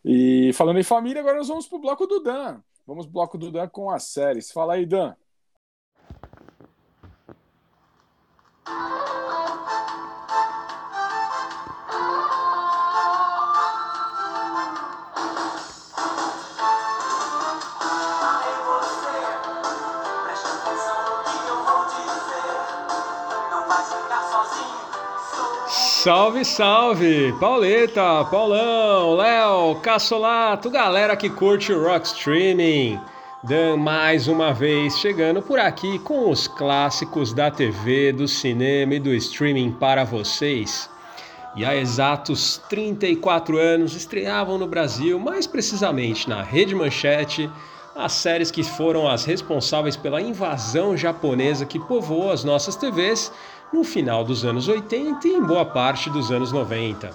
E 0.03 0.53
falando 0.55 0.79
em 0.79 0.85
família, 0.85 1.21
agora 1.21 1.37
nós 1.37 1.49
vamos 1.49 1.69
pro 1.69 1.79
bloco 1.79 2.07
do 2.07 2.21
Dan. 2.21 2.63
Vamos 2.87 3.05
pro 3.05 3.13
bloco 3.13 3.37
do 3.37 3.53
Dan 3.53 3.69
com 3.69 3.91
as 3.91 4.05
séries. 4.05 4.51
Fala 4.51 4.73
aí, 4.73 4.87
Dan. 4.87 5.15
Salve, 26.03 26.47
salve! 26.47 27.31
Pauleta, 27.39 28.25
Paulão, 28.31 29.17
Léo, 29.17 29.75
Cassolato, 29.83 30.71
galera 30.71 31.15
que 31.15 31.29
curte 31.29 31.75
o 31.75 31.85
Rock 31.85 32.07
Streaming. 32.07 32.99
Dan 33.45 33.77
mais 33.77 34.27
uma 34.27 34.51
vez 34.51 34.99
chegando 34.99 35.43
por 35.43 35.59
aqui 35.59 35.99
com 35.99 36.31
os 36.31 36.49
clássicos 36.49 37.35
da 37.35 37.51
TV, 37.51 38.15
do 38.15 38.27
cinema 38.27 38.95
e 38.95 38.99
do 38.99 39.13
streaming 39.13 39.73
para 39.73 40.03
vocês. 40.03 40.89
E 41.55 41.67
há 41.67 41.77
exatos 41.77 42.59
34 42.71 43.59
anos 43.59 43.95
estreavam 43.95 44.57
no 44.57 44.67
Brasil, 44.67 45.19
mais 45.19 45.47
precisamente 45.47 46.27
na 46.31 46.43
Rede 46.43 46.75
Manchete, 46.75 47.51
as 47.95 48.13
séries 48.13 48.51
que 48.51 48.63
foram 48.63 49.07
as 49.07 49.27
responsáveis 49.27 49.97
pela 49.97 50.23
invasão 50.23 50.97
japonesa 50.97 51.67
que 51.67 51.79
povoou 51.79 52.33
as 52.33 52.43
nossas 52.43 52.75
TVs 52.75 53.31
no 53.73 53.85
final 53.85 54.25
dos 54.25 54.45
anos 54.45 54.69
80 54.69 55.27
e 55.27 55.33
em 55.33 55.43
boa 55.43 55.65
parte 55.65 56.11
dos 56.11 56.31
anos 56.31 56.53
90. 56.53 57.15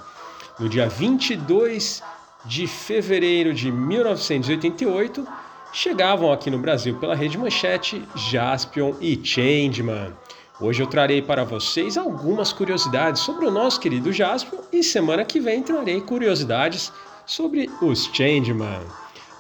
No 0.60 0.70
dia 0.70 0.88
22 0.88 2.02
de 2.46 2.68
fevereiro 2.68 3.54
de 3.54 3.72
1988, 3.72 5.28
chegavam 5.74 6.32
aqui 6.32 6.50
no 6.50 6.58
Brasil 6.58 6.98
pela 6.98 7.16
Rede 7.16 7.38
Manchete 7.38 8.02
Jaspion 8.16 8.94
e 9.02 9.20
Changeman. 9.22 10.14
Hoje 10.62 10.82
eu 10.82 10.88
trarei 10.88 11.22
para 11.22 11.44
vocês 11.44 11.98
algumas 11.98 12.54
curiosidades 12.54 13.22
sobre 13.22 13.46
o 13.46 13.52
nosso 13.52 13.80
querido 13.80 14.14
Jaspion 14.14 14.60
e 14.72 14.82
semana 14.82 15.26
que 15.26 15.40
vem 15.40 15.62
trarei 15.62 16.00
curiosidades 16.00 16.94
sobre 17.26 17.70
os 17.82 18.06
Changeman. 18.14 18.82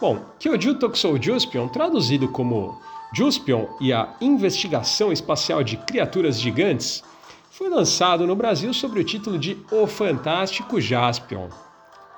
Bom, 0.01 0.25
Kyoju 0.39 0.75
Tokusou 0.75 1.21
Jaspion, 1.21 1.69
traduzido 1.69 2.27
como 2.27 2.81
Juspion 3.15 3.67
e 3.79 3.93
a 3.93 4.13
Investigação 4.19 5.09
Espacial 5.09 5.63
de 5.63 5.77
Criaturas 5.77 6.37
Gigantes 6.37 7.01
foi 7.49 7.69
lançado 7.69 8.27
no 8.27 8.35
Brasil 8.35 8.73
sob 8.73 8.99
o 8.99 9.03
título 9.05 9.39
de 9.39 9.57
O 9.71 9.87
Fantástico 9.87 10.81
Jaspion. 10.81 11.47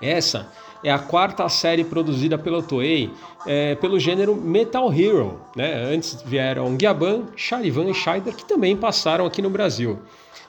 Essa 0.02 0.52
é 0.84 0.92
a 0.92 0.98
quarta 0.98 1.48
série 1.50 1.84
produzida 1.84 2.36
pela 2.36 2.64
Toei 2.64 3.12
é, 3.46 3.76
pelo 3.76 4.00
gênero 4.00 4.36
Metal 4.36 4.92
Hero. 4.92 5.40
Né? 5.56 5.72
Antes 5.94 6.20
vieram 6.24 6.76
Gyaban, 6.76 7.26
Charivan 7.36 7.92
e 7.92 7.94
Shider, 7.94 8.36
que 8.36 8.46
também 8.46 8.76
passaram 8.76 9.28
aqui 9.28 9.40
no 9.40 9.52
Brasil. 9.52 10.00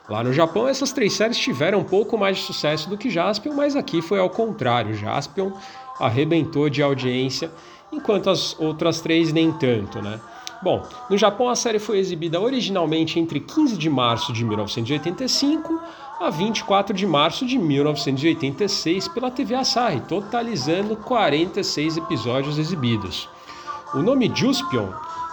Lá 0.09 0.23
no 0.23 0.33
Japão, 0.33 0.67
essas 0.67 0.91
três 0.91 1.13
séries 1.13 1.37
tiveram 1.37 1.81
um 1.81 1.83
pouco 1.83 2.17
mais 2.17 2.37
de 2.37 2.43
sucesso 2.43 2.89
do 2.89 2.97
que 2.97 3.11
Jaspion, 3.11 3.53
mas 3.53 3.75
aqui 3.75 4.01
foi 4.01 4.19
ao 4.19 4.31
contrário. 4.31 4.95
Jaspion 4.95 5.51
arrebentou 5.99 6.69
de 6.71 6.81
audiência, 6.81 7.51
enquanto 7.91 8.31
as 8.31 8.59
outras 8.59 8.99
três 8.99 9.31
nem 9.31 9.51
tanto, 9.51 10.01
né? 10.01 10.19
Bom, 10.61 10.85
no 11.09 11.17
Japão 11.17 11.47
a 11.47 11.55
série 11.55 11.79
foi 11.79 11.99
exibida 11.99 12.39
originalmente 12.39 13.17
entre 13.17 13.39
15 13.39 13.77
de 13.77 13.89
março 13.89 14.33
de 14.33 14.43
1985 14.43 15.79
a 16.19 16.29
24 16.29 16.93
de 16.93 17.07
março 17.07 17.45
de 17.45 17.57
1986 17.57 19.07
pela 19.07 19.31
TV 19.31 19.55
Asahi, 19.55 20.01
totalizando 20.01 20.97
46 20.97 21.95
episódios 21.95 22.57
exibidos. 22.57 23.29
O 23.93 23.99
nome 23.99 24.29
Juspion 24.35 24.89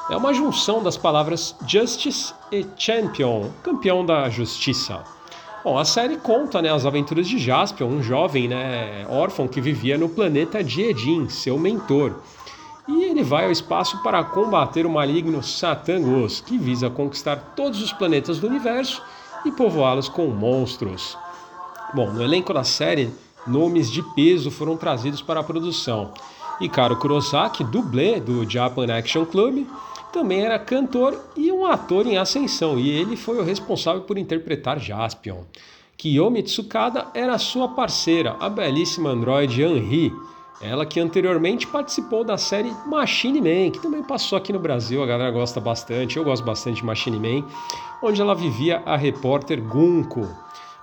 é 0.09 0.17
uma 0.17 0.33
junção 0.33 0.81
das 0.81 0.97
palavras 0.97 1.57
Justice 1.67 2.33
e 2.53 2.65
Champion, 2.77 3.51
campeão 3.65 4.07
da 4.07 4.31
justiça. 4.31 5.03
Bom, 5.65 5.77
a 5.77 5.85
série 5.85 6.19
conta 6.19 6.63
né, 6.63 6.73
as 6.73 6.87
aventuras 6.87 7.27
de 7.27 7.37
Jaspion, 7.37 7.89
um 7.89 8.01
jovem 8.01 8.47
né, 8.47 9.05
órfão 9.11 9.49
que 9.49 9.61
vivia 9.61 9.99
no 9.99 10.09
planeta 10.09 10.63
Diedin, 10.63 11.29
seu 11.29 11.59
mentor 11.59 12.21
e 12.89 13.05
ele 13.05 13.23
vai 13.23 13.45
ao 13.45 13.51
espaço 13.51 14.03
para 14.03 14.23
combater 14.23 14.87
o 14.87 14.91
maligno 14.91 15.43
Satangos, 15.43 16.41
que 16.41 16.57
visa 16.57 16.89
conquistar 16.89 17.53
todos 17.57 17.83
os 17.83 17.93
planetas 17.93 18.39
do 18.39 18.47
universo 18.47 19.03
e 19.45 19.51
povoá-los 19.51 20.09
com 20.09 20.27
monstros. 20.29 21.17
Bom, 21.95 22.13
no 22.13 22.23
elenco 22.23 22.53
da 22.53 22.65
série, 22.65 23.11
nomes 23.47 23.91
de 23.91 24.03
peso 24.15 24.51
foram 24.51 24.77
trazidos 24.77 25.23
para 25.23 25.41
a 25.41 25.45
produção. 25.45 26.13
Ikaro 26.61 26.97
Kurosaki, 26.97 27.63
dublê 27.65 28.21
do 28.21 28.49
Japan 28.49 28.87
Action 28.93 29.25
Club, 29.27 29.67
também 30.13 30.41
era 30.41 30.59
cantor 30.59 31.21
e 31.37 31.53
um 31.53 31.67
ator 31.67 32.07
em 32.07 32.17
ascensão, 32.17 32.79
e 32.79 32.89
ele 32.89 33.17
foi 33.17 33.39
o 33.39 33.45
responsável 33.45 34.03
por 34.03 34.17
interpretar 34.17 34.79
Jaspion. 34.79 35.43
Kiyomi 35.97 36.43
Tsukada 36.43 37.09
era 37.15 37.39
sua 37.39 37.69
parceira, 37.69 38.37
a 38.41 38.49
belíssima 38.49 39.11
androide 39.11 39.63
Henri, 39.63 40.13
ela 40.61 40.87
que 40.87 40.99
anteriormente 40.99 41.67
participou 41.67 42.25
da 42.25 42.39
série 42.39 42.75
Machine 42.87 43.41
Man, 43.41 43.71
que 43.71 43.81
também 43.81 44.03
passou 44.03 44.39
aqui 44.39 44.53
no 44.53 44.59
Brasil, 44.59 45.03
a 45.03 45.07
galera 45.07 45.31
gosta 45.31 45.61
bastante, 45.61 46.17
eu 46.17 46.25
gosto 46.25 46.45
bastante 46.45 46.77
de 46.77 46.85
Machine 46.85 47.19
Man, 47.19 47.47
onde 48.03 48.21
ela 48.21 48.35
vivia 48.35 48.83
a 48.87 48.97
repórter 48.97 49.61
Gunko. 49.63 50.27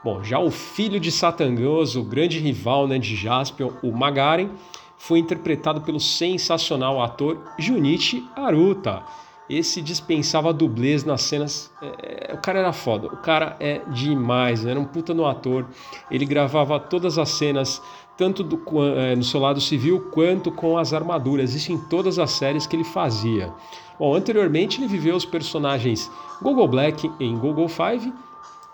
Bom, 0.03 0.23
já 0.23 0.37
o 0.37 0.51
filho 0.51 0.99
de 0.99 1.11
Satangoso, 1.11 2.01
o 2.01 2.03
grande 2.03 2.37
rival 2.37 2.87
né, 2.87 2.99
de 2.99 3.15
Jaspion, 3.15 3.71
o 3.81 3.91
Magaren, 3.91 4.49
foi 4.97 5.19
interpretado 5.19 5.81
pelo 5.81 5.99
sensacional 5.99 7.01
ator 7.01 7.37
Junichi 7.57 8.27
Aruta. 8.35 9.03
Esse 9.49 9.81
dispensava 9.81 10.53
dublês 10.53 11.03
nas 11.03 11.21
cenas. 11.23 11.71
É, 11.81 12.31
é, 12.31 12.33
o 12.33 12.37
cara 12.37 12.59
era 12.59 12.71
foda, 12.71 13.07
o 13.07 13.17
cara 13.17 13.57
é 13.59 13.81
demais, 13.89 14.63
né? 14.63 14.71
era 14.71 14.79
um 14.79 14.85
puta 14.85 15.13
no 15.13 15.25
ator. 15.25 15.65
Ele 16.09 16.25
gravava 16.25 16.79
todas 16.79 17.17
as 17.17 17.29
cenas 17.29 17.81
tanto 18.17 18.43
do, 18.43 18.59
é, 18.97 19.15
no 19.15 19.23
seu 19.23 19.39
lado 19.39 19.59
civil 19.59 20.09
quanto 20.11 20.51
com 20.51 20.77
as 20.77 20.93
armaduras, 20.93 21.53
isso 21.53 21.71
em 21.71 21.77
todas 21.77 22.19
as 22.19 22.31
séries 22.31 22.67
que 22.67 22.75
ele 22.75 22.83
fazia. 22.83 23.51
Bom, 23.97 24.15
anteriormente 24.15 24.79
ele 24.79 24.87
viveu 24.87 25.15
os 25.15 25.25
personagens 25.25 26.11
Google 26.41 26.67
Black 26.67 27.09
em 27.19 27.37
Google 27.37 27.67
Five 27.67 28.13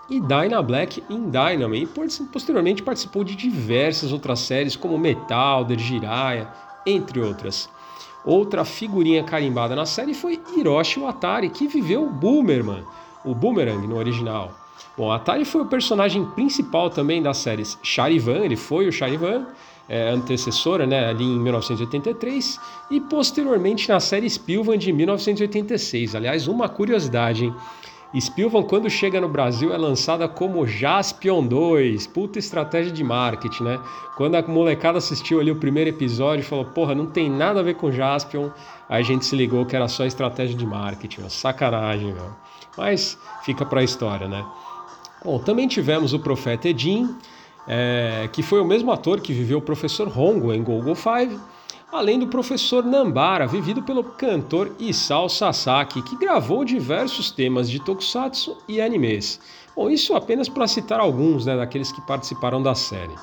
e 0.09 0.19
Dyna 0.19 0.61
Black 0.61 1.03
em 1.09 1.29
Dynamo, 1.29 1.75
e 1.75 1.87
posteriormente 2.31 2.81
participou 2.81 3.23
de 3.23 3.35
diversas 3.35 4.11
outras 4.11 4.39
séries 4.39 4.75
como 4.75 4.97
Metal, 4.97 5.63
The 5.65 5.77
Jiraiya, 5.77 6.51
entre 6.85 7.21
outras. 7.21 7.69
Outra 8.25 8.65
figurinha 8.65 9.23
carimbada 9.23 9.75
na 9.75 9.85
série 9.85 10.13
foi 10.13 10.41
Hiroshi 10.55 10.99
Watari, 10.99 11.49
que 11.49 11.67
viveu 11.67 12.03
o 12.03 12.09
Boomerman, 12.09 12.83
o 13.23 13.35
Boomerang 13.35 13.87
no 13.87 13.97
original. 13.97 14.51
Bom, 14.97 15.11
Atari 15.11 15.45
foi 15.45 15.61
o 15.61 15.65
personagem 15.65 16.25
principal 16.31 16.89
também 16.89 17.21
das 17.21 17.37
séries 17.37 17.77
Charivan, 17.81 18.39
ele 18.39 18.55
foi 18.55 18.87
o 18.87 18.91
Charivan, 18.91 19.45
é, 19.87 20.09
antecessora, 20.09 20.85
né, 20.85 21.09
ali 21.09 21.23
em 21.23 21.39
1983, 21.39 22.59
e 22.91 22.99
posteriormente 22.99 23.89
na 23.89 23.99
série 23.99 24.29
Spilvan 24.29 24.77
de 24.77 24.91
1986. 24.91 26.15
Aliás, 26.15 26.47
uma 26.47 26.69
curiosidade, 26.69 27.45
hein? 27.45 27.55
Spilvan, 28.17 28.63
quando 28.63 28.89
chega 28.89 29.21
no 29.21 29.29
Brasil, 29.29 29.71
é 29.71 29.77
lançada 29.77 30.27
como 30.27 30.65
Jaspion 30.65 31.45
2. 31.45 32.07
Puta 32.07 32.39
estratégia 32.39 32.91
de 32.91 33.03
marketing, 33.03 33.63
né? 33.63 33.79
Quando 34.17 34.33
a 34.33 34.41
molecada 34.41 34.97
assistiu 34.97 35.39
ali 35.39 35.51
o 35.51 35.55
primeiro 35.55 35.91
episódio 35.91 36.41
e 36.41 36.45
falou, 36.45 36.65
porra, 36.65 36.95
não 36.95 37.05
tem 37.05 37.29
nada 37.29 37.59
a 37.59 37.63
ver 37.63 37.75
com 37.75 37.91
Jaspion, 37.91 38.49
aí 38.89 39.01
a 39.01 39.05
gente 39.05 39.25
se 39.25 39.35
ligou 39.35 39.63
que 39.63 39.75
era 39.75 39.87
só 39.87 40.05
estratégia 40.05 40.57
de 40.57 40.65
marketing. 40.65 41.29
Sacanagem, 41.29 42.11
meu. 42.11 42.31
Mas 42.75 43.15
fica 43.43 43.63
pra 43.63 43.83
história, 43.83 44.27
né? 44.27 44.43
Bom, 45.23 45.39
também 45.39 45.67
tivemos 45.67 46.13
o 46.13 46.19
Profeta 46.19 46.69
Edin, 46.69 47.15
é, 47.67 48.29
que 48.31 48.41
foi 48.41 48.59
o 48.61 48.65
mesmo 48.65 48.91
ator 48.91 49.19
que 49.19 49.33
viveu 49.33 49.59
o 49.59 49.61
Professor 49.61 50.07
Hongo 50.07 50.53
em 50.53 50.63
Google 50.63 50.95
Five 50.95 51.39
além 51.91 52.19
do 52.19 52.27
professor 52.27 52.85
Nambara, 52.85 53.47
vivido 53.47 53.81
pelo 53.81 54.03
cantor 54.03 54.75
Isao 54.79 55.27
Sasaki, 55.27 56.01
que 56.01 56.15
gravou 56.15 56.63
diversos 56.63 57.31
temas 57.31 57.69
de 57.69 57.79
tokusatsu 57.79 58.57
e 58.67 58.79
animes. 58.79 59.39
Bom, 59.75 59.89
isso 59.89 60.13
apenas 60.15 60.47
para 60.47 60.67
citar 60.67 60.99
alguns 60.99 61.45
né, 61.45 61.57
daqueles 61.57 61.91
que 61.91 62.01
participaram 62.01 62.61
da 62.61 62.75
série. 62.75 63.15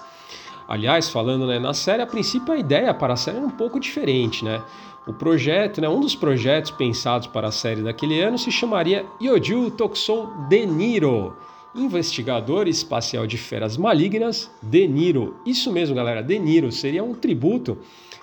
Aliás, 0.68 1.08
falando 1.08 1.46
né, 1.46 1.60
na 1.60 1.72
série, 1.72 2.02
a 2.02 2.06
princípio 2.06 2.52
a 2.52 2.56
ideia 2.56 2.92
para 2.92 3.12
a 3.12 3.16
série 3.16 3.36
era 3.36 3.46
um 3.46 3.50
pouco 3.50 3.78
diferente, 3.78 4.44
né? 4.44 4.60
O 5.06 5.12
projeto, 5.12 5.80
né, 5.80 5.88
um 5.88 6.00
dos 6.00 6.16
projetos 6.16 6.72
pensados 6.72 7.28
para 7.28 7.46
a 7.46 7.52
série 7.52 7.82
daquele 7.82 8.20
ano 8.20 8.36
se 8.36 8.50
chamaria 8.50 9.06
Yoju 9.22 9.70
Tokusou 9.70 10.26
Deniro, 10.48 11.36
investigador 11.76 12.66
espacial 12.66 13.26
de 13.26 13.36
feras 13.36 13.76
malignas, 13.76 14.50
Deniro. 14.62 15.36
Isso 15.44 15.72
mesmo, 15.72 15.94
galera, 15.94 16.22
Deniro 16.22 16.72
seria 16.72 17.04
um 17.04 17.14
tributo 17.14 17.78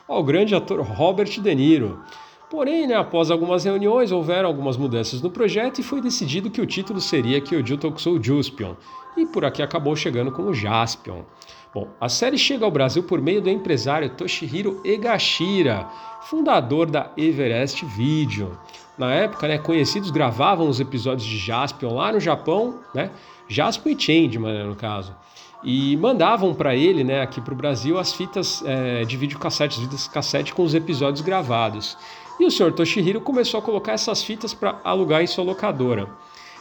ao 0.07 0.23
grande 0.23 0.55
ator 0.55 0.81
Robert 0.81 1.39
De 1.39 1.55
Niro. 1.55 1.99
Porém, 2.49 2.85
né, 2.85 2.95
após 2.95 3.31
algumas 3.31 3.63
reuniões, 3.63 4.11
houveram 4.11 4.47
algumas 4.47 4.77
mudanças 4.77 5.21
no 5.21 5.31
projeto 5.31 5.79
e 5.79 5.83
foi 5.83 5.99
decidido 6.01 6.51
que 6.51 6.61
o 6.61 6.67
título 6.67 7.01
seria 7.01 7.41
Kyoju 7.41 7.77
Tokusou 7.77 8.21
Juspion, 8.21 8.75
e 9.17 9.25
por 9.25 9.43
aqui 9.43 9.63
acabou 9.63 9.95
chegando 9.95 10.31
como 10.31 10.53
Jaspion. 10.53 11.23
Bom, 11.73 11.87
a 11.99 12.07
série 12.07 12.37
chega 12.37 12.63
ao 12.63 12.69
Brasil 12.69 13.01
por 13.01 13.19
meio 13.19 13.41
do 13.41 13.49
empresário 13.49 14.11
Toshihiro 14.11 14.79
Egashira, 14.85 15.87
fundador 16.21 16.85
da 16.91 17.11
Everest 17.17 17.83
Video. 17.85 18.55
Na 18.95 19.11
época, 19.11 19.47
né, 19.47 19.57
conhecidos 19.57 20.11
gravavam 20.11 20.69
os 20.69 20.79
episódios 20.79 21.27
de 21.27 21.39
Jaspion 21.39 21.95
lá 21.95 22.11
no 22.11 22.19
Japão, 22.19 22.81
né, 22.93 23.09
Jaspion 23.47 23.91
e 23.91 23.99
Changeman, 23.99 24.53
né, 24.53 24.63
no 24.63 24.75
caso 24.75 25.15
e 25.63 25.95
mandavam 25.97 26.53
para 26.53 26.75
ele, 26.75 27.03
né, 27.03 27.21
aqui 27.21 27.39
para 27.39 27.53
o 27.53 27.57
Brasil, 27.57 27.97
as 27.97 28.13
fitas 28.13 28.61
é, 28.65 29.05
de 29.05 29.15
videocassete, 29.15 29.77
as 29.77 29.83
fitas 29.83 30.07
cassete 30.07 30.53
com 30.53 30.63
os 30.63 30.75
episódios 30.75 31.21
gravados. 31.21 31.97
E 32.39 32.45
o 32.45 32.51
senhor 32.51 32.73
Toshihiro 32.73 33.21
começou 33.21 33.59
a 33.59 33.63
colocar 33.63 33.93
essas 33.93 34.23
fitas 34.23 34.53
para 34.53 34.79
alugar 34.83 35.21
em 35.21 35.27
sua 35.27 35.43
locadora. 35.43 36.09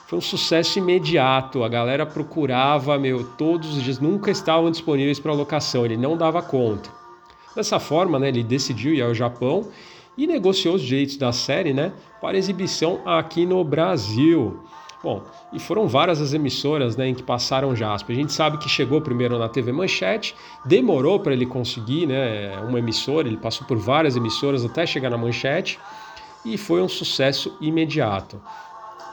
Foi 0.07 0.19
um 0.19 0.23
sucesso 0.23 0.79
imediato, 0.79 1.65
a 1.65 1.69
galera 1.69 2.07
procurava, 2.07 2.99
meu, 2.99 3.25
todos 3.25 3.77
os 3.77 3.83
dias, 3.83 3.99
nunca 3.99 4.31
estavam 4.31 4.71
disponíveis 4.71 5.19
para 5.19 5.33
locação, 5.33 5.85
ele 5.85 5.97
não 5.97 6.17
dava 6.17 6.43
conta. 6.43 6.91
Dessa 7.57 7.81
forma, 7.81 8.19
né, 8.19 8.29
ele 8.29 8.43
decidiu 8.43 8.95
ir 8.95 9.03
ao 9.03 9.15
Japão 9.15 9.69
e 10.17 10.27
negociou 10.27 10.75
os 10.77 10.83
direitos 10.83 11.17
da 11.17 11.33
série 11.33 11.73
né, 11.73 11.93
para 12.21 12.37
exibição 12.37 13.01
aqui 13.05 13.47
no 13.47 13.65
Brasil. 13.65 14.61
Bom, 15.03 15.21
e 15.53 15.59
foram 15.59 15.89
várias 15.89 16.21
as 16.21 16.33
emissoras 16.33 16.97
né, 16.97 17.09
em 17.09 17.15
que 17.15 17.25
passaram 17.25 17.75
Jasper. 17.75 18.15
A 18.15 18.19
gente 18.19 18.33
sabe 18.33 18.59
que 18.59 18.69
chegou 18.69 19.01
primeiro 19.01 19.37
na 19.37 19.49
TV 19.49 19.73
Manchete, 19.73 20.35
demorou 20.65 21.19
para 21.19 21.33
ele 21.33 21.45
conseguir 21.45 22.07
né, 22.07 22.57
uma 22.69 22.79
emissora, 22.79 23.27
ele 23.27 23.37
passou 23.37 23.67
por 23.67 23.77
várias 23.77 24.17
emissoras 24.17 24.65
até 24.65 24.87
chegar 24.87 25.11
na 25.11 25.19
Manchete 25.19 25.79
e 26.45 26.57
foi 26.57 26.81
um 26.81 26.89
sucesso 26.89 27.57
imediato. 27.61 28.41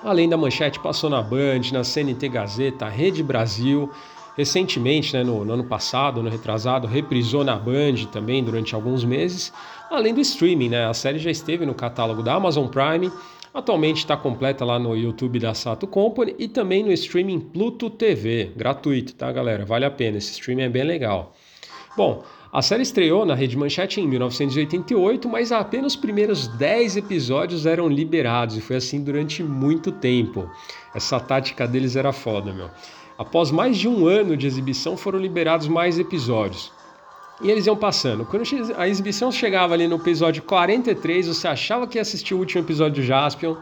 Além 0.03 0.29
da 0.29 0.37
Manchete, 0.37 0.79
passou 0.79 1.09
na 1.09 1.21
Band, 1.21 1.61
na 1.73 1.83
CNT 1.83 2.29
Gazeta, 2.29 2.87
Rede 2.87 3.23
Brasil. 3.23 3.91
Recentemente, 4.37 5.13
né, 5.13 5.23
no, 5.23 5.43
no 5.43 5.53
ano 5.53 5.65
passado, 5.65 6.23
no 6.23 6.29
retrasado, 6.29 6.87
reprisou 6.87 7.43
na 7.43 7.57
Band 7.57 8.05
também 8.09 8.41
durante 8.41 8.73
alguns 8.73 9.03
meses. 9.03 9.51
Além 9.91 10.13
do 10.13 10.21
streaming, 10.21 10.69
né, 10.69 10.85
a 10.85 10.93
série 10.93 11.19
já 11.19 11.29
esteve 11.29 11.65
no 11.65 11.73
catálogo 11.73 12.23
da 12.23 12.35
Amazon 12.35 12.67
Prime 12.67 13.11
Atualmente 13.53 13.97
está 13.97 14.15
completa 14.15 14.63
lá 14.63 14.77
no 14.77 14.95
YouTube 14.95 15.39
da 15.39 15.53
Sato 15.53 15.87
Company 15.87 16.35
e 16.37 16.47
também 16.47 16.83
no 16.83 16.91
streaming 16.91 17.39
Pluto 17.39 17.89
TV, 17.89 18.51
gratuito, 18.55 19.15
tá 19.15 19.31
galera? 19.31 19.65
Vale 19.65 19.85
a 19.85 19.91
pena, 19.91 20.17
esse 20.17 20.33
streaming 20.33 20.63
é 20.63 20.69
bem 20.69 20.83
legal. 20.83 21.33
Bom, 21.97 22.23
a 22.53 22.61
série 22.61 22.83
estreou 22.83 23.25
na 23.25 23.33
Rede 23.33 23.57
Manchete 23.57 24.01
em 24.01 24.07
1988, 24.07 25.27
mas 25.27 25.51
apenas 25.51 25.93
os 25.93 25.99
primeiros 25.99 26.47
10 26.47 26.97
episódios 26.97 27.65
eram 27.65 27.87
liberados 27.87 28.57
e 28.57 28.61
foi 28.61 28.75
assim 28.75 29.03
durante 29.03 29.43
muito 29.43 29.91
tempo. 29.91 30.49
Essa 30.93 31.19
tática 31.19 31.67
deles 31.67 31.95
era 31.95 32.13
foda, 32.13 32.53
meu. 32.53 32.69
Após 33.17 33.51
mais 33.51 33.77
de 33.77 33.87
um 33.87 34.07
ano 34.07 34.37
de 34.37 34.47
exibição, 34.47 34.95
foram 34.95 35.19
liberados 35.19 35.67
mais 35.67 35.99
episódios. 35.99 36.71
E 37.41 37.49
eles 37.49 37.65
iam 37.65 37.75
passando. 37.75 38.25
Quando 38.25 38.43
a 38.77 38.87
exibição 38.87 39.31
chegava 39.31 39.73
ali 39.73 39.87
no 39.87 39.95
episódio 39.95 40.43
43, 40.43 41.27
você 41.27 41.47
achava 41.47 41.87
que 41.87 41.97
ia 41.97 42.01
assistir 42.01 42.33
o 42.33 42.37
último 42.37 42.63
episódio 42.63 43.01
de 43.01 43.07
Jaspion, 43.07 43.55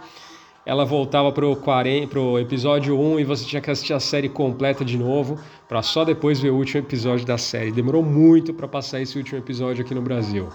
ela 0.66 0.84
voltava 0.84 1.32
pro, 1.32 1.56
40, 1.56 2.08
pro 2.08 2.38
episódio 2.38 3.00
1 3.00 3.22
e 3.22 3.24
você 3.24 3.46
tinha 3.46 3.62
que 3.62 3.72
assistir 3.72 3.94
a 3.94 4.02
série 4.02 4.28
completa 4.28 4.84
de 4.84 4.98
novo, 4.98 5.40
para 5.66 5.82
só 5.82 6.04
depois 6.04 6.42
ver 6.42 6.50
o 6.50 6.58
último 6.58 6.82
episódio 6.82 7.26
da 7.26 7.38
série. 7.38 7.72
Demorou 7.72 8.04
muito 8.04 8.54
para 8.54 8.68
passar 8.68 9.00
esse 9.00 9.18
último 9.18 9.38
episódio 9.38 9.86
aqui 9.86 9.96
no 9.96 10.02
Brasil. 10.02 10.50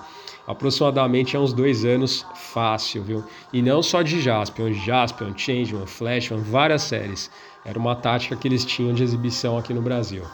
Aproximadamente 0.47 1.35
há 1.35 1.41
uns 1.41 1.55
dois 1.55 1.85
anos, 1.85 2.27
fácil, 2.35 3.03
viu? 3.03 3.25
E 3.53 3.63
não 3.63 3.83
só 3.83 4.03
de 4.03 4.21
Jaspion, 4.21 4.75
Jaspion, 4.75 5.33
Changeman, 5.35 5.87
Flashman, 5.87 6.43
várias 6.43 6.83
séries. 6.83 7.31
Era 7.65 7.79
uma 7.79 7.95
tática 7.95 8.37
que 8.37 8.47
eles 8.47 8.67
tinham 8.67 8.93
de 8.93 9.03
exibição 9.03 9.57
aqui 9.57 9.73
no 9.73 9.81
Brasil. 9.81 10.25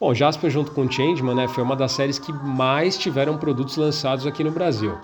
Bom, 0.00 0.12
Jasper 0.12 0.50
junto 0.50 0.72
com 0.72 0.90
Changeman 0.90 1.34
né, 1.34 1.48
foi 1.48 1.62
uma 1.62 1.76
das 1.76 1.92
séries 1.92 2.18
que 2.18 2.32
mais 2.32 2.98
tiveram 2.98 3.38
produtos 3.38 3.76
lançados 3.76 4.26
aqui 4.26 4.42
no 4.42 4.50
Brasil. 4.50 4.98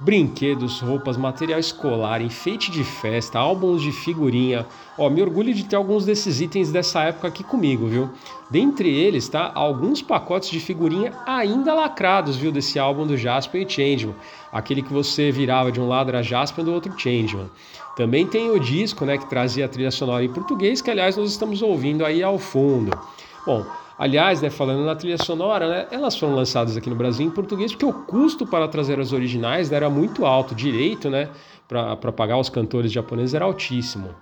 Brinquedos, 0.00 0.80
roupas, 0.80 1.16
material 1.16 1.58
escolar, 1.58 2.22
enfeite 2.22 2.70
de 2.70 2.84
festa, 2.84 3.36
álbuns 3.36 3.82
de 3.82 3.90
figurinha. 3.90 4.64
Ó, 4.96 5.10
me 5.10 5.20
orgulho 5.20 5.52
de 5.52 5.64
ter 5.64 5.74
alguns 5.74 6.04
desses 6.04 6.40
itens 6.40 6.70
dessa 6.70 7.02
época 7.02 7.26
aqui 7.26 7.42
comigo, 7.42 7.88
viu? 7.88 8.08
Dentre 8.48 8.88
eles, 8.88 9.28
tá? 9.28 9.50
Alguns 9.52 10.00
pacotes 10.00 10.50
de 10.50 10.60
figurinha 10.60 11.12
ainda 11.26 11.74
lacrados, 11.74 12.36
viu? 12.36 12.52
Desse 12.52 12.78
álbum 12.78 13.08
do 13.08 13.16
Jasper 13.16 13.62
e 13.62 13.68
Changeman. 13.68 14.14
Aquele 14.52 14.82
que 14.82 14.92
você 14.92 15.32
virava 15.32 15.72
de 15.72 15.80
um 15.80 15.88
lado 15.88 16.10
era 16.10 16.22
Jasper 16.22 16.64
do 16.64 16.72
outro 16.72 16.96
Changeman. 16.96 17.50
Também 17.96 18.24
tem 18.24 18.52
o 18.52 18.60
disco, 18.60 19.04
né? 19.04 19.18
Que 19.18 19.28
trazia 19.28 19.64
a 19.64 19.68
trilha 19.68 19.90
sonora 19.90 20.24
em 20.24 20.32
português, 20.32 20.80
que 20.80 20.92
aliás 20.92 21.16
nós 21.16 21.28
estamos 21.28 21.60
ouvindo 21.60 22.04
aí 22.04 22.22
ao 22.22 22.38
fundo. 22.38 22.96
Bom, 23.44 23.66
Aliás, 23.98 24.40
né, 24.40 24.48
falando 24.48 24.84
na 24.84 24.94
trilha 24.94 25.18
sonora, 25.18 25.68
né, 25.68 25.88
elas 25.90 26.16
foram 26.16 26.34
lançadas 26.34 26.76
aqui 26.76 26.88
no 26.88 26.94
Brasil 26.94 27.26
em 27.26 27.30
português 27.30 27.72
porque 27.72 27.84
o 27.84 27.92
custo 27.92 28.46
para 28.46 28.68
trazer 28.68 29.00
as 29.00 29.12
originais 29.12 29.70
né, 29.70 29.76
era 29.76 29.90
muito 29.90 30.24
alto, 30.24 30.54
direito 30.54 31.10
né, 31.10 31.28
para 31.66 32.12
pagar 32.12 32.38
os 32.38 32.48
cantores 32.48 32.92
japoneses 32.92 33.34
era 33.34 33.44
altíssimo. 33.44 34.14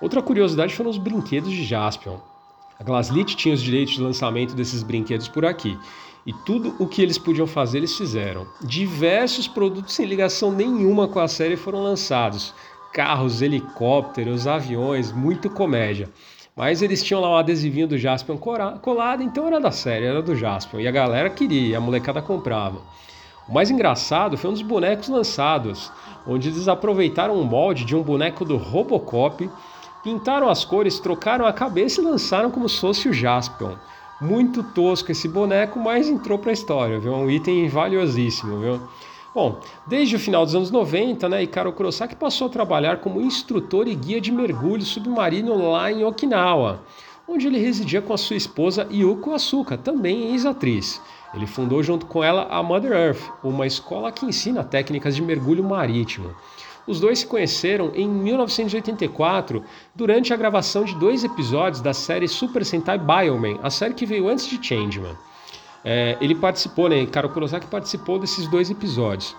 Outra 0.00 0.20
curiosidade 0.20 0.74
foram 0.74 0.90
os 0.90 0.98
brinquedos 0.98 1.52
de 1.52 1.62
Jaspion. 1.62 2.16
A 2.78 2.82
Glaslit 2.82 3.36
tinha 3.36 3.54
os 3.54 3.62
direitos 3.62 3.94
de 3.94 4.02
lançamento 4.02 4.54
desses 4.54 4.82
brinquedos 4.82 5.28
por 5.28 5.44
aqui. 5.44 5.78
E 6.26 6.32
tudo 6.32 6.74
o 6.78 6.86
que 6.86 7.00
eles 7.00 7.18
podiam 7.18 7.46
fazer, 7.46 7.78
eles 7.78 7.96
fizeram. 7.96 8.46
Diversos 8.62 9.46
produtos 9.46 9.94
sem 9.94 10.06
ligação 10.06 10.50
nenhuma 10.50 11.06
com 11.06 11.20
a 11.20 11.28
série 11.28 11.56
foram 11.56 11.82
lançados: 11.82 12.54
carros, 12.92 13.42
helicópteros, 13.42 14.46
aviões, 14.46 15.12
muito 15.12 15.48
comédia. 15.50 16.08
Mas 16.56 16.82
eles 16.82 17.02
tinham 17.02 17.20
lá 17.20 17.30
um 17.30 17.36
adesivinho 17.36 17.88
do 17.88 17.98
Jaspion 17.98 18.36
colado, 18.36 19.22
então 19.22 19.46
era 19.46 19.60
da 19.60 19.70
série, 19.70 20.06
era 20.06 20.20
do 20.20 20.34
Jaspion. 20.34 20.80
E 20.80 20.88
a 20.88 20.90
galera 20.90 21.30
queria, 21.30 21.78
a 21.78 21.80
molecada 21.80 22.20
comprava. 22.20 22.80
O 23.48 23.52
mais 23.52 23.70
engraçado 23.70 24.36
foi 24.36 24.50
um 24.50 24.52
dos 24.52 24.62
bonecos 24.62 25.08
lançados, 25.08 25.90
onde 26.26 26.48
eles 26.48 26.68
aproveitaram 26.68 27.34
um 27.34 27.44
molde 27.44 27.84
de 27.84 27.96
um 27.96 28.02
boneco 28.02 28.44
do 28.44 28.56
Robocop, 28.56 29.48
pintaram 30.04 30.48
as 30.48 30.64
cores, 30.64 31.00
trocaram 31.00 31.46
a 31.46 31.52
cabeça 31.52 32.00
e 32.00 32.04
lançaram 32.04 32.50
como 32.50 32.68
se 32.68 32.80
fosse 32.80 33.08
o 33.08 33.12
Jaspion. 33.12 33.74
Muito 34.20 34.62
tosco 34.62 35.10
esse 35.10 35.26
boneco, 35.26 35.78
mas 35.78 36.08
entrou 36.08 36.38
para 36.38 36.50
a 36.50 36.52
história, 36.52 37.00
viu? 37.00 37.14
Um 37.14 37.30
item 37.30 37.68
valiosíssimo, 37.68 38.60
viu? 38.60 38.80
Bom, 39.32 39.60
desde 39.86 40.16
o 40.16 40.18
final 40.18 40.44
dos 40.44 40.56
anos 40.56 40.72
90, 40.72 41.28
né, 41.28 41.44
Ikaro 41.44 41.72
Kurosaki 41.72 42.16
passou 42.16 42.48
a 42.48 42.50
trabalhar 42.50 42.98
como 42.98 43.20
instrutor 43.20 43.86
e 43.86 43.94
guia 43.94 44.20
de 44.20 44.32
mergulho 44.32 44.82
submarino 44.82 45.70
lá 45.70 45.92
em 45.92 46.04
Okinawa, 46.04 46.82
onde 47.28 47.46
ele 47.46 47.58
residia 47.58 48.02
com 48.02 48.12
a 48.12 48.18
sua 48.18 48.34
esposa 48.34 48.88
Yuko 48.90 49.32
Asuka, 49.32 49.78
também 49.78 50.32
ex-atriz. 50.32 51.00
Ele 51.32 51.46
fundou 51.46 51.80
junto 51.80 52.06
com 52.06 52.24
ela 52.24 52.48
a 52.50 52.60
Mother 52.60 52.90
Earth, 52.90 53.22
uma 53.44 53.68
escola 53.68 54.10
que 54.10 54.26
ensina 54.26 54.64
técnicas 54.64 55.14
de 55.14 55.22
mergulho 55.22 55.62
marítimo. 55.62 56.34
Os 56.84 56.98
dois 56.98 57.20
se 57.20 57.26
conheceram 57.26 57.92
em 57.94 58.08
1984 58.08 59.62
durante 59.94 60.34
a 60.34 60.36
gravação 60.36 60.82
de 60.82 60.96
dois 60.96 61.22
episódios 61.22 61.80
da 61.80 61.94
série 61.94 62.26
Super 62.26 62.64
Sentai 62.64 62.98
Bioman, 62.98 63.60
a 63.62 63.70
série 63.70 63.94
que 63.94 64.04
veio 64.04 64.28
antes 64.28 64.46
de 64.46 64.58
Changeman. 64.60 65.16
É, 65.84 66.16
ele 66.20 66.34
participou, 66.34 66.88
né? 66.88 67.06
Karo 67.06 67.28
Kurosaki 67.30 67.66
participou 67.66 68.18
desses 68.18 68.46
dois 68.48 68.70
episódios. 68.70 69.34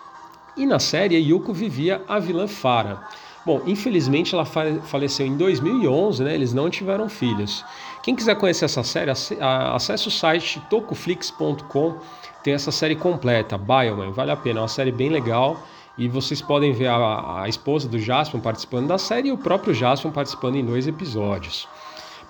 E 0.58 0.66
na 0.66 0.80
série, 0.80 1.16
Yuko 1.18 1.54
vivia 1.54 2.02
a 2.08 2.20
vilã 2.20 2.48
Fara. 2.48 3.02
Bom, 3.46 3.62
infelizmente 3.66 4.36
ela 4.36 4.46
fa- 4.46 4.82
faleceu 4.84 5.26
em 5.26 5.36
2011, 5.38 6.24
né? 6.24 6.34
Eles 6.36 6.54
não 6.54 6.70
tiveram 6.70 7.08
filhos. 7.10 7.64
Quem 8.04 8.16
quiser 8.16 8.36
conhecer 8.36 8.66
essa 8.66 8.84
série, 8.84 9.12
acesse 9.12 10.08
o 10.08 10.12
site 10.12 10.62
tocoflix.com, 10.70 11.96
tem 12.44 12.54
essa 12.54 12.72
série 12.72 12.96
completa, 12.96 13.58
Bioman, 13.58 14.12
vale 14.12 14.32
a 14.32 14.36
pena, 14.36 14.60
é 14.60 14.62
uma 14.64 14.68
série 14.68 14.92
bem 14.92 15.10
legal. 15.10 15.58
E 15.98 16.08
vocês 16.08 16.42
podem 16.42 16.72
ver 16.74 16.88
a, 16.88 17.42
a 17.44 17.50
esposa 17.50 17.88
do 17.88 18.00
Jaspion 18.00 18.40
participando 18.40 18.88
da 18.88 18.98
série 18.98 19.28
e 19.28 19.32
o 19.32 19.38
próprio 19.38 19.74
Jaspion 19.74 20.10
participando 20.12 20.56
em 20.56 20.66
dois 20.66 20.88
episódios. 20.88 21.68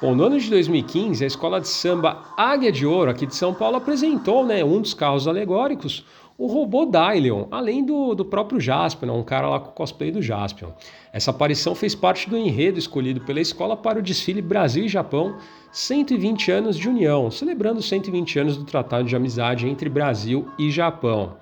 Bom, 0.01 0.15
no 0.15 0.23
ano 0.23 0.39
de 0.39 0.49
2015, 0.49 1.23
a 1.23 1.27
escola 1.27 1.61
de 1.61 1.67
samba 1.67 2.23
Águia 2.35 2.71
de 2.71 2.87
Ouro, 2.87 3.11
aqui 3.11 3.27
de 3.27 3.35
São 3.35 3.53
Paulo, 3.53 3.77
apresentou 3.77 4.43
né, 4.43 4.63
um 4.63 4.81
dos 4.81 4.95
carros 4.95 5.27
alegóricos, 5.27 6.03
o 6.39 6.47
robô 6.47 6.87
Dylion, 6.87 7.45
além 7.51 7.85
do, 7.85 8.15
do 8.15 8.25
próprio 8.25 8.59
Jaspion, 8.59 9.05
né, 9.05 9.13
um 9.13 9.21
cara 9.21 9.47
lá 9.47 9.59
com 9.59 9.69
o 9.69 9.73
cosplay 9.73 10.09
do 10.09 10.19
Jaspion. 10.19 10.69
Essa 11.13 11.29
aparição 11.29 11.75
fez 11.75 11.93
parte 11.93 12.27
do 12.27 12.35
enredo 12.35 12.79
escolhido 12.79 13.21
pela 13.21 13.39
escola 13.39 13.77
para 13.77 13.99
o 13.99 14.01
desfile 14.01 14.41
Brasil 14.41 14.85
e 14.85 14.89
Japão 14.89 15.37
120 15.71 16.51
anos 16.51 16.77
de 16.77 16.89
união, 16.89 17.29
celebrando 17.29 17.79
os 17.79 17.87
120 17.87 18.39
anos 18.39 18.57
do 18.57 18.63
Tratado 18.63 19.07
de 19.07 19.15
Amizade 19.15 19.69
entre 19.69 19.87
Brasil 19.87 20.47
e 20.57 20.71
Japão. 20.71 21.37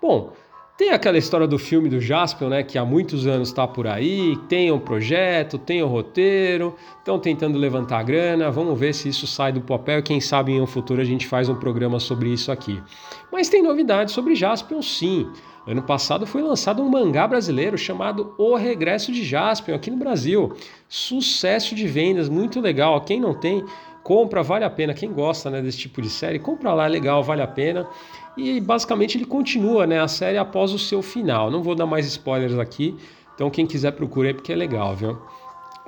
Bom, 0.00 0.32
tem 0.82 0.90
aquela 0.90 1.16
história 1.16 1.46
do 1.46 1.60
filme 1.60 1.88
do 1.88 2.00
Jaspion, 2.00 2.48
né, 2.48 2.64
que 2.64 2.76
há 2.76 2.84
muitos 2.84 3.24
anos 3.24 3.50
está 3.50 3.68
por 3.68 3.86
aí, 3.86 4.36
tem 4.48 4.72
um 4.72 4.80
projeto, 4.80 5.56
tem 5.56 5.80
o 5.80 5.86
roteiro, 5.86 6.74
estão 6.98 7.20
tentando 7.20 7.56
levantar 7.56 8.02
grana, 8.02 8.50
vamos 8.50 8.76
ver 8.76 8.92
se 8.92 9.08
isso 9.08 9.24
sai 9.24 9.52
do 9.52 9.60
papel 9.60 10.02
quem 10.02 10.20
sabe 10.20 10.50
em 10.50 10.60
um 10.60 10.66
futuro 10.66 11.00
a 11.00 11.04
gente 11.04 11.28
faz 11.28 11.48
um 11.48 11.54
programa 11.54 12.00
sobre 12.00 12.30
isso 12.30 12.50
aqui. 12.50 12.82
Mas 13.30 13.48
tem 13.48 13.62
novidades 13.62 14.12
sobre 14.12 14.34
Jaspion 14.34 14.82
sim. 14.82 15.30
Ano 15.68 15.82
passado 15.84 16.26
foi 16.26 16.42
lançado 16.42 16.82
um 16.82 16.88
mangá 16.88 17.28
brasileiro 17.28 17.78
chamado 17.78 18.34
O 18.36 18.56
Regresso 18.56 19.12
de 19.12 19.22
Jaspion 19.22 19.76
aqui 19.76 19.88
no 19.88 19.96
Brasil. 19.96 20.52
Sucesso 20.88 21.76
de 21.76 21.86
vendas, 21.86 22.28
muito 22.28 22.60
legal. 22.60 23.00
Quem 23.02 23.20
não 23.20 23.32
tem, 23.32 23.64
compra, 24.02 24.42
vale 24.42 24.64
a 24.64 24.70
pena. 24.70 24.92
Quem 24.92 25.12
gosta 25.12 25.48
né, 25.48 25.62
desse 25.62 25.78
tipo 25.78 26.02
de 26.02 26.10
série, 26.10 26.40
compra 26.40 26.74
lá, 26.74 26.86
é 26.86 26.88
legal, 26.88 27.22
vale 27.22 27.42
a 27.42 27.46
pena. 27.46 27.86
E 28.36 28.60
basicamente 28.60 29.18
ele 29.18 29.24
continua 29.24 29.86
né, 29.86 30.00
a 30.00 30.08
série 30.08 30.38
após 30.38 30.72
o 30.72 30.78
seu 30.78 31.02
final. 31.02 31.50
Não 31.50 31.62
vou 31.62 31.74
dar 31.74 31.86
mais 31.86 32.06
spoilers 32.06 32.58
aqui, 32.58 32.96
então 33.34 33.50
quem 33.50 33.66
quiser 33.66 33.92
procure 33.92 34.28
aí 34.28 34.34
porque 34.34 34.52
é 34.52 34.56
legal, 34.56 34.96
viu? 34.96 35.18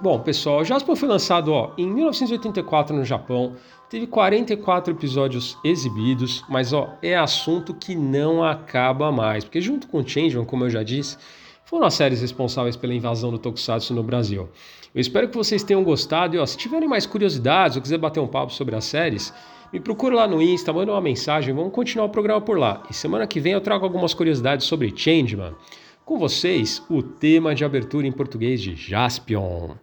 Bom, 0.03 0.19
pessoal, 0.19 0.65
Jasper 0.65 0.97
foi 0.97 1.09
lançado 1.09 1.53
ó, 1.53 1.73
em 1.79 1.87
1984 1.87 2.95
no 2.95 3.05
Japão, 3.05 3.55
teve 3.89 4.09
44 4.09 4.93
episódios 4.93 5.57
exibidos, 5.65 6.45
mas 6.49 6.73
ó, 6.73 6.95
é 7.01 7.17
assunto 7.17 7.73
que 7.73 7.95
não 7.95 8.43
acaba 8.43 9.13
mais, 9.13 9.45
porque 9.45 9.61
junto 9.61 9.87
com 9.87 10.07
Changeman, 10.07 10.45
como 10.45 10.65
eu 10.65 10.71
já 10.71 10.83
disse, 10.83 11.17
foram 11.65 11.87
as 11.87 11.95
séries 11.95 12.21
responsáveis 12.21 12.77
pela 12.77 12.93
invasão 12.93 13.31
do 13.31 13.39
Tokusatsu 13.39 13.95
no 13.95 14.03
Brasil. 14.03 14.49
Eu 14.93 15.01
espero 15.01 15.29
que 15.29 15.37
vocês 15.37 15.63
tenham 15.63 15.83
gostado 15.85 16.35
e 16.35 16.39
ó, 16.39 16.47
se 16.47 16.57
tiverem 16.57 16.89
mais 16.89 17.07
curiosidades 17.07 17.77
ou 17.77 17.83
quiser 17.83 17.99
bater 17.99 18.21
um 18.21 18.27
papo 18.27 18.53
sobre 18.53 18.75
as 18.75 18.85
séries, 18.85 19.33
me 19.75 19.81
procura 19.81 20.15
lá 20.15 20.29
no 20.29 20.41
Insta, 20.41 20.73
manda 20.73 20.93
uma 20.93 21.01
mensagem, 21.01 21.53
vamos 21.53 21.73
continuar 21.73 22.07
o 22.07 22.09
programa 22.09 22.41
por 22.41 22.57
lá. 22.57 22.85
E 22.89 22.95
semana 22.95 23.27
que 23.27 23.41
vem 23.41 23.55
eu 23.55 23.61
trago 23.61 23.85
algumas 23.85 24.15
curiosidades 24.15 24.67
sobre 24.67 24.97
Changeman. 24.97 25.53
Com 26.05 26.17
vocês, 26.17 26.81
o 26.89 27.03
tema 27.03 27.57
de 27.57 27.65
abertura 27.65 28.07
em 28.07 28.13
português 28.13 28.63
de 28.63 28.77
Jaspion. 28.77 29.75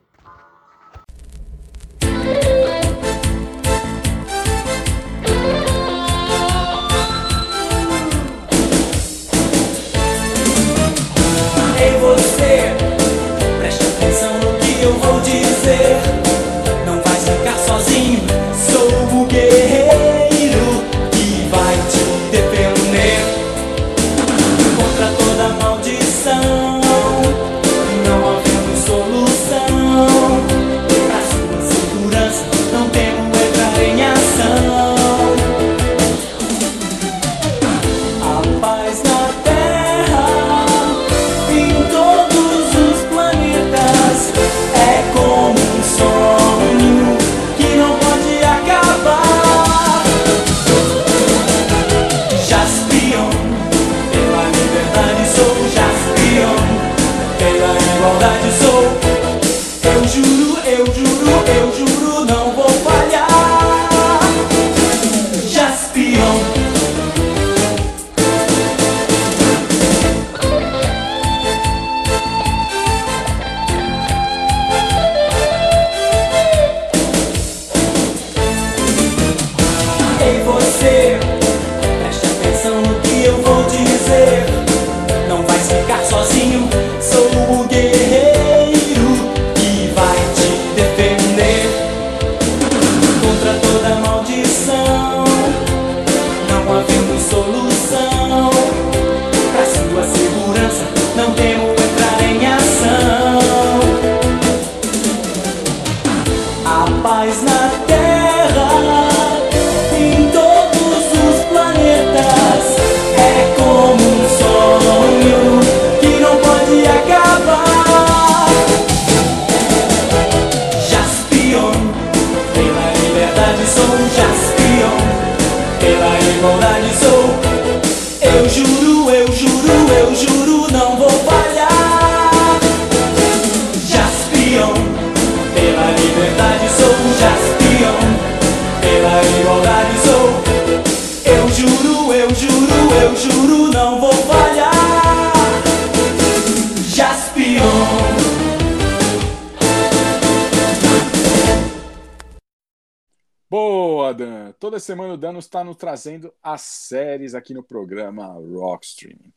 Está 155.40 155.64
nos 155.64 155.78
trazendo 155.78 156.34
as 156.42 156.62
séries 156.62 157.34
aqui 157.36 157.54
no 157.54 157.64
programa 157.64 158.28
Rock 158.28 158.86
Streaming. 158.86 159.34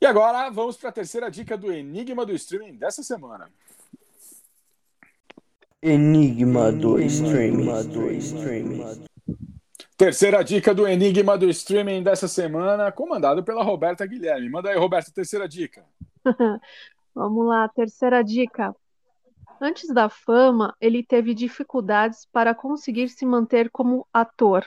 E 0.00 0.06
agora 0.06 0.48
vamos 0.50 0.76
para 0.76 0.90
a 0.90 0.92
terceira 0.92 1.30
dica 1.30 1.56
do 1.56 1.72
Enigma 1.72 2.24
do 2.24 2.32
Streaming 2.32 2.76
dessa 2.76 3.02
semana. 3.02 3.50
Enigma 5.82 6.72
do 6.72 7.00
Streaming. 7.00 7.68
Terceira 9.96 10.44
dica 10.44 10.72
do 10.72 10.86
Enigma 10.86 11.36
do 11.36 11.48
Streaming 11.50 12.04
dessa 12.04 12.28
semana, 12.28 12.92
comandado 12.92 13.42
pela 13.42 13.64
Roberta 13.64 14.06
Guilherme. 14.06 14.48
Manda 14.48 14.70
aí, 14.70 14.76
Roberta, 14.76 15.10
terceira 15.10 15.48
dica. 15.48 15.84
Vamos 17.12 17.46
lá, 17.46 17.68
terceira 17.68 18.22
dica. 18.22 18.74
Antes 19.60 19.92
da 19.92 20.08
fama, 20.08 20.72
ele 20.80 21.02
teve 21.02 21.34
dificuldades 21.34 22.26
para 22.32 22.54
conseguir 22.54 23.08
se 23.08 23.26
manter 23.26 23.70
como 23.70 24.06
ator. 24.12 24.64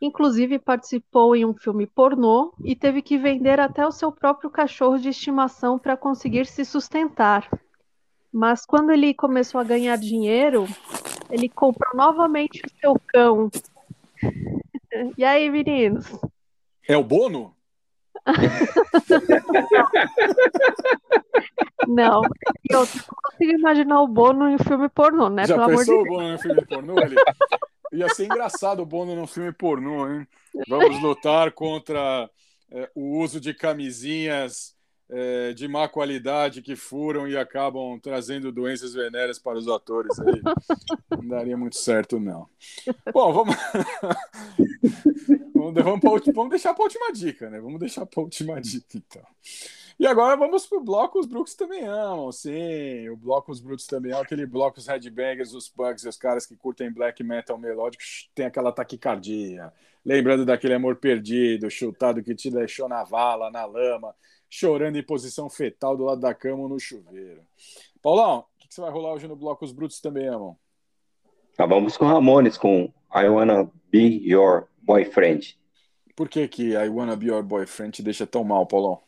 Inclusive, 0.00 0.58
participou 0.58 1.34
em 1.34 1.44
um 1.44 1.54
filme 1.54 1.86
pornô 1.86 2.52
e 2.64 2.76
teve 2.76 3.02
que 3.02 3.18
vender 3.18 3.58
até 3.58 3.84
o 3.86 3.90
seu 3.90 4.12
próprio 4.12 4.48
cachorro 4.48 4.96
de 4.98 5.08
estimação 5.08 5.78
para 5.78 5.96
conseguir 5.96 6.46
se 6.46 6.64
sustentar. 6.64 7.48
mas 8.32 8.64
quando 8.64 8.92
ele 8.92 9.12
começou 9.14 9.60
a 9.60 9.64
ganhar 9.64 9.96
dinheiro, 9.96 10.66
ele 11.30 11.48
comprou 11.48 11.96
novamente 11.96 12.62
o 12.64 12.70
seu 12.80 12.96
cão. 13.08 13.50
E 15.16 15.24
aí, 15.24 15.48
meninos? 15.50 16.06
É 16.88 16.96
o 16.96 17.04
Bono? 17.04 17.54
Não. 21.86 22.22
Eu 22.68 22.80
não 22.80 22.86
consigo 22.86 23.52
imaginar 23.52 24.00
o 24.00 24.08
Bono 24.08 24.48
em 24.48 24.54
um 24.54 24.58
filme 24.58 24.88
pornô, 24.88 25.28
né? 25.28 25.46
Já 25.46 25.54
Pelo 25.54 25.66
amor 25.66 25.84
de 25.84 25.90
pensou 25.90 26.02
o. 26.02 26.06
Bono 26.06 26.32
no 26.32 26.38
filme 26.38 26.66
pornô? 26.66 26.98
Ele... 27.00 27.16
Ia 27.92 28.08
ser 28.10 28.24
engraçado 28.24 28.82
o 28.82 28.86
Bono 28.86 29.14
num 29.14 29.26
filme 29.26 29.52
pornô, 29.52 30.08
hein? 30.08 30.26
Vamos 30.68 31.00
lutar 31.00 31.52
contra 31.52 32.28
é, 32.70 32.90
o 32.94 33.18
uso 33.18 33.40
de 33.40 33.54
camisinhas 33.54 34.76
é, 35.10 35.54
de 35.54 35.66
má 35.66 35.88
qualidade 35.88 36.60
que 36.60 36.76
furam 36.76 37.26
e 37.26 37.36
acabam 37.36 37.98
trazendo 37.98 38.52
doenças 38.52 38.92
venéreas 38.92 39.38
para 39.38 39.58
os 39.58 39.66
atores. 39.68 40.18
Aí. 40.20 40.42
Não 41.10 41.28
daria 41.28 41.56
muito 41.56 41.76
certo, 41.76 42.20
não. 42.20 42.46
Bom, 43.12 43.32
vamos. 43.32 43.56
vamos, 45.54 45.82
vamos, 45.82 46.22
vamos 46.34 46.50
deixar 46.50 46.74
para 46.74 46.82
a 46.82 46.86
última 46.86 47.12
dica, 47.12 47.48
né? 47.48 47.60
Vamos 47.60 47.80
deixar 47.80 48.04
para 48.04 48.20
a 48.20 48.24
última 48.24 48.60
dica, 48.60 48.96
então. 48.98 49.22
E 49.98 50.06
agora 50.06 50.36
vamos 50.36 50.64
pro 50.64 50.80
bloco 50.80 51.18
Os 51.18 51.26
Brooks 51.26 51.54
também 51.54 51.84
amam. 51.84 52.30
Sim, 52.30 53.08
o 53.08 53.16
bloco 53.16 53.50
Os 53.50 53.60
Brooks 53.60 53.84
também 53.84 54.12
amam. 54.12 54.22
Aquele 54.22 54.46
bloco 54.46 54.78
Os 54.78 54.86
Headbangers, 54.86 55.52
os 55.52 55.68
Punks 55.68 56.04
os 56.04 56.16
caras 56.16 56.46
que 56.46 56.56
curtem 56.56 56.92
black 56.92 57.24
metal 57.24 57.58
melódico 57.58 58.04
tem 58.32 58.46
aquela 58.46 58.70
taquicardia. 58.70 59.72
Lembrando 60.04 60.46
daquele 60.46 60.74
amor 60.74 60.96
perdido, 60.96 61.68
chutado 61.68 62.22
que 62.22 62.32
te 62.32 62.48
deixou 62.48 62.88
na 62.88 63.02
vala, 63.02 63.50
na 63.50 63.64
lama, 63.64 64.14
chorando 64.48 64.96
em 64.96 65.02
posição 65.02 65.50
fetal 65.50 65.96
do 65.96 66.04
lado 66.04 66.20
da 66.20 66.32
cama 66.32 66.62
ou 66.62 66.68
no 66.68 66.78
chuveiro. 66.78 67.42
Paulão, 68.00 68.38
o 68.38 68.44
que, 68.60 68.68
que 68.68 68.74
você 68.74 68.80
vai 68.80 68.90
rolar 68.92 69.14
hoje 69.14 69.26
no 69.26 69.34
bloco 69.34 69.64
Os 69.64 69.72
Brutos 69.72 70.00
também 70.00 70.28
amam? 70.28 70.56
Tá, 71.56 71.66
vamos 71.66 71.96
com 71.96 72.06
Ramones, 72.06 72.56
com 72.56 72.84
I 73.12 73.28
Wanna 73.28 73.68
Be 73.90 74.22
Your 74.24 74.68
Boyfriend. 74.80 75.58
Por 76.14 76.28
que, 76.28 76.46
que 76.46 76.70
I 76.74 76.88
Wanna 76.88 77.16
Be 77.16 77.26
Your 77.26 77.42
Boyfriend 77.42 77.96
te 77.96 78.02
deixa 78.02 78.24
tão 78.24 78.44
mal, 78.44 78.64
Paulão? 78.64 79.07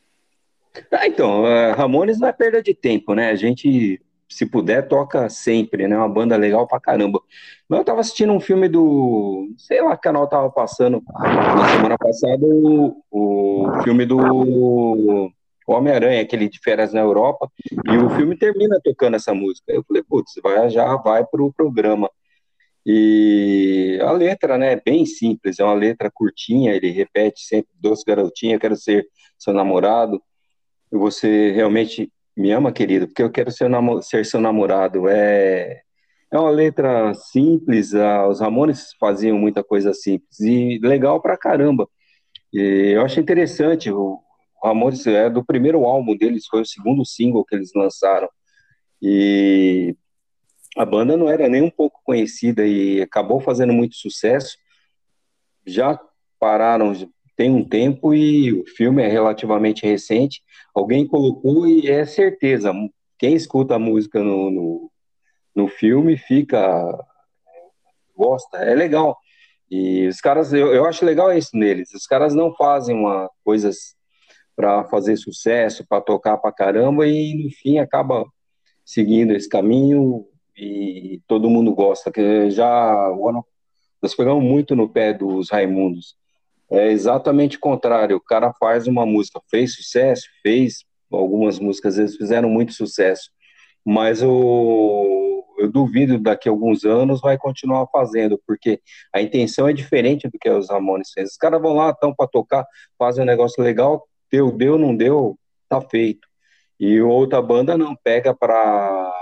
Ah, 0.92 1.06
então, 1.06 1.42
Ramones 1.76 2.18
não 2.20 2.28
é 2.28 2.32
perda 2.32 2.62
de 2.62 2.74
tempo, 2.74 3.14
né? 3.14 3.30
A 3.30 3.34
gente, 3.34 4.00
se 4.28 4.46
puder, 4.46 4.86
toca 4.88 5.28
sempre, 5.28 5.88
né? 5.88 5.96
Uma 5.96 6.08
banda 6.08 6.36
legal 6.36 6.66
pra 6.66 6.80
caramba. 6.80 7.20
Mas 7.68 7.78
eu 7.80 7.84
tava 7.84 8.00
assistindo 8.00 8.32
um 8.32 8.40
filme 8.40 8.68
do. 8.68 9.52
Sei 9.58 9.82
lá 9.82 9.96
que 9.96 10.02
canal 10.02 10.28
tava 10.28 10.50
passando 10.50 11.02
na 11.12 11.68
semana 11.68 11.98
passada, 11.98 12.44
o, 12.44 13.02
o 13.10 13.82
filme 13.82 14.06
do 14.06 15.32
Homem-Aranha, 15.66 16.22
aquele 16.22 16.48
de 16.48 16.58
férias 16.60 16.92
na 16.92 17.00
Europa, 17.00 17.50
e 17.70 17.96
o 17.96 18.10
filme 18.10 18.36
termina 18.36 18.80
tocando 18.82 19.16
essa 19.16 19.34
música. 19.34 19.72
Eu 19.72 19.84
falei, 19.84 20.02
putz, 20.02 20.32
vai, 20.42 20.70
já 20.70 20.96
vai 20.96 21.24
pro 21.24 21.52
programa. 21.52 22.10
E 22.84 23.98
a 24.02 24.10
letra, 24.12 24.56
né, 24.56 24.72
é 24.72 24.82
bem 24.82 25.04
simples, 25.04 25.58
é 25.58 25.64
uma 25.64 25.74
letra 25.74 26.10
curtinha, 26.12 26.72
ele 26.72 26.90
repete 26.90 27.42
sempre, 27.42 27.70
doce 27.78 28.04
garotinha, 28.06 28.58
quero 28.58 28.74
ser 28.74 29.06
seu 29.38 29.52
namorado, 29.52 30.20
você 30.98 31.52
realmente 31.52 32.12
me 32.36 32.50
ama, 32.52 32.72
querido, 32.72 33.06
porque 33.06 33.22
eu 33.22 33.30
quero 33.30 33.50
ser, 33.50 33.70
ser 34.02 34.24
seu 34.24 34.40
namorado. 34.40 35.08
É, 35.08 35.82
é 36.32 36.38
uma 36.38 36.50
letra 36.50 37.12
simples, 37.14 37.94
ah, 37.94 38.28
os 38.28 38.40
Ramones 38.40 38.94
faziam 38.98 39.38
muita 39.38 39.62
coisa 39.64 39.92
simples, 39.92 40.40
e 40.40 40.78
legal 40.82 41.20
pra 41.20 41.36
caramba. 41.36 41.88
E 42.52 42.92
eu 42.94 43.02
acho 43.04 43.20
interessante, 43.20 43.90
o 43.90 44.20
Ramones 44.62 45.06
é 45.06 45.28
do 45.30 45.44
primeiro 45.44 45.84
álbum 45.84 46.16
deles, 46.16 46.46
foi 46.46 46.62
o 46.62 46.66
segundo 46.66 47.04
single 47.04 47.44
que 47.44 47.54
eles 47.54 47.70
lançaram, 47.74 48.28
e 49.02 49.96
a 50.76 50.84
banda 50.84 51.16
não 51.16 51.28
era 51.28 51.48
nem 51.48 51.62
um 51.62 51.70
pouco 51.70 52.00
conhecida 52.04 52.66
e 52.66 53.02
acabou 53.02 53.40
fazendo 53.40 53.72
muito 53.72 53.96
sucesso. 53.96 54.56
Já 55.66 55.98
pararam 56.38 56.94
tem 57.40 57.50
um 57.50 57.64
tempo 57.64 58.12
e 58.12 58.52
o 58.52 58.66
filme 58.66 59.02
é 59.02 59.08
relativamente 59.08 59.86
recente. 59.86 60.42
Alguém 60.74 61.06
colocou 61.06 61.66
e 61.66 61.88
é 61.88 62.04
certeza. 62.04 62.70
Quem 63.18 63.34
escuta 63.34 63.76
a 63.76 63.78
música 63.78 64.22
no, 64.22 64.50
no, 64.50 64.90
no 65.54 65.66
filme 65.66 66.18
fica. 66.18 66.86
gosta, 68.14 68.58
é 68.58 68.74
legal. 68.74 69.16
E 69.70 70.06
os 70.06 70.20
caras, 70.20 70.52
eu, 70.52 70.74
eu 70.74 70.84
acho 70.84 71.02
legal 71.02 71.32
isso 71.32 71.56
neles. 71.56 71.94
Os 71.94 72.06
caras 72.06 72.34
não 72.34 72.54
fazem 72.54 72.94
uma 72.94 73.30
coisas 73.42 73.96
para 74.54 74.84
fazer 74.90 75.16
sucesso, 75.16 75.86
para 75.88 76.02
tocar 76.02 76.36
pra 76.36 76.52
caramba 76.52 77.06
e 77.06 77.42
no 77.42 77.50
fim 77.50 77.78
acaba 77.78 78.22
seguindo 78.84 79.32
esse 79.32 79.48
caminho 79.48 80.26
e 80.54 81.22
todo 81.26 81.48
mundo 81.48 81.74
gosta. 81.74 82.12
Que 82.12 82.50
já 82.50 83.08
nós 84.02 84.14
pegamos 84.14 84.44
muito 84.44 84.76
no 84.76 84.90
pé 84.90 85.14
dos 85.14 85.48
Raimundos. 85.48 86.20
É 86.72 86.90
exatamente 86.90 87.56
o 87.56 87.60
contrário. 87.60 88.16
O 88.16 88.20
cara 88.20 88.52
faz 88.54 88.86
uma 88.86 89.04
música, 89.04 89.40
fez 89.50 89.74
sucesso, 89.74 90.22
fez 90.42 90.84
algumas 91.10 91.58
músicas, 91.58 91.98
eles 91.98 92.16
fizeram 92.16 92.48
muito 92.48 92.72
sucesso, 92.72 93.30
mas 93.84 94.22
o, 94.22 95.44
eu 95.58 95.70
duvido 95.70 96.18
daqui 96.18 96.48
a 96.48 96.52
alguns 96.52 96.84
anos 96.84 97.20
vai 97.20 97.36
continuar 97.36 97.86
fazendo, 97.88 98.40
porque 98.46 98.80
a 99.12 99.20
intenção 99.20 99.68
é 99.68 99.72
diferente 99.72 100.28
do 100.28 100.38
que 100.38 100.48
os 100.48 100.70
Ramones 100.70 101.10
fez. 101.12 101.30
Os 101.30 101.36
caras 101.36 101.60
vão 101.60 101.74
lá, 101.74 101.90
estão 101.90 102.14
para 102.14 102.28
tocar, 102.28 102.64
fazem 102.98 103.22
um 103.22 103.26
negócio 103.26 103.62
legal, 103.62 104.06
deu, 104.30 104.52
deu, 104.52 104.78
não 104.78 104.96
deu, 104.96 105.38
tá 105.68 105.80
feito. 105.80 106.28
E 106.78 107.00
outra 107.00 107.42
banda 107.42 107.76
não 107.76 107.96
pega 107.96 108.34
para 108.34 109.16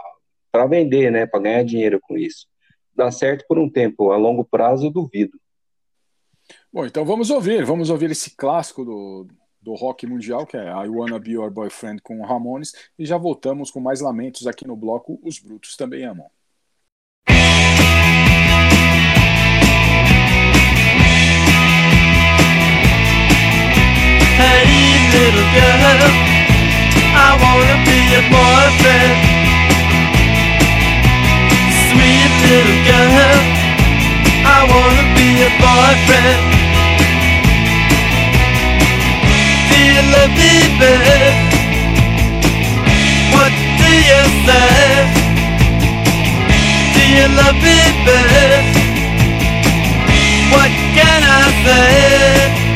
para 0.50 0.66
vender, 0.66 1.10
né, 1.12 1.26
para 1.26 1.40
ganhar 1.40 1.62
dinheiro 1.62 2.00
com 2.02 2.16
isso. 2.16 2.46
Dá 2.94 3.10
certo 3.12 3.44
por 3.46 3.58
um 3.58 3.68
tempo, 3.70 4.10
a 4.10 4.16
longo 4.16 4.44
prazo 4.44 4.86
eu 4.86 4.90
duvido. 4.90 5.38
Bom, 6.70 6.84
então 6.84 7.02
vamos 7.02 7.30
ouvir, 7.30 7.64
vamos 7.64 7.88
ouvir 7.88 8.10
esse 8.10 8.32
clássico 8.36 8.84
do, 8.84 9.26
do 9.62 9.74
rock 9.74 10.06
mundial, 10.06 10.46
que 10.46 10.54
é 10.54 10.64
I 10.66 10.88
Wanna 10.88 11.18
Be 11.18 11.30
Your 11.30 11.50
Boyfriend 11.50 12.02
com 12.02 12.22
Ramones, 12.22 12.74
e 12.98 13.06
já 13.06 13.16
voltamos 13.16 13.70
com 13.70 13.80
mais 13.80 14.02
lamentos 14.02 14.46
aqui 14.46 14.66
no 14.66 14.76
bloco 14.76 15.18
Os 15.22 15.38
Brutos 15.38 15.76
Também 15.76 16.04
Amam. 16.04 16.26
Hey, 24.36 24.66
little 25.14 25.48
girl, 25.54 26.04
I 27.16 27.32
wanna 27.40 27.76
be 27.86 27.96
your 28.12 28.24
boyfriend. 28.28 29.16
Sweet 31.88 32.32
little 32.44 32.80
girl, 32.84 33.40
I 34.44 34.68
wanna 34.68 35.04
be 35.16 35.26
your 35.40 35.50
boyfriend. 35.58 36.57
Babe? 40.36 41.34
What 43.34 43.52
do 43.80 43.90
you 44.10 44.22
say? 44.46 44.68
Do 46.94 47.02
you 47.16 47.26
love 47.38 47.56
me? 47.62 47.78
What 50.52 50.72
can 50.96 51.22
I 51.22 51.44
say? 51.64 52.68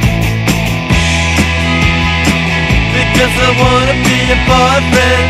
Because 2.92 3.34
I 3.36 3.50
wanna 3.60 3.96
be 4.04 4.16
your 4.28 4.40
boyfriend 4.48 5.28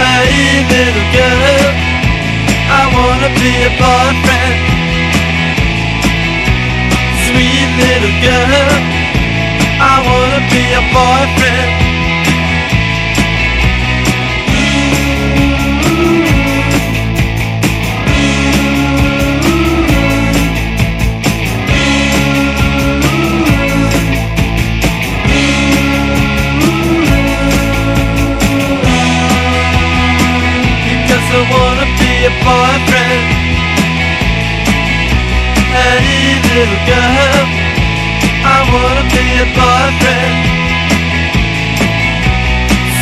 Hey 0.00 0.64
little 0.72 1.08
girl 1.16 1.68
I 2.72 2.82
wanna 2.96 3.30
be 3.40 3.50
your 3.62 3.74
boyfriend 3.80 4.56
Sweet 7.26 7.68
little 7.80 8.16
girl 8.24 9.01
I 9.84 9.98
wanna 10.06 10.40
be 10.50 10.60
your 10.72 10.86
boyfriend. 10.94 11.70
Wanna 31.50 31.86
be 31.98 32.10
your 32.22 32.36
boyfriend. 32.44 33.26
Little 36.54 36.78
girl 36.86 37.61
your 39.38 39.50
boyfriend 39.58 40.36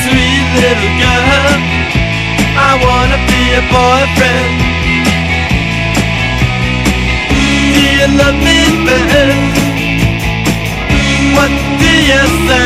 Sweet 0.02 0.46
little 0.60 0.92
girl 1.02 1.58
I 2.68 2.70
wanna 2.84 3.18
be 3.28 3.40
your 3.54 3.66
boyfriend 3.74 4.56
Do 7.32 7.44
you 7.96 8.06
love 8.20 8.38
me, 8.46 8.58
babe? 8.86 9.58
What 11.36 11.52
do 11.80 11.90
you 12.10 12.22
say? 12.48 12.59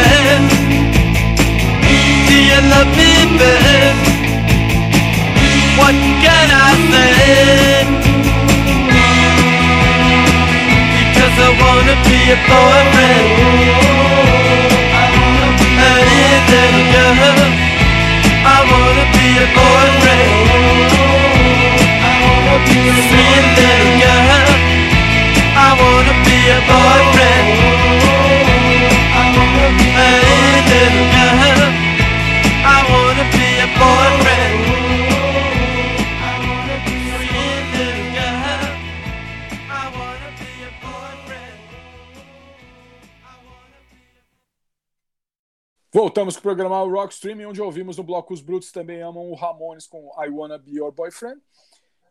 Voltamos 46.25 46.37
com 46.37 46.41
o 46.41 46.55
programa 46.55 46.79
Rock 46.79 47.13
Streaming, 47.13 47.45
onde 47.45 47.61
ouvimos 47.61 47.99
no 47.99 48.03
bloco 48.03 48.33
Os 48.33 48.41
Brutos 48.41 48.73
Também 48.73 49.03
Amam 49.03 49.31
o 49.31 49.35
Ramones 49.35 49.87
com 49.87 50.11
I 50.19 50.31
Wanna 50.31 50.57
Be 50.57 50.77
Your 50.77 50.91
Boyfriend. 50.91 51.39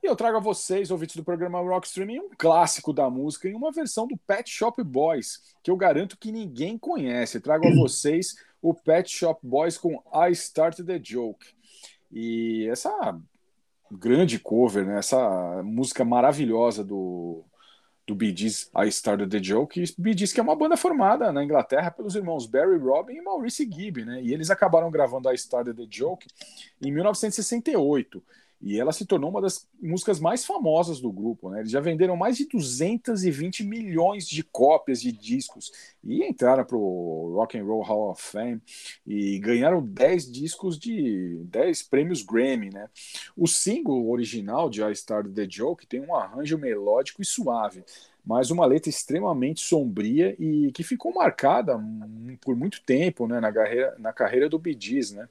E 0.03 0.05
eu 0.05 0.15
trago 0.15 0.37
a 0.37 0.39
vocês, 0.39 0.91
ouvintes 0.91 1.15
do 1.15 1.23
programa 1.23 1.59
Rock 1.59 1.87
Streaming, 1.87 2.19
um 2.19 2.29
clássico 2.37 2.93
da 2.93 3.09
música 3.09 3.49
em 3.49 3.55
uma 3.55 3.71
versão 3.71 4.05
do 4.05 4.15
Pet 4.15 4.47
Shop 4.47 4.83
Boys, 4.83 5.41
que 5.63 5.71
eu 5.71 5.75
garanto 5.75 6.15
que 6.15 6.31
ninguém 6.31 6.77
conhece. 6.77 7.41
Trago 7.41 7.67
a 7.67 7.73
vocês 7.81 8.35
o 8.61 8.71
Pet 8.71 9.09
Shop 9.09 9.39
Boys 9.41 9.79
com 9.79 9.95
I 10.13 10.31
Started 10.31 10.85
the 10.85 11.01
Joke. 11.03 11.47
E 12.11 12.67
essa 12.69 13.19
grande 13.91 14.37
cover, 14.37 14.85
né? 14.85 14.99
essa 14.99 15.63
música 15.63 16.05
maravilhosa 16.05 16.83
do, 16.83 17.43
do 18.05 18.15
Bee 18.15 18.35
Gees, 18.35 18.69
I 18.75 18.87
Started 18.89 19.29
the 19.29 19.41
Joke. 19.41 19.81
E 19.81 19.85
Bee 19.97 20.17
Gees 20.17 20.33
que 20.33 20.39
é 20.39 20.43
uma 20.43 20.55
banda 20.55 20.75
formada 20.75 21.31
na 21.31 21.43
Inglaterra 21.43 21.89
pelos 21.89 22.15
irmãos 22.15 22.45
Barry 22.45 22.77
Robin 22.77 23.13
e 23.13 23.21
Maurice 23.21 23.69
Gibb, 23.69 24.03
né? 24.03 24.21
E 24.21 24.33
eles 24.33 24.49
acabaram 24.49 24.91
gravando 24.91 25.31
I 25.31 25.35
Started 25.35 25.75
the 25.75 25.87
Joke 25.89 26.27
em 26.81 26.91
1968. 26.91 28.21
E 28.65 28.79
ela 28.79 28.93
se 28.93 29.05
tornou 29.05 29.29
uma 29.29 29.41
das 29.41 29.67
músicas 29.81 30.21
mais 30.21 30.45
famosas 30.45 31.01
do 31.01 31.11
grupo, 31.11 31.49
né? 31.49 31.59
Eles 31.59 31.71
já 31.71 31.81
venderam 31.81 32.15
mais 32.15 32.37
de 32.37 32.47
220 32.47 33.61
milhões 33.61 34.25
de 34.25 34.41
cópias 34.41 35.01
de 35.01 35.11
discos 35.11 35.69
e 36.01 36.23
entraram 36.23 36.63
para 36.63 36.77
o 36.77 37.33
Rock 37.35 37.57
and 37.57 37.65
Roll 37.65 37.81
Hall 37.81 38.11
of 38.11 38.23
Fame 38.23 38.61
e 39.05 39.37
ganharam 39.39 39.85
10 39.85 40.31
discos 40.31 40.79
de 40.79 41.41
10 41.43 41.83
prêmios 41.83 42.21
Grammy, 42.21 42.69
né? 42.69 42.87
O 43.35 43.47
single 43.47 44.09
original 44.09 44.69
de 44.69 44.81
I 44.81 44.93
Started 44.93 45.35
the 45.35 45.45
Joke 45.49 45.85
tem 45.85 45.99
um 45.99 46.15
arranjo 46.15 46.57
melódico 46.57 47.21
e 47.21 47.25
suave, 47.25 47.83
mas 48.25 48.49
uma 48.49 48.65
letra 48.65 48.89
extremamente 48.89 49.59
sombria 49.59 50.37
e 50.39 50.71
que 50.71 50.83
ficou 50.83 51.13
marcada 51.13 51.77
por 52.39 52.55
muito 52.55 52.81
tempo, 52.83 53.27
né, 53.27 53.41
na 53.41 53.51
carreira, 53.51 53.95
na 53.99 54.13
carreira 54.13 54.47
do 54.47 54.57
Bee 54.57 54.77
Gees, 54.79 55.11
né? 55.11 55.27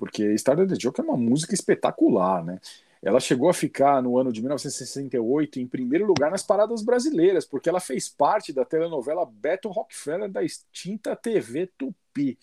Porque 0.00 0.32
Started 0.32 0.72
the 0.72 0.80
Joke 0.80 0.98
é 0.98 1.04
uma 1.04 1.16
música 1.16 1.52
espetacular, 1.52 2.42
né? 2.42 2.58
Ela 3.02 3.20
chegou 3.20 3.50
a 3.50 3.54
ficar 3.54 4.02
no 4.02 4.16
ano 4.16 4.32
de 4.32 4.40
1968 4.40 5.60
em 5.60 5.66
primeiro 5.66 6.06
lugar 6.06 6.30
nas 6.30 6.42
paradas 6.42 6.82
brasileiras, 6.82 7.44
porque 7.44 7.68
ela 7.68 7.80
fez 7.80 8.08
parte 8.08 8.50
da 8.50 8.64
telenovela 8.64 9.26
Beto 9.26 9.68
Rockefeller 9.68 10.30
da 10.30 10.42
extinta 10.42 11.14
TV 11.14 11.70
Tupi. 11.76 12.38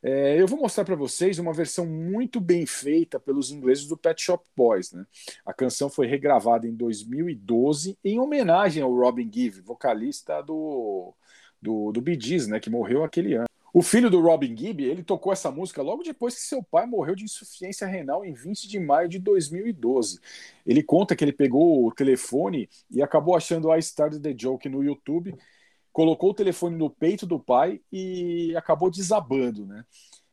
É, 0.00 0.40
eu 0.40 0.46
vou 0.46 0.60
mostrar 0.60 0.84
para 0.84 0.94
vocês 0.94 1.40
uma 1.40 1.52
versão 1.52 1.86
muito 1.86 2.40
bem 2.40 2.64
feita 2.66 3.18
pelos 3.18 3.50
ingleses 3.50 3.88
do 3.88 3.96
Pet 3.96 4.22
Shop 4.22 4.44
Boys. 4.56 4.92
Né? 4.92 5.04
A 5.44 5.52
canção 5.52 5.90
foi 5.90 6.06
regravada 6.06 6.68
em 6.68 6.74
2012 6.74 7.98
em 8.04 8.20
homenagem 8.20 8.80
ao 8.80 8.94
Robin 8.94 9.28
Gibb, 9.32 9.60
vocalista 9.60 10.40
do, 10.40 11.12
do, 11.60 11.90
do 11.90 12.00
Bee 12.00 12.20
Gees, 12.20 12.46
né, 12.46 12.60
que 12.60 12.70
morreu 12.70 13.02
aquele 13.02 13.34
ano. 13.34 13.55
O 13.76 13.82
filho 13.82 14.08
do 14.08 14.22
Robin 14.22 14.56
Gibb, 14.56 14.82
ele 14.82 15.02
tocou 15.02 15.30
essa 15.30 15.50
música 15.50 15.82
logo 15.82 16.02
depois 16.02 16.34
que 16.34 16.40
seu 16.40 16.62
pai 16.62 16.86
morreu 16.86 17.14
de 17.14 17.24
insuficiência 17.24 17.86
renal 17.86 18.24
em 18.24 18.32
20 18.32 18.66
de 18.66 18.80
maio 18.80 19.06
de 19.06 19.18
2012. 19.18 20.18
Ele 20.64 20.82
conta 20.82 21.14
que 21.14 21.22
ele 21.22 21.30
pegou 21.30 21.86
o 21.86 21.92
telefone 21.92 22.70
e 22.90 23.02
acabou 23.02 23.36
achando 23.36 23.70
I 23.70 23.78
Started 23.80 24.22
the 24.22 24.34
Joke 24.34 24.66
no 24.66 24.82
YouTube, 24.82 25.36
colocou 25.92 26.30
o 26.30 26.34
telefone 26.34 26.74
no 26.74 26.88
peito 26.88 27.26
do 27.26 27.38
pai 27.38 27.78
e 27.92 28.56
acabou 28.56 28.90
desabando, 28.90 29.66
né? 29.66 29.84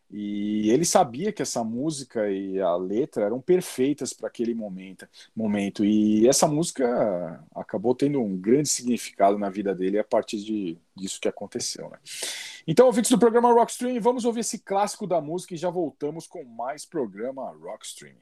E 0.10 0.70
ele 0.70 0.86
sabia 0.86 1.34
que 1.34 1.42
essa 1.42 1.66
música 1.66 2.32
e 2.32 2.62
a 2.62 2.78
letra 2.78 3.26
eram 3.26 3.42
perfeitas 3.42 4.14
para 4.14 4.30
aquele 4.30 4.54
momento, 4.54 5.06
momento. 5.36 5.84
E 5.84 6.30
essa 6.30 6.48
música 6.48 7.44
acabou 7.54 7.94
tendo 7.94 8.22
um 8.22 8.38
grande 8.38 8.70
significado 8.70 9.38
na 9.38 9.50
vida 9.50 9.76
dele 9.76 10.00
a 10.00 10.04
partir 10.04 10.38
de, 10.38 10.78
disso 10.96 11.20
que 11.20 11.28
aconteceu. 11.28 11.90
Né? 11.90 11.98
Então, 12.66 12.86
ouvintes 12.86 13.12
do 13.12 13.20
programa 13.20 13.52
Rockstream, 13.52 14.00
vamos 14.00 14.24
ouvir 14.24 14.40
esse 14.40 14.60
clássico 14.60 15.06
da 15.06 15.20
música 15.20 15.54
e 15.54 15.58
já 15.58 15.70
voltamos 15.70 16.26
com 16.26 16.46
mais 16.46 16.86
programa 16.86 17.52
Rockstream. 17.52 18.16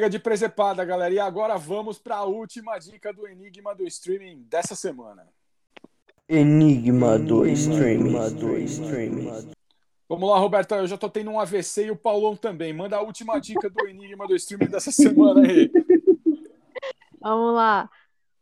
Chega 0.00 0.08
de 0.08 0.18
presepada, 0.18 0.82
galera. 0.82 1.12
E 1.12 1.18
agora 1.18 1.58
vamos 1.58 1.98
para 1.98 2.16
a 2.16 2.24
última 2.24 2.78
dica 2.78 3.12
do 3.12 3.28
Enigma 3.28 3.74
do 3.74 3.86
Streaming 3.86 4.46
dessa 4.48 4.74
semana. 4.74 5.28
Enigma 6.26 7.18
do 7.18 7.46
Streaming. 7.46 8.30
do 8.30 8.56
Streaming. 8.60 9.52
Vamos 10.08 10.30
lá, 10.30 10.38
Roberto. 10.38 10.74
Eu 10.74 10.86
já 10.86 10.96
tô 10.96 11.10
tendo 11.10 11.30
um 11.30 11.38
AVC 11.38 11.84
e 11.84 11.90
o 11.90 11.96
Paulão 11.96 12.34
também. 12.34 12.72
Manda 12.72 12.96
a 12.96 13.02
última 13.02 13.38
dica 13.38 13.68
do 13.68 13.86
Enigma 13.86 14.26
do 14.26 14.34
Streaming 14.34 14.70
dessa 14.70 14.90
semana 14.90 15.46
aí. 15.46 15.70
Vamos 17.20 17.54
lá. 17.54 17.86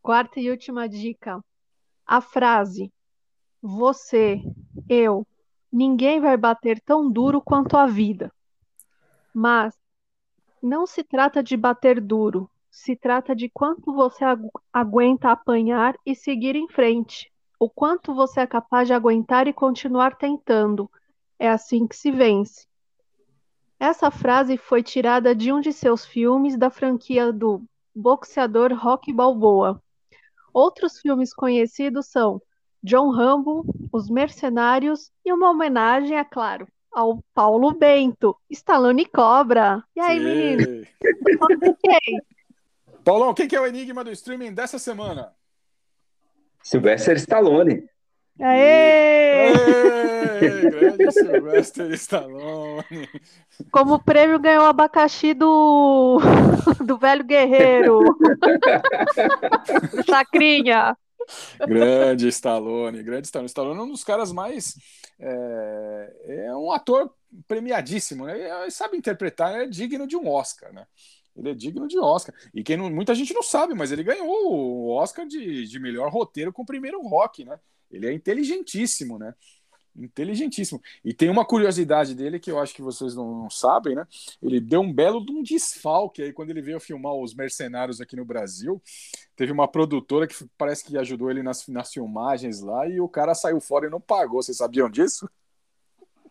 Quarta 0.01 0.39
e 0.39 0.49
última 0.49 0.87
dica. 0.87 1.43
A 2.05 2.21
frase: 2.21 2.89
Você, 3.61 4.41
eu, 4.87 5.27
ninguém 5.69 6.21
vai 6.21 6.37
bater 6.37 6.79
tão 6.79 7.11
duro 7.11 7.41
quanto 7.41 7.75
a 7.75 7.85
vida. 7.85 8.31
Mas 9.33 9.78
não 10.61 10.85
se 10.85 11.03
trata 11.03 11.41
de 11.43 11.55
bater 11.55 11.99
duro, 11.99 12.49
se 12.69 12.95
trata 12.95 13.35
de 13.35 13.49
quanto 13.49 13.93
você 13.93 14.23
agu- 14.23 14.51
aguenta 14.71 15.31
apanhar 15.31 15.95
e 16.05 16.15
seguir 16.15 16.55
em 16.55 16.67
frente. 16.67 17.31
O 17.59 17.69
quanto 17.69 18.13
você 18.13 18.41
é 18.41 18.47
capaz 18.47 18.87
de 18.87 18.93
aguentar 18.93 19.47
e 19.47 19.53
continuar 19.53 20.15
tentando. 20.17 20.89
É 21.37 21.49
assim 21.49 21.87
que 21.87 21.95
se 21.95 22.11
vence. 22.11 22.67
Essa 23.79 24.11
frase 24.11 24.57
foi 24.57 24.83
tirada 24.83 25.33
de 25.33 25.51
um 25.51 25.59
de 25.59 25.71
seus 25.71 26.05
filmes 26.05 26.57
da 26.57 26.69
franquia 26.69 27.31
do 27.31 27.63
boxeador 27.95 28.73
Rocky 28.73 29.13
Balboa. 29.13 29.81
Outros 30.53 30.99
filmes 30.99 31.33
conhecidos 31.33 32.07
são 32.07 32.41
John 32.83 33.11
Rambo, 33.11 33.65
Os 33.91 34.09
Mercenários 34.09 35.11
e 35.25 35.31
uma 35.33 35.49
homenagem, 35.49 36.17
é 36.17 36.23
claro, 36.23 36.67
ao 36.93 37.23
Paulo 37.33 37.73
Bento, 37.73 38.35
Stallone 38.49 39.05
Cobra. 39.05 39.83
E 39.95 39.99
aí, 39.99 40.19
menino? 40.19 40.85
Ok. 41.41 41.99
Paulão, 43.03 43.33
quem 43.33 43.47
que 43.47 43.55
é 43.55 43.61
o 43.61 43.65
Enigma 43.65 44.03
do 44.03 44.11
Streaming 44.11 44.53
dessa 44.53 44.77
semana? 44.77 45.33
Sylvester 46.61 47.15
Stallone. 47.15 47.87
Aê! 48.41 49.51
Ê, 50.41 50.69
grande 50.69 51.11
Sylvester 51.11 51.91
Stallone. 51.91 53.09
Como 53.71 53.99
prêmio 53.99 54.39
ganhou 54.39 54.63
o 54.63 54.67
abacaxi 54.67 55.33
do, 55.33 56.19
do 56.85 56.97
velho 56.97 57.23
guerreiro. 57.23 57.99
Chacrinha. 60.05 60.95
Grande 61.63 62.27
Stallone, 62.29 63.03
grande 63.03 63.27
Stallone. 63.27 63.47
Stallone 63.47 63.79
é 63.79 63.83
um 63.83 63.91
dos 63.91 64.03
caras 64.03 64.31
mais. 64.31 64.75
É, 65.19 66.45
é 66.47 66.55
um 66.55 66.71
ator 66.71 67.13
premiadíssimo, 67.47 68.25
né? 68.25 68.61
Ele 68.63 68.71
sabe 68.71 68.97
interpretar, 68.97 69.53
é 69.61 69.67
digno 69.67 70.07
de 70.07 70.15
um 70.15 70.27
Oscar, 70.27 70.73
né? 70.73 70.85
Ele 71.35 71.49
é 71.51 71.53
digno 71.53 71.87
de 71.87 71.97
Oscar. 71.99 72.33
E 72.53 72.63
quem 72.63 72.75
não- 72.77 72.89
muita 72.89 73.15
gente 73.15 73.33
não 73.33 73.43
sabe, 73.43 73.73
mas 73.73 73.91
ele 73.91 74.03
ganhou 74.03 74.27
o 74.53 74.89
Oscar 74.91 75.25
de, 75.27 75.65
de 75.67 75.79
melhor 75.79 76.11
roteiro 76.11 76.51
com 76.51 76.63
o 76.63 76.65
primeiro 76.65 77.01
rock, 77.01 77.45
né? 77.45 77.59
Ele 77.91 78.07
é 78.07 78.13
inteligentíssimo, 78.13 79.17
né? 79.17 79.33
Inteligentíssimo. 79.95 80.81
E 81.03 81.13
tem 81.13 81.29
uma 81.29 81.43
curiosidade 81.43 82.15
dele 82.15 82.39
que 82.39 82.49
eu 82.49 82.59
acho 82.59 82.73
que 82.73 82.81
vocês 82.81 83.15
não, 83.15 83.43
não 83.43 83.49
sabem, 83.49 83.95
né? 83.95 84.05
Ele 84.41 84.59
deu 84.59 84.81
um 84.81 84.93
belo 84.93 85.25
de 85.25 85.31
um 85.31 85.43
desfalque 85.43 86.21
aí 86.21 86.31
quando 86.31 86.51
ele 86.51 86.61
veio 86.61 86.79
filmar 86.79 87.13
Os 87.13 87.33
Mercenários 87.33 87.99
aqui 87.99 88.15
no 88.15 88.23
Brasil. 88.23 88.81
Teve 89.35 89.51
uma 89.51 89.67
produtora 89.67 90.27
que 90.27 90.35
parece 90.57 90.83
que 90.85 90.97
ajudou 90.97 91.29
ele 91.29 91.43
nas, 91.43 91.67
nas 91.67 91.91
filmagens 91.91 92.61
lá 92.61 92.87
e 92.87 92.99
o 93.01 93.07
cara 93.09 93.33
saiu 93.35 93.59
fora 93.59 93.87
e 93.87 93.89
não 93.89 93.99
pagou. 93.99 94.41
Vocês 94.41 94.57
sabiam 94.57 94.89
disso? 94.89 95.29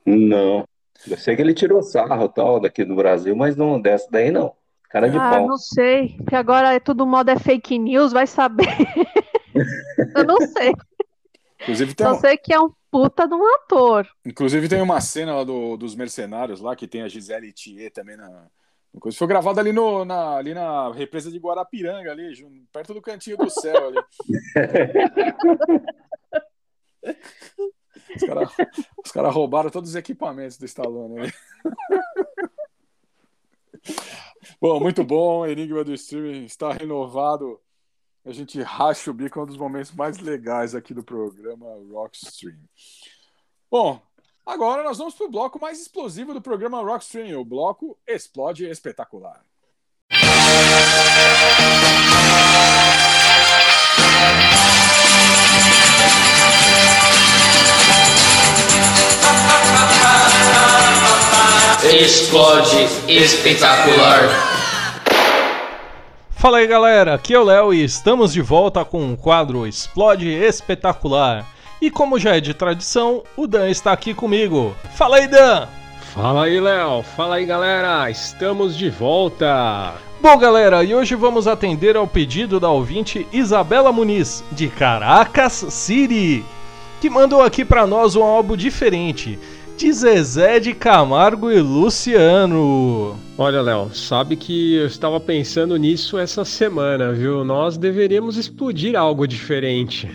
Não. 0.06 0.66
Eu 1.06 1.16
sei 1.16 1.36
que 1.36 1.43
ele 1.43 1.55
tirou 1.55 1.82
sarro 1.82 2.24
e 2.24 2.28
tal 2.28 2.60
daqui 2.60 2.85
do 2.85 2.97
Brasil, 2.97 3.36
mas 3.36 3.56
não 3.56 3.80
dessa 3.80 4.09
daí 4.10 4.30
não. 4.30 4.52
Cara 4.89 5.09
de 5.09 5.18
Ah, 5.18 5.30
pau. 5.30 5.47
não 5.48 5.59
sei, 5.59 6.14
porque 6.16 6.35
agora 6.35 6.72
é 6.74 6.80
tudo 6.80 7.06
moda 7.06 7.32
é 7.32 7.39
fake 7.39 7.78
news, 7.78 8.10
vai 8.12 8.26
saber. 8.26 8.66
Eu 10.16 10.24
não 10.24 10.39
sei. 10.39 10.72
Inclusive 11.69 11.95
tem, 11.95 12.07
Só 12.07 12.15
sei 12.15 12.36
que 12.36 12.53
é 12.55 12.59
um 12.61 12.73
puta 12.90 13.28
de 13.28 13.35
um 13.35 13.47
ator. 13.57 14.09
inclusive 14.24 14.69
tem 14.69 14.81
uma 14.81 15.01
cena 15.01 15.35
lá 15.36 15.45
do- 15.45 15.77
dos 15.77 15.95
Mercenários 15.95 16.61
lá 16.61 16.74
que 16.74 16.89
tem 16.89 17.03
a 17.03 17.09
Gisele 17.09 17.53
Thier 17.53 17.93
também 17.93 18.16
na. 18.16 18.47
Foi 19.15 19.27
gravado 19.27 19.61
ali, 19.61 19.70
no, 19.70 20.03
na, 20.05 20.36
ali 20.36 20.55
na 20.55 20.90
represa 20.93 21.31
de 21.31 21.39
Guarapiranga, 21.39 22.11
ali, 22.11 22.32
perto 22.73 22.95
do 22.95 23.03
cantinho 23.03 23.36
do 23.36 23.51
céu 23.51 23.89
ali. 23.89 23.99
Os 28.16 28.23
caras 28.27 28.51
cara 29.12 29.28
roubaram 29.28 29.69
todos 29.70 29.90
os 29.90 29.97
equipamentos 29.97 30.57
do 30.57 30.65
Stallone. 30.65 31.20
ali. 31.20 31.32
Bom, 34.61 34.81
muito 34.81 35.05
bom. 35.05 35.47
Enigma 35.47 35.85
do 35.85 35.93
Streaming 35.95 36.45
está 36.45 36.73
renovado. 36.73 37.61
A 38.29 38.33
gente 38.33 38.61
racha 38.61 39.11
o 39.11 39.15
bico, 39.15 39.41
é 39.41 39.43
um 39.43 39.47
dos 39.47 39.57
momentos 39.57 39.91
mais 39.93 40.19
legais 40.19 40.75
aqui 40.75 40.93
do 40.93 41.03
programa 41.03 41.65
Rockstream. 41.91 42.59
Bom, 43.71 44.03
agora 44.45 44.83
nós 44.83 44.99
vamos 44.99 45.15
para 45.15 45.25
o 45.25 45.31
bloco 45.31 45.59
mais 45.59 45.81
explosivo 45.81 46.35
do 46.35 46.43
programa 46.43 46.83
Rockstream, 46.83 47.41
o 47.41 47.45
bloco 47.45 47.99
Explode 48.07 48.67
Espetacular. 48.67 49.43
Explode 61.83 62.77
espetacular. 63.09 64.57
Fala 66.39 66.59
aí 66.59 66.69
galera, 66.69 67.15
aqui 67.15 67.35
é 67.35 67.40
o 67.40 67.43
Léo 67.43 67.74
e 67.74 67.82
estamos 67.82 68.32
de 68.32 68.40
volta 68.40 68.85
com 68.85 69.12
o 69.12 69.16
quadro 69.16 69.66
Explode 69.66 70.28
Espetacular. 70.28 71.44
E 71.82 71.90
como 71.90 72.16
já 72.16 72.36
é 72.36 72.40
de 72.40 72.55
tradição, 72.55 73.24
o 73.36 73.44
Dan 73.44 73.69
está 73.69 73.90
aqui 73.90 74.15
comigo. 74.15 74.73
Fala 74.94 75.16
aí 75.16 75.27
Dan! 75.27 75.66
Fala 76.15 76.44
aí, 76.44 76.60
Léo. 76.60 77.02
Fala 77.02 77.35
aí, 77.35 77.44
galera. 77.44 78.09
Estamos 78.09 78.77
de 78.77 78.89
volta. 78.89 79.94
Bom 80.23 80.39
galera, 80.39 80.85
e 80.85 80.94
hoje 80.94 81.16
vamos 81.16 81.48
atender 81.48 81.97
ao 81.97 82.06
pedido 82.06 82.60
da 82.60 82.70
ouvinte 82.70 83.27
Isabela 83.32 83.90
Muniz, 83.90 84.44
de 84.52 84.69
Caracas 84.69 85.66
City, 85.70 86.44
que 87.01 87.10
mandou 87.10 87.43
aqui 87.43 87.65
pra 87.65 87.85
nós 87.85 88.15
um 88.15 88.23
álbum 88.23 88.56
diferente, 88.56 89.39
de 89.79 89.93
Zezé 89.93 90.59
de 90.59 90.75
Camargo 90.75 91.53
e 91.53 91.61
Luciano. 91.61 93.17
Olha, 93.39 93.63
Léo, 93.63 93.95
sabe 93.95 94.35
que 94.35 94.75
eu 94.75 94.87
estava 94.87 95.21
pensando 95.21 95.77
nisso 95.77 96.19
essa 96.19 96.45
semana, 96.45 97.13
viu? 97.13 97.45
Nós 97.45 97.79
deveríamos 97.79 98.37
explodir 98.37 98.97
algo 98.97 99.25
diferente. 99.25 100.11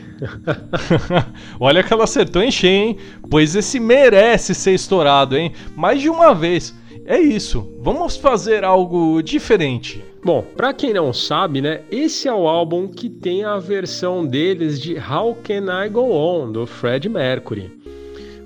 Olha 1.57 1.81
que 1.81 1.93
ela 1.93 2.03
acertou 2.03 2.43
em 2.43 2.51
cheio, 2.51 2.89
hein? 2.89 2.97
Pois 3.29 3.55
esse 3.55 3.79
merece 3.79 4.53
ser 4.53 4.73
estourado, 4.73 5.37
hein? 5.37 5.53
Mais 5.77 6.01
de 6.01 6.09
uma 6.09 6.35
vez. 6.35 6.75
É 7.05 7.17
isso, 7.17 7.73
vamos 7.79 8.17
fazer 8.17 8.65
algo 8.65 9.21
diferente. 9.21 10.03
Bom, 10.21 10.41
pra 10.41 10.73
quem 10.73 10.93
não 10.93 11.13
sabe, 11.13 11.61
né, 11.61 11.83
esse 11.89 12.27
é 12.27 12.33
o 12.33 12.49
álbum 12.49 12.89
que 12.89 13.09
tem 13.09 13.45
a 13.45 13.57
versão 13.59 14.25
deles 14.25 14.77
de 14.79 14.95
How 14.95 15.37
Can 15.41 15.85
I 15.85 15.87
Go 15.87 16.11
On, 16.11 16.51
do 16.51 16.67
Fred 16.67 17.07
Mercury. 17.07 17.71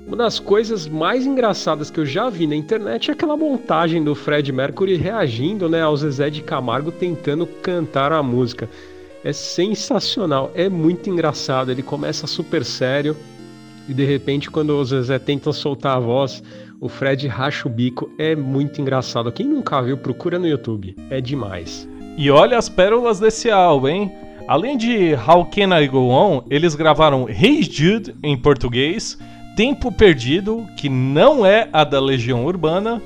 Uma 0.07 0.15
das 0.15 0.39
coisas 0.39 0.87
mais 0.87 1.25
engraçadas 1.25 1.91
que 1.91 1.99
eu 1.99 2.05
já 2.05 2.29
vi 2.29 2.47
na 2.47 2.55
internet 2.55 3.11
é 3.11 3.13
aquela 3.13 3.35
montagem 3.35 4.01
do 4.01 4.15
Fred 4.15 4.53
Mercury 4.53 4.95
reagindo 4.95 5.67
né, 5.67 5.81
ao 5.81 5.97
Zezé 5.97 6.29
de 6.29 6.41
Camargo 6.41 6.93
tentando 6.93 7.45
cantar 7.45 8.13
a 8.13 8.23
música. 8.23 8.69
É 9.21 9.33
sensacional, 9.33 10.49
é 10.55 10.69
muito 10.69 11.09
engraçado. 11.09 11.71
Ele 11.71 11.83
começa 11.83 12.25
super 12.25 12.63
sério 12.63 13.17
e 13.89 13.93
de 13.93 14.05
repente, 14.05 14.49
quando 14.49 14.77
o 14.77 14.85
Zezé 14.85 15.19
tenta 15.19 15.51
soltar 15.51 15.97
a 15.97 15.99
voz, 15.99 16.41
o 16.79 16.87
Fred 16.87 17.27
racha 17.27 17.67
o 17.67 17.71
bico. 17.71 18.09
É 18.17 18.33
muito 18.33 18.79
engraçado. 18.79 19.29
Quem 19.29 19.45
nunca 19.45 19.81
viu, 19.81 19.97
procura 19.97 20.39
no 20.39 20.47
YouTube. 20.47 20.95
É 21.09 21.19
demais. 21.19 21.85
E 22.17 22.31
olha 22.31 22.57
as 22.57 22.69
pérolas 22.69 23.19
desse 23.19 23.51
álbum, 23.51 23.89
hein? 23.89 24.11
Além 24.47 24.77
de 24.77 25.13
How 25.15 25.45
Can 25.45 25.77
I 25.77 25.85
Go 25.89 26.09
On, 26.09 26.43
eles 26.49 26.75
gravaram 26.75 27.27
Hey 27.29 27.61
Jude 27.63 28.15
em 28.23 28.37
português, 28.37 29.17
Tempo 29.57 29.91
Perdido, 29.91 30.67
que 30.77 30.87
não 30.87 31.43
é 31.43 31.67
a 31.73 31.83
da 31.83 31.99
Legião 31.99 32.45
Urbana, 32.45 33.01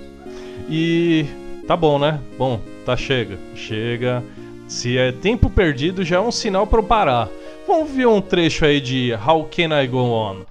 e 0.70 1.26
tá 1.66 1.78
bom, 1.78 1.98
né? 1.98 2.20
Bom, 2.38 2.60
tá 2.86 2.98
chega, 2.98 3.40
chega. 3.56 4.22
Se 4.68 4.98
é 4.98 5.14
Tempo 5.14 5.50
Perdido 5.50 6.04
já 6.04 6.18
é 6.18 6.20
um 6.20 6.30
sinal 6.30 6.68
para 6.68 6.84
parar. 6.84 7.30
Vamos 7.66 7.90
ver 7.92 8.06
um 8.06 8.20
trecho 8.20 8.66
aí 8.66 8.82
de 8.82 9.14
How 9.14 9.46
Can 9.46 9.82
I 9.82 9.88
Go 9.88 10.00
On. 10.00 10.42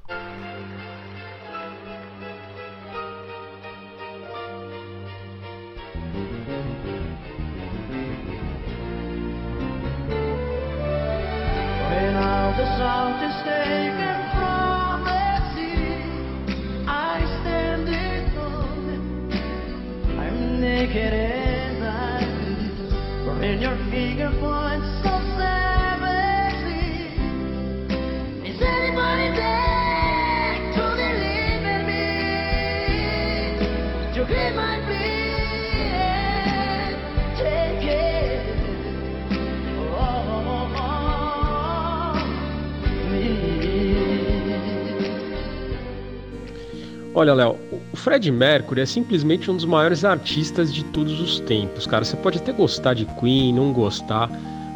Olha, 47.21 47.35
Léo, 47.35 47.59
o 47.93 47.97
Fred 47.99 48.33
Mercury 48.33 48.81
é 48.81 48.87
simplesmente 48.87 49.51
um 49.51 49.55
dos 49.55 49.67
maiores 49.67 50.07
artistas 50.07 50.73
de 50.73 50.83
todos 50.87 51.21
os 51.21 51.39
tempos, 51.41 51.87
cara. 51.87 52.03
Você 52.03 52.17
pode 52.17 52.39
até 52.39 52.51
gostar 52.51 52.95
de 52.95 53.05
Queen, 53.05 53.53
não 53.53 53.75
gostar. 53.75 54.31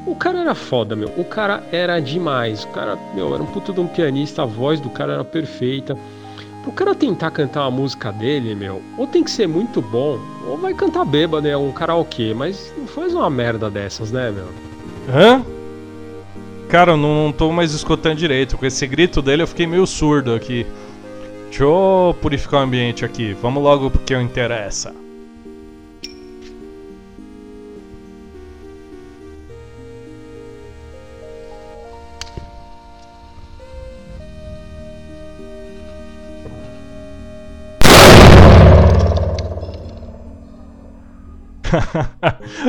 O 0.06 0.14
cara 0.14 0.40
era 0.40 0.54
foda, 0.54 0.94
meu. 0.94 1.08
O 1.16 1.24
cara 1.24 1.62
era 1.72 1.98
demais. 2.00 2.64
O 2.64 2.68
cara, 2.68 2.98
meu, 3.14 3.32
era 3.32 3.42
um 3.42 3.46
puto 3.46 3.72
de 3.72 3.80
um 3.80 3.86
pianista, 3.86 4.42
a 4.42 4.44
voz 4.44 4.78
do 4.78 4.90
cara 4.90 5.14
era 5.14 5.24
perfeita. 5.24 5.96
Pro 6.62 6.70
cara 6.72 6.94
tentar 6.94 7.30
cantar 7.30 7.62
uma 7.62 7.70
música 7.70 8.12
dele, 8.12 8.54
meu, 8.54 8.82
ou 8.98 9.06
tem 9.06 9.24
que 9.24 9.30
ser 9.30 9.48
muito 9.48 9.80
bom, 9.80 10.18
ou 10.46 10.58
vai 10.58 10.74
cantar 10.74 11.06
bêbado, 11.06 11.40
né? 11.40 11.56
Um 11.56 11.72
karaokê, 11.72 12.34
mas 12.34 12.74
não 12.76 12.86
faz 12.86 13.14
uma 13.14 13.30
merda 13.30 13.70
dessas, 13.70 14.12
né, 14.12 14.30
meu? 14.30 14.48
Hã? 15.08 15.42
Cara, 16.68 16.92
eu 16.92 16.98
não, 16.98 17.24
não 17.24 17.32
tô 17.32 17.50
mais 17.50 17.72
escutando 17.72 18.18
direito. 18.18 18.58
Com 18.58 18.66
esse 18.66 18.86
grito 18.86 19.22
dele 19.22 19.44
eu 19.44 19.46
fiquei 19.46 19.66
meio 19.66 19.86
surdo 19.86 20.34
aqui. 20.34 20.66
Deixa 21.55 21.62
eu 21.62 22.16
purificar 22.20 22.62
o 22.62 22.64
ambiente 22.64 23.05
aqui. 23.05 23.32
Vamos 23.32 23.62
logo 23.62 23.89
pro 23.89 24.01
que 24.01 24.12
eu 24.12 24.20
interessa. 24.20 24.93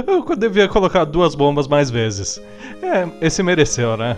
eu 0.05 0.35
devia 0.35 0.67
colocar 0.67 1.05
duas 1.05 1.33
bombas 1.33 1.67
mais 1.67 1.89
vezes. 1.89 2.39
É, 2.83 3.07
esse 3.25 3.41
mereceu, 3.41 3.97
né? 3.97 4.15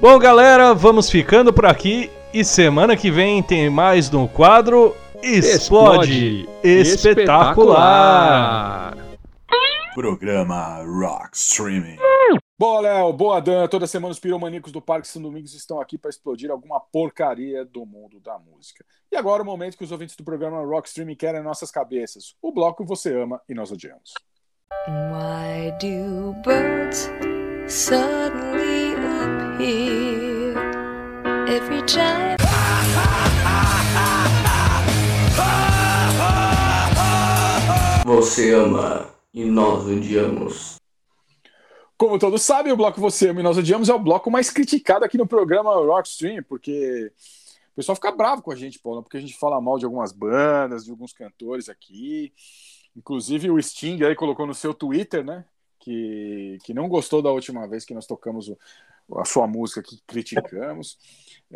Bom, 0.00 0.16
galera, 0.20 0.72
vamos 0.72 1.10
ficando 1.10 1.52
por 1.52 1.66
aqui 1.66 2.08
e 2.36 2.44
semana 2.44 2.96
que 2.98 3.10
vem 3.10 3.42
tem 3.42 3.70
mais 3.70 4.10
no 4.10 4.28
quadro 4.28 4.94
Explode, 5.22 6.42
Explode 6.42 6.46
Espetacular. 6.62 8.94
Programa 9.94 10.82
Rock 10.84 11.34
Streaming. 11.34 11.96
Boa, 12.58 12.80
Léo. 12.82 13.10
Boa, 13.14 13.40
Dan. 13.40 13.66
Toda 13.68 13.86
semana 13.86 14.12
os 14.12 14.20
piromaníacos 14.20 14.70
do 14.70 14.82
Parque 14.82 15.08
São 15.08 15.22
Domingos 15.22 15.54
estão 15.54 15.80
aqui 15.80 15.96
para 15.96 16.10
explodir 16.10 16.50
alguma 16.50 16.78
porcaria 16.78 17.64
do 17.64 17.86
mundo 17.86 18.20
da 18.20 18.38
música. 18.38 18.84
E 19.10 19.16
agora 19.16 19.42
o 19.42 19.46
momento 19.46 19.78
que 19.78 19.84
os 19.84 19.90
ouvintes 19.90 20.14
do 20.14 20.22
programa 20.22 20.62
Rock 20.62 20.88
Streaming 20.88 21.16
querem 21.16 21.40
em 21.40 21.44
nossas 21.44 21.70
cabeças. 21.70 22.34
O 22.42 22.52
bloco 22.52 22.84
você 22.84 23.18
ama 23.18 23.40
e 23.48 23.54
nós 23.54 23.72
odiamos. 23.72 24.12
Why 24.86 25.72
do 25.80 26.34
birds 26.42 27.08
suddenly 27.66 28.94
appear 28.94 30.45
every 31.46 31.82
time? 31.82 32.36
Você 38.04 38.52
ama 38.52 39.08
e 39.32 39.44
nós 39.44 39.84
odiamos. 39.86 40.76
Como 41.98 42.18
todos 42.18 42.42
sabem, 42.42 42.72
o 42.72 42.76
bloco 42.76 43.00
Você 43.00 43.30
Ama 43.30 43.40
e 43.40 43.42
Nós 43.42 43.56
Odiamos 43.56 43.88
é 43.88 43.94
o 43.94 43.98
bloco 43.98 44.30
mais 44.30 44.50
criticado 44.50 45.04
aqui 45.04 45.16
no 45.16 45.26
programa 45.26 45.74
Rockstream, 45.74 46.42
porque 46.42 47.10
o 47.72 47.76
pessoal 47.76 47.96
fica 47.96 48.12
bravo 48.12 48.42
com 48.42 48.52
a 48.52 48.56
gente, 48.56 48.78
Paulo, 48.78 49.02
porque 49.02 49.16
a 49.16 49.20
gente 49.20 49.36
fala 49.38 49.60
mal 49.60 49.78
de 49.78 49.86
algumas 49.86 50.12
bandas, 50.12 50.84
de 50.84 50.90
alguns 50.90 51.12
cantores 51.14 51.68
aqui. 51.70 52.32
Inclusive 52.94 53.50
o 53.50 53.60
Sting 53.62 54.02
aí 54.04 54.14
colocou 54.14 54.46
no 54.46 54.54
seu 54.54 54.74
Twitter, 54.74 55.24
né? 55.24 55.44
Que, 55.80 56.58
que 56.64 56.74
não 56.74 56.88
gostou 56.88 57.22
da 57.22 57.30
última 57.30 57.66
vez 57.66 57.84
que 57.84 57.94
nós 57.94 58.06
tocamos 58.06 58.48
o- 58.48 58.58
a 59.14 59.24
sua 59.24 59.46
música 59.46 59.82
que 59.82 60.00
criticamos. 60.06 60.98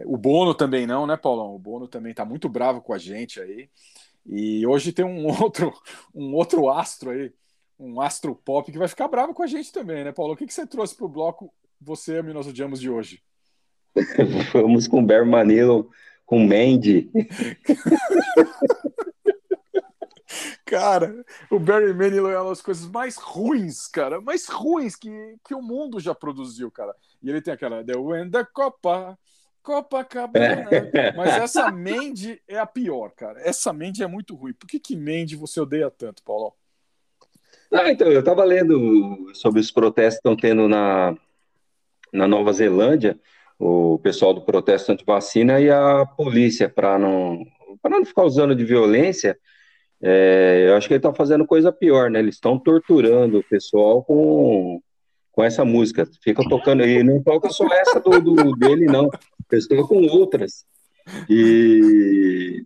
O 0.05 0.17
Bono 0.17 0.55
também 0.55 0.87
não, 0.87 1.07
né, 1.07 1.17
Paulão? 1.17 1.55
O 1.55 1.59
Bono 1.59 1.89
também 1.89 2.15
tá 2.15 2.25
muito 2.25 2.49
bravo 2.49 2.81
com 2.81 2.93
a 2.93 2.99
gente 2.99 3.41
aí. 3.41 3.69
E 4.27 4.67
hoje 4.67 4.93
tem 4.93 5.05
um 5.05 5.27
outro, 5.43 5.73
um 6.15 6.35
outro 6.35 6.69
astro 6.69 7.11
aí, 7.11 7.33
um 7.79 8.01
astro 8.01 8.35
pop 8.35 8.71
que 8.71 8.79
vai 8.79 8.89
ficar 8.89 9.09
bravo 9.09 9.35
com 9.35 9.43
a 9.43 9.47
gente 9.47 9.73
também, 9.73 10.05
né, 10.05 10.13
Paulo? 10.13 10.35
O 10.35 10.37
que, 10.37 10.47
que 10.47 10.55
você 10.55 10.67
trouxe 10.67 10.95
pro 10.95 11.09
bloco 11.09 11.53
Você 11.81 12.19
e 12.19 12.23
Nós 12.23 12.47
Odiamos 12.47 12.81
de 12.81 12.91
hoje? 12.91 13.23
Vamos 14.53 14.87
com 14.87 15.05
Bear 15.05 15.27
Manilo, 15.27 15.91
com 16.25 16.39
Mandy. 16.39 17.11
Cara, 20.65 21.25
o 21.51 21.59
Barry 21.59 21.93
Manilow 21.93 22.31
é 22.31 22.41
uma 22.41 22.51
das 22.51 22.63
coisas 22.63 22.87
mais 22.87 23.17
ruins, 23.17 23.87
cara, 23.89 24.21
mais 24.21 24.49
ruins 24.49 24.95
que, 24.97 25.11
que 25.47 25.55
o 25.55 25.63
mundo 25.63 25.99
já 25.99 26.15
produziu, 26.15 26.71
cara. 26.71 26.95
E 27.23 27.29
ele 27.29 27.43
tem 27.43 27.53
aquela 27.53 27.85
The 27.85 27.97
Wind 27.97 28.31
da 28.31 28.45
Copa, 28.45 29.19
Copacabana. 29.63 30.69
Mas 31.17 31.35
essa 31.35 31.71
Mandy 31.71 32.41
é 32.49 32.59
a 32.59 32.67
pior, 32.67 33.11
cara. 33.11 33.41
Essa 33.41 33.73
Mandy 33.73 34.03
é 34.03 34.07
muito 34.07 34.35
ruim. 34.35 34.53
Por 34.53 34.67
que 34.67 34.79
que 34.79 34.97
Mandy 34.97 35.37
você 35.37 35.61
odeia 35.61 35.91
tanto, 35.91 36.23
Paulo? 36.23 36.55
Ah, 37.73 37.91
então, 37.91 38.09
eu 38.09 38.21
estava 38.21 38.43
lendo 38.43 39.31
sobre 39.35 39.61
os 39.61 39.71
protestos 39.71 40.21
que 40.21 40.29
estão 40.29 40.37
tendo 40.37 40.69
na, 40.69 41.15
na 42.13 42.27
Nova 42.27 42.53
Zelândia, 42.53 43.19
o 43.59 43.99
pessoal 43.99 44.35
do 44.35 44.41
protesto 44.41 44.91
anti-vacina 44.91 45.61
e 45.61 45.71
a 45.71 46.05
polícia, 46.05 46.69
para 46.69 46.99
não, 46.99 47.45
para 47.81 47.99
não 47.99 48.05
ficar 48.05 48.25
usando 48.25 48.57
de 48.57 48.65
violência, 48.65 49.39
é, 50.03 50.67
eu 50.69 50.77
acho 50.77 50.89
que 50.89 50.95
ele 50.95 50.99
está 50.99 51.13
fazendo 51.13 51.47
coisa 51.47 51.71
pior, 51.73 52.11
né? 52.11 52.19
Eles 52.21 52.37
estão 52.37 52.59
torturando 52.59 53.39
o 53.39 53.45
pessoal 53.45 54.03
com, 54.03 54.81
com 55.33 55.45
essa 55.45 55.65
música. 55.65 56.09
Fica 56.23 56.43
tocando, 56.49 56.83
e 56.85 57.03
não 57.03 57.23
toca 57.23 57.51
só 57.51 57.67
essa 57.73 58.01
do, 58.01 58.21
do- 58.21 58.57
dele, 58.57 58.87
não. 58.87 59.09
Eles 59.51 59.67
tocam 59.69 59.99
outras. 60.07 60.65
E, 61.29 62.65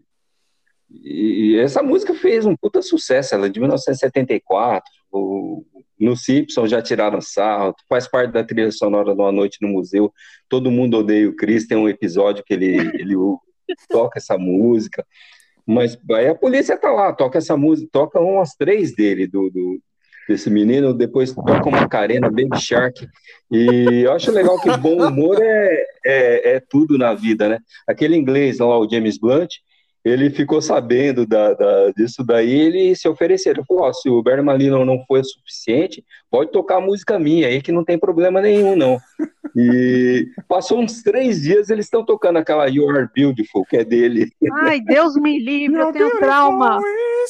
e 0.91 1.57
essa 1.59 1.83
música 1.83 2.15
fez 2.15 2.47
um 2.47 2.57
puta 2.57 2.83
sucesso, 2.83 3.35
ela 3.35 3.47
é 3.47 3.49
de 3.49 3.59
1974. 3.61 4.85
O, 5.11 5.65
no 5.99 6.17
Simpson 6.17 6.67
já 6.67 6.83
tiraram 6.83 7.21
sarro, 7.21 7.75
faz 7.89 8.07
parte 8.09 8.33
da 8.33 8.45
trilha 8.45 8.71
sonora 8.71 9.15
de 9.15 9.21
Uma 9.21 9.33
Noite 9.33 9.59
no 9.61 9.69
Museu. 9.69 10.13
Todo 10.49 10.71
mundo 10.71 10.99
odeia 10.99 11.29
o 11.29 11.35
Chris, 11.37 11.67
tem 11.67 11.79
um 11.79 11.89
episódio 11.89 12.45
que 12.45 12.53
ele, 12.55 12.77
ele 12.95 13.15
toca 13.89 14.19
essa 14.19 14.37
música. 14.37 15.07
Mas 15.67 15.99
aí 16.13 16.29
a 16.29 16.35
polícia 16.35 16.77
tá 16.77 16.91
lá, 16.93 17.13
toca 17.13 17.39
essa 17.39 17.57
música, 17.57 17.89
toca 17.93 18.21
umas 18.21 18.55
três 18.55 18.95
dele, 18.95 19.27
do, 19.27 19.49
do- 19.51 19.81
desse 20.29 20.49
menino, 20.51 20.95
depois 20.95 21.33
toca 21.33 21.69
uma 21.69 21.81
Macarena, 21.83 22.31
Baby 22.31 22.59
Shark. 22.59 23.07
E 23.51 24.03
eu 24.05 24.13
acho 24.13 24.31
legal 24.31 24.59
que 24.59 24.71
bom 24.79 24.97
humor 25.07 25.39
é, 25.43 25.85
é, 26.05 26.55
é 26.57 26.61
tudo 26.61 26.97
na 26.99 27.15
vida, 27.15 27.49
né? 27.49 27.59
Aquele 27.87 28.17
inglês 28.17 28.59
lá, 28.59 28.79
o 28.79 28.89
James 28.89 29.19
Blunt, 29.19 29.51
ele 30.05 30.29
ficou 30.31 30.61
sabendo 30.61 31.27
da, 31.27 31.55
da- 31.55 31.91
disso 31.93 32.23
daí, 32.25 32.51
ele 32.53 32.95
se 32.97 33.09
ofereceu. 33.09 33.53
Ele 33.53 33.65
falou: 33.65 33.85
ó, 33.85 33.93
se 33.93 34.09
o 34.11 34.23
Barry 34.23 34.43
Manilow 34.43 34.85
não 34.85 35.03
foi 35.07 35.21
o 35.21 35.25
suficiente, 35.25 36.05
pode 36.31 36.51
tocar 36.53 36.77
a 36.77 36.81
música 36.81 37.19
minha 37.19 37.49
aí, 37.49 37.61
que 37.63 37.73
não 37.73 37.85
tem 37.85 37.99
problema 37.99 38.41
nenhum, 38.41 38.77
não. 38.77 38.99
E 39.57 40.29
passou 40.49 40.81
uns 40.81 41.03
três 41.03 41.43
dias, 41.43 41.71
eles 41.71 41.87
estão 41.87 42.05
tocando 42.05 42.39
aquela 42.39 42.67
You 42.67 42.89
Are 42.91 43.09
Beautiful, 43.15 43.65
que 43.65 43.77
é 43.77 43.85
dele. 43.85 44.33
Ai, 44.53 44.81
Deus 44.81 45.15
me 45.15 45.39
livre, 45.39 45.81
eu 45.81 45.93
tenho 45.93 46.19
trauma. 46.19 46.81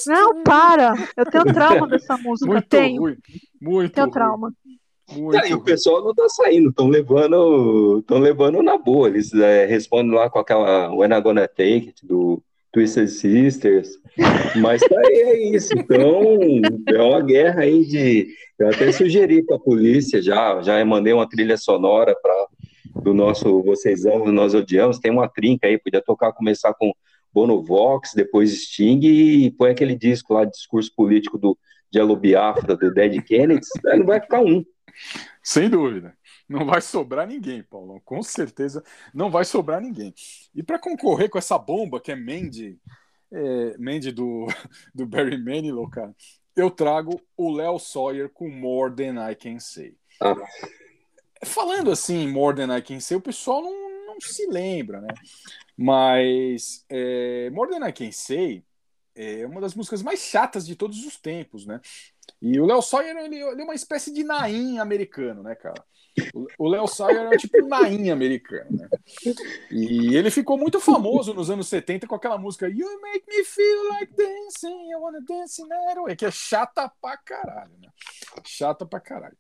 Não, 0.07 0.43
para. 0.43 0.95
Eu 1.17 1.27
tenho 1.27 1.45
trauma 1.45 1.87
dessa 1.87 2.17
música. 2.17 2.51
Muito 2.51 2.69
tenho. 2.69 3.03
ruim. 3.03 3.17
Muito 3.61 3.93
tenho 3.93 4.07
ruim. 4.07 4.13
trauma. 4.13 4.53
Muito 5.13 5.39
Aí 5.39 5.53
o 5.53 5.61
pessoal 5.61 6.03
não 6.03 6.15
tá 6.15 6.27
saindo, 6.31 6.71
estão 6.71 6.89
levando, 6.89 7.99
estão 8.01 8.19
levando 8.19 8.63
na 8.63 8.79
boa. 8.79 9.09
Eles 9.09 9.33
é, 9.35 9.67
respondem 9.67 10.15
lá 10.15 10.31
com 10.31 10.39
aquela 10.39 10.95
When 10.95 11.13
I 11.13 11.21
Gonna 11.21 11.47
Take 11.47 11.89
It 11.89 12.07
do 12.07 12.43
Twisted 12.75 13.09
Sisters. 13.09 13.99
Mas 14.57 14.83
tá 14.83 14.97
aí, 14.99 15.15
é 15.15 15.57
isso. 15.57 15.73
Então, 15.79 16.37
é 16.89 17.03
uma 17.03 17.23
guerra 17.23 17.63
aí 17.63 17.85
de. 17.85 18.29
Eu 18.59 18.69
até 18.69 18.93
sugeri 18.93 19.43
para 19.43 19.57
a 19.57 19.61
polícia 19.61 20.21
já, 20.21 20.61
já 20.61 20.85
mandei 20.85 21.13
uma 21.13 21.29
trilha 21.29 21.57
sonora 21.57 22.15
para 22.21 22.35
do 23.03 23.15
nosso 23.15 23.63
Vocês 23.63 24.05
Amam, 24.05 24.33
Nós 24.33 24.55
Odiamos. 24.55 24.99
Tem 24.99 25.11
uma 25.11 25.29
trinca 25.29 25.67
aí, 25.67 25.79
podia 25.79 26.03
tocar, 26.03 26.33
começar 26.33 26.75
com 26.75 26.93
Bono 27.33 27.63
Vox, 27.63 28.13
depois 28.15 28.53
Sting 28.53 29.01
e 29.03 29.51
põe 29.53 29.71
aquele 29.71 29.97
disco 29.97 30.35
lá, 30.35 30.45
discurso 30.45 30.93
político 30.95 31.39
do 31.39 31.57
Jello 31.93 32.17
Biafra, 32.17 32.77
do 32.77 32.93
Dead 32.93 33.23
Kennedy. 33.23 33.67
Aí 33.87 33.99
Não 33.99 34.07
vai 34.07 34.21
ficar 34.21 34.41
um. 34.41 34.65
Sem 35.43 35.69
dúvida. 35.69 36.15
Não 36.49 36.67
vai 36.67 36.81
sobrar 36.81 37.27
ninguém, 37.27 37.63
Paulão. 37.63 38.01
Com 38.05 38.23
certeza 38.23 38.85
não 39.13 39.31
vai 39.31 39.45
sobrar 39.45 39.81
ninguém. 39.81 40.15
E 40.55 40.63
para 40.63 40.79
concorrer 40.79 41.31
com 41.31 41.39
essa 41.39 41.59
bomba 41.59 42.01
que 42.01 42.13
é 42.13 42.17
Mandy, 42.17 42.79
é, 43.33 43.79
Mandy 43.79 44.13
do, 44.13 44.47
do 44.95 45.07
Barry 45.07 45.43
Manilow, 45.43 45.89
cara, 45.89 46.15
eu 46.57 46.71
trago 46.71 47.21
o 47.37 47.53
Léo 47.53 47.79
Sawyer 47.79 48.29
com 48.29 48.49
More 48.49 48.95
Than 48.95 49.31
I 49.31 49.35
Can 49.35 49.59
Say. 49.59 49.97
Ah, 50.21 50.35
Falando 51.45 51.91
assim, 51.91 52.29
More 52.29 52.57
Than 52.57 52.77
I 52.77 52.83
Can 52.83 53.01
Say, 53.01 53.17
o 53.17 53.21
pessoal 53.21 53.63
não, 53.63 54.07
não 54.07 54.21
se 54.21 54.47
lembra, 54.47 55.01
né? 55.01 55.09
Mas 55.77 56.85
é, 56.89 57.51
More 57.51 57.71
Than 57.71 57.89
I 57.89 57.93
Can 57.93 58.13
Say 58.13 58.65
é 59.15 59.47
uma 59.47 59.61
das 59.61 59.75
músicas 59.75 60.03
mais 60.03 60.21
chatas 60.21 60.67
de 60.67 60.75
todos 60.75 61.05
os 61.05 61.17
tempos, 61.17 61.67
né? 61.67 61.81
E 62.41 62.59
o 62.61 62.67
Léo 62.67 62.83
Sawyer, 62.83 63.17
ele, 63.17 63.37
ele 63.37 63.61
é 63.63 63.65
uma 63.65 63.75
espécie 63.75 64.13
de 64.13 64.25
Naim 64.25 64.79
americano, 64.79 65.43
né, 65.43 65.55
cara? 65.55 65.85
O- 66.59 66.69
Léo 66.69 66.87
Sawyer 66.87 67.29
é 67.33 67.37
tipo 67.37 67.63
um 67.65 67.69
Naim 67.69 68.11
americano, 68.11 68.69
né? 68.71 68.89
E 69.71 70.15
ele 70.17 70.31
ficou 70.31 70.57
muito 70.57 70.79
famoso 70.81 71.35
nos 71.35 71.51
anos 71.51 71.67
70 71.69 72.07
com 72.07 72.15
aquela 72.15 72.39
música 72.39 72.69
You 72.69 73.01
Make 73.01 73.25
Me 73.29 73.45
Feel 73.45 73.89
Like 73.91 74.13
Dancing, 74.17 74.91
I 74.91 74.95
Wanna 74.97 75.21
Dance 75.27 75.67
That 75.69 76.01
Way, 76.01 76.17
que 76.17 76.25
é 76.27 76.31
chata 76.31 76.89
pra 77.01 77.17
caralho, 77.17 77.73
né? 77.83 77.89
Chata 78.45 78.87
pra 78.87 79.01
caralho. 79.01 79.37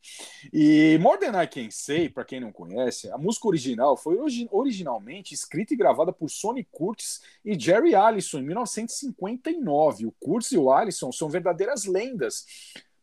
E 0.53 0.99
More 1.01 1.19
Than 1.19 1.41
I 1.43 1.47
Can 1.47 1.71
Say, 1.71 2.09
pra 2.09 2.25
quem 2.25 2.41
não 2.41 2.51
conhece, 2.53 3.11
a 3.11 3.19
música 3.19 3.47
original 3.49 3.97
foi 3.97 4.17
origi- 4.19 4.49
originalmente 4.51 5.33
escrita 5.35 5.75
e 5.75 5.77
gravada 5.77 6.13
por 6.13 6.29
Sonny 6.29 6.67
Curtis 6.71 7.21
e 7.45 7.59
Jerry 7.59 7.95
Allison 7.95 8.39
em 8.39 8.43
1959. 8.47 10.07
O 10.07 10.13
Curtis 10.19 10.53
e 10.53 10.59
o 10.59 10.71
Allison 10.73 11.13
são 11.13 11.29
verdadeiras 11.29 11.85
lendas, 11.85 12.45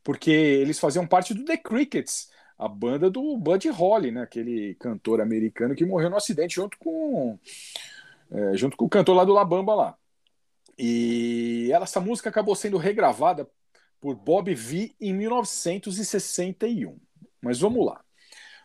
porque 0.03 0.31
eles 0.31 0.79
faziam 0.79 1.05
parte 1.05 1.33
do 1.33 1.45
The 1.45 1.57
Crickets, 1.57 2.29
a 2.61 2.67
banda 2.67 3.09
do 3.09 3.35
Buddy 3.37 3.69
Holly, 3.69 4.11
né? 4.11 4.21
Aquele 4.21 4.75
cantor 4.75 5.19
americano 5.19 5.73
que 5.75 5.83
morreu 5.83 6.11
no 6.11 6.15
acidente 6.15 6.55
junto 6.55 6.77
com 6.77 7.39
é, 8.31 8.55
junto 8.55 8.77
com 8.77 8.85
o 8.85 8.89
cantor 8.89 9.15
lá 9.15 9.25
do 9.25 9.33
La 9.33 9.43
Bamba 9.43 9.73
lá. 9.73 9.97
E 10.77 11.69
ela- 11.71 11.85
essa 11.85 11.99
música 11.99 12.29
acabou 12.29 12.55
sendo 12.55 12.77
regravada 12.77 13.49
por 13.99 14.15
Bob 14.15 14.53
V 14.53 14.93
em 15.01 15.11
1961. 15.13 16.97
Mas 17.41 17.59
vamos 17.59 17.85
lá. 17.85 18.03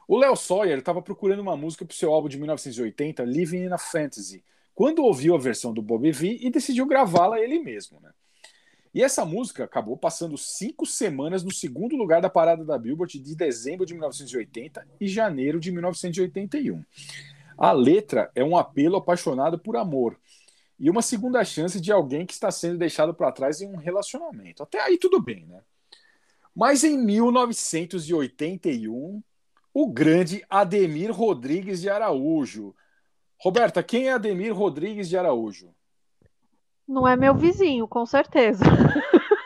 O 0.07 0.19
Léo 0.19 0.37
Sawyer 0.37 0.79
estava 0.79 1.03
procurando 1.03 1.41
uma 1.41 1.57
música 1.57 1.85
para 1.85 1.93
o 1.93 1.97
seu 1.97 2.13
álbum 2.13 2.29
de 2.29 2.37
1980, 2.37 3.25
Living 3.25 3.65
in 3.65 3.73
a 3.73 3.79
Fantasy, 3.79 4.45
quando 4.75 5.03
ouviu 5.03 5.35
a 5.35 5.39
versão 5.39 5.73
do 5.73 5.83
Bob 5.83 6.11
V 6.13 6.39
e 6.41 6.51
decidiu 6.51 6.87
gravá-la 6.87 7.41
ele 7.41 7.59
mesmo. 7.59 7.99
Né? 8.01 8.11
E 8.97 9.03
essa 9.03 9.25
música 9.27 9.65
acabou 9.65 9.95
passando 9.95 10.39
cinco 10.39 10.87
semanas 10.87 11.45
no 11.45 11.53
segundo 11.53 11.95
lugar 11.95 12.23
da 12.23 12.31
parada 12.31 12.65
da 12.65 12.79
Billboard 12.79 13.19
de 13.19 13.37
dezembro 13.37 13.85
de 13.85 13.93
1980 13.93 14.89
e 14.99 15.07
janeiro 15.07 15.61
de 15.61 15.71
1981. 15.71 16.83
A 17.59 17.73
letra 17.73 18.31
é 18.35 18.43
um 18.43 18.57
apelo 18.57 18.97
apaixonado 18.97 19.59
por 19.59 19.77
amor 19.77 20.19
e 20.81 20.89
uma 20.89 21.03
segunda 21.03 21.45
chance 21.45 21.79
de 21.79 21.93
alguém 21.93 22.25
que 22.25 22.33
está 22.33 22.51
sendo 22.51 22.79
deixado 22.79 23.13
para 23.13 23.31
trás 23.31 23.61
em 23.61 23.69
um 23.69 23.77
relacionamento. 23.77 24.63
Até 24.63 24.81
aí 24.81 24.97
tudo 24.97 25.21
bem, 25.21 25.45
né? 25.45 25.61
Mas 26.55 26.83
em 26.83 26.97
1981, 26.97 29.23
o 29.75 29.93
grande 29.93 30.43
Ademir 30.49 31.13
Rodrigues 31.13 31.83
de 31.83 31.91
Araújo. 31.91 32.75
Roberta, 33.39 33.83
quem 33.83 34.09
é 34.09 34.13
Ademir 34.13 34.55
Rodrigues 34.55 35.07
de 35.07 35.19
Araújo? 35.19 35.75
Não 36.89 37.07
é 37.07 37.17
meu 37.17 37.35
vizinho, 37.35 37.87
com 37.89 38.07
certeza. 38.07 38.65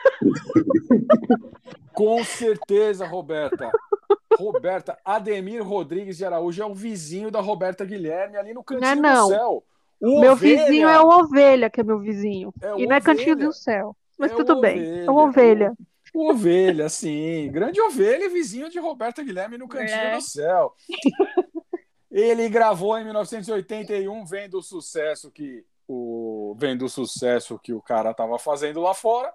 Com 1.93 2.23
certeza, 2.23 3.05
Roberta. 3.05 3.69
Roberta, 4.39 4.97
Ademir 5.03 5.61
Rodrigues 5.61 6.17
de 6.17 6.25
Araújo 6.25 6.61
é 6.61 6.65
o 6.65 6.73
vizinho 6.73 7.29
da 7.29 7.41
Roberta 7.41 7.83
Guilherme 7.85 8.37
ali 8.37 8.49
no 8.53 8.55
Não 8.55 8.63
cantinho 8.63 8.89
é 8.91 8.95
não. 8.95 9.27
do 9.27 9.33
céu. 9.33 9.63
O 10.01 10.19
meu 10.19 10.31
Ovelha. 10.31 10.65
vizinho 10.65 10.87
é 10.89 10.99
o 11.01 11.07
Ovelha, 11.07 11.69
que 11.69 11.81
é 11.81 11.83
meu 11.83 11.99
vizinho. 11.99 12.51
É 12.61 12.79
e 12.81 12.87
não 12.87 12.95
é 12.95 13.01
Cantinho 13.01 13.33
Ovelha. 13.33 13.47
do 13.49 13.53
Céu. 13.53 13.95
Mas 14.17 14.31
É 14.31 14.35
tudo 14.35 14.59
bem. 14.59 14.79
Ovelha. 14.79 15.05
É 15.05 15.11
o 15.11 15.15
Ovelha. 15.15 15.73
O 16.13 16.29
Ovelha, 16.31 16.89
sim. 16.89 17.49
Grande 17.51 17.79
Ovelha, 17.81 18.29
vizinho 18.29 18.69
de 18.69 18.79
Roberta 18.79 19.21
Guilherme 19.23 19.57
no 19.59 19.67
Cantinho 19.67 19.99
É. 19.99 20.15
do 20.15 20.21
Céu. 20.21 20.73
Ele 22.09 22.49
gravou 22.49 22.97
em 22.97 23.03
1981, 23.03 24.25
vendo 24.25 24.57
o 24.57 24.63
sucesso 24.63 25.29
que 25.29 25.63
o 25.91 26.55
vendo 26.57 26.85
o 26.85 26.89
sucesso 26.89 27.59
que 27.59 27.73
o 27.73 27.81
cara 27.81 28.11
estava 28.11 28.37
fazendo 28.39 28.81
lá 28.81 28.93
fora, 28.93 29.33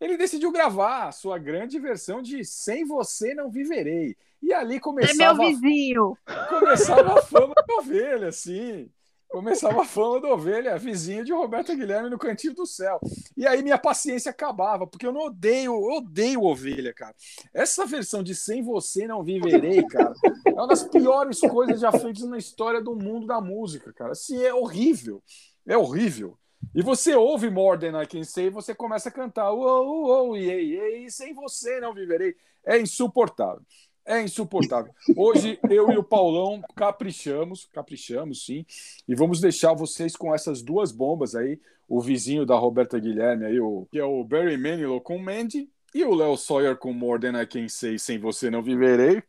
ele 0.00 0.16
decidiu 0.16 0.50
gravar 0.52 1.08
a 1.08 1.12
sua 1.12 1.38
grande 1.38 1.78
versão 1.78 2.20
de 2.20 2.44
Sem 2.44 2.84
Você 2.84 3.34
Não 3.34 3.50
Viverei. 3.50 4.16
E 4.42 4.52
ali 4.52 4.76
É 4.76 4.80
começava 4.80 5.38
meu 5.38 5.48
vizinho. 5.48 6.18
começava 6.48 7.18
a 7.18 7.22
fama 7.22 7.54
da 7.54 7.74
ovelha, 7.76 8.30
sim. 8.30 8.90
Começava 9.28 9.82
a 9.82 9.84
fama 9.84 10.20
da 10.20 10.28
ovelha, 10.28 10.78
vizinho 10.78 11.24
de 11.24 11.32
Roberta 11.32 11.74
Guilherme 11.74 12.08
no 12.08 12.18
Cantinho 12.18 12.54
do 12.54 12.64
Céu. 12.64 13.00
E 13.36 13.44
aí 13.46 13.62
minha 13.64 13.76
paciência 13.78 14.30
acabava, 14.30 14.86
porque 14.86 15.04
eu 15.04 15.12
não 15.12 15.22
odeio, 15.22 15.72
eu 15.72 15.96
odeio 15.96 16.42
ovelha, 16.44 16.92
cara. 16.94 17.14
Essa 17.52 17.84
versão 17.84 18.22
de 18.22 18.32
Sem 18.32 18.62
Você 18.62 19.08
Não 19.08 19.24
Viverei, 19.24 19.84
cara, 19.86 20.12
é 20.46 20.52
uma 20.52 20.68
das 20.68 20.84
piores 20.84 21.40
coisas 21.40 21.80
já 21.80 21.90
feitas 21.90 22.22
na 22.22 22.38
história 22.38 22.80
do 22.80 22.94
mundo 22.94 23.26
da 23.26 23.40
música, 23.40 23.92
cara. 23.92 24.12
Assim, 24.12 24.40
é 24.40 24.54
horrível. 24.54 25.20
É 25.66 25.76
horrível. 25.76 26.38
E 26.74 26.82
você 26.82 27.14
ouve 27.14 27.50
More 27.50 27.78
Than 27.78 28.02
I 28.02 28.06
Can 28.06 28.24
Say 28.24 28.46
e 28.46 28.50
você 28.50 28.74
começa 28.74 29.08
a 29.08 29.12
cantar 29.12 29.52
uou, 29.52 30.06
uou, 30.06 30.36
iê, 30.36 30.62
iê, 30.62 31.10
sem 31.10 31.34
você 31.34 31.80
não 31.80 31.94
viverei. 31.94 32.34
É 32.64 32.78
insuportável. 32.78 33.62
É 34.04 34.20
insuportável. 34.22 34.92
Hoje 35.16 35.58
eu 35.70 35.90
e 35.90 35.96
o 35.96 36.04
Paulão 36.04 36.62
caprichamos, 36.76 37.66
caprichamos 37.72 38.44
sim, 38.44 38.66
e 39.08 39.14
vamos 39.14 39.40
deixar 39.40 39.72
vocês 39.72 40.14
com 40.14 40.34
essas 40.34 40.62
duas 40.62 40.92
bombas 40.92 41.34
aí, 41.34 41.58
o 41.88 42.00
vizinho 42.00 42.44
da 42.44 42.54
Roberta 42.54 42.98
Guilherme 42.98 43.46
aí, 43.46 43.58
o, 43.58 43.86
que 43.90 43.98
é 43.98 44.04
o 44.04 44.22
Barry 44.22 44.58
Manilow 44.58 45.00
com 45.00 45.18
Mandy, 45.18 45.70
e 45.94 46.04
o 46.04 46.14
Léo 46.14 46.36
Sawyer 46.36 46.76
com 46.76 46.92
More 46.92 47.20
Than 47.20 47.40
I 47.40 47.46
Can 47.46 47.68
Say, 47.68 47.98
Sem 47.98 48.18
Você 48.18 48.50
Não 48.50 48.62
Viverei. 48.62 49.22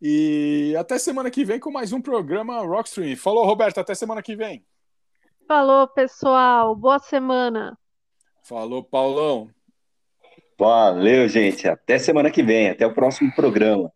E 0.00 0.74
até 0.76 0.98
semana 0.98 1.30
que 1.30 1.44
vem 1.44 1.60
com 1.60 1.70
mais 1.70 1.92
um 1.92 2.00
programa 2.00 2.60
Rockstream. 2.60 3.16
Falou, 3.16 3.44
Roberta, 3.44 3.82
até 3.82 3.94
semana 3.94 4.20
que 4.20 4.34
vem. 4.34 4.64
Falou, 5.52 5.86
pessoal. 5.86 6.74
Boa 6.74 6.98
semana. 6.98 7.78
Falou, 8.42 8.82
Paulão. 8.82 9.50
Valeu, 10.58 11.28
gente. 11.28 11.68
Até 11.68 11.98
semana 11.98 12.30
que 12.30 12.42
vem. 12.42 12.70
Até 12.70 12.86
o 12.86 12.94
próximo 12.94 13.30
programa. 13.34 13.92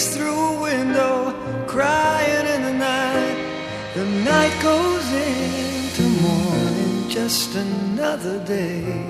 Face 0.00 0.16
through 0.16 0.38
a 0.38 0.60
window, 0.60 1.32
crying 1.66 2.46
in 2.54 2.62
the 2.62 2.72
night. 2.72 3.36
The 3.94 4.04
night 4.30 4.56
goes 4.62 5.06
into 5.12 6.02
morning, 6.22 7.08
just 7.08 7.54
another 7.54 8.38
day. 8.44 9.09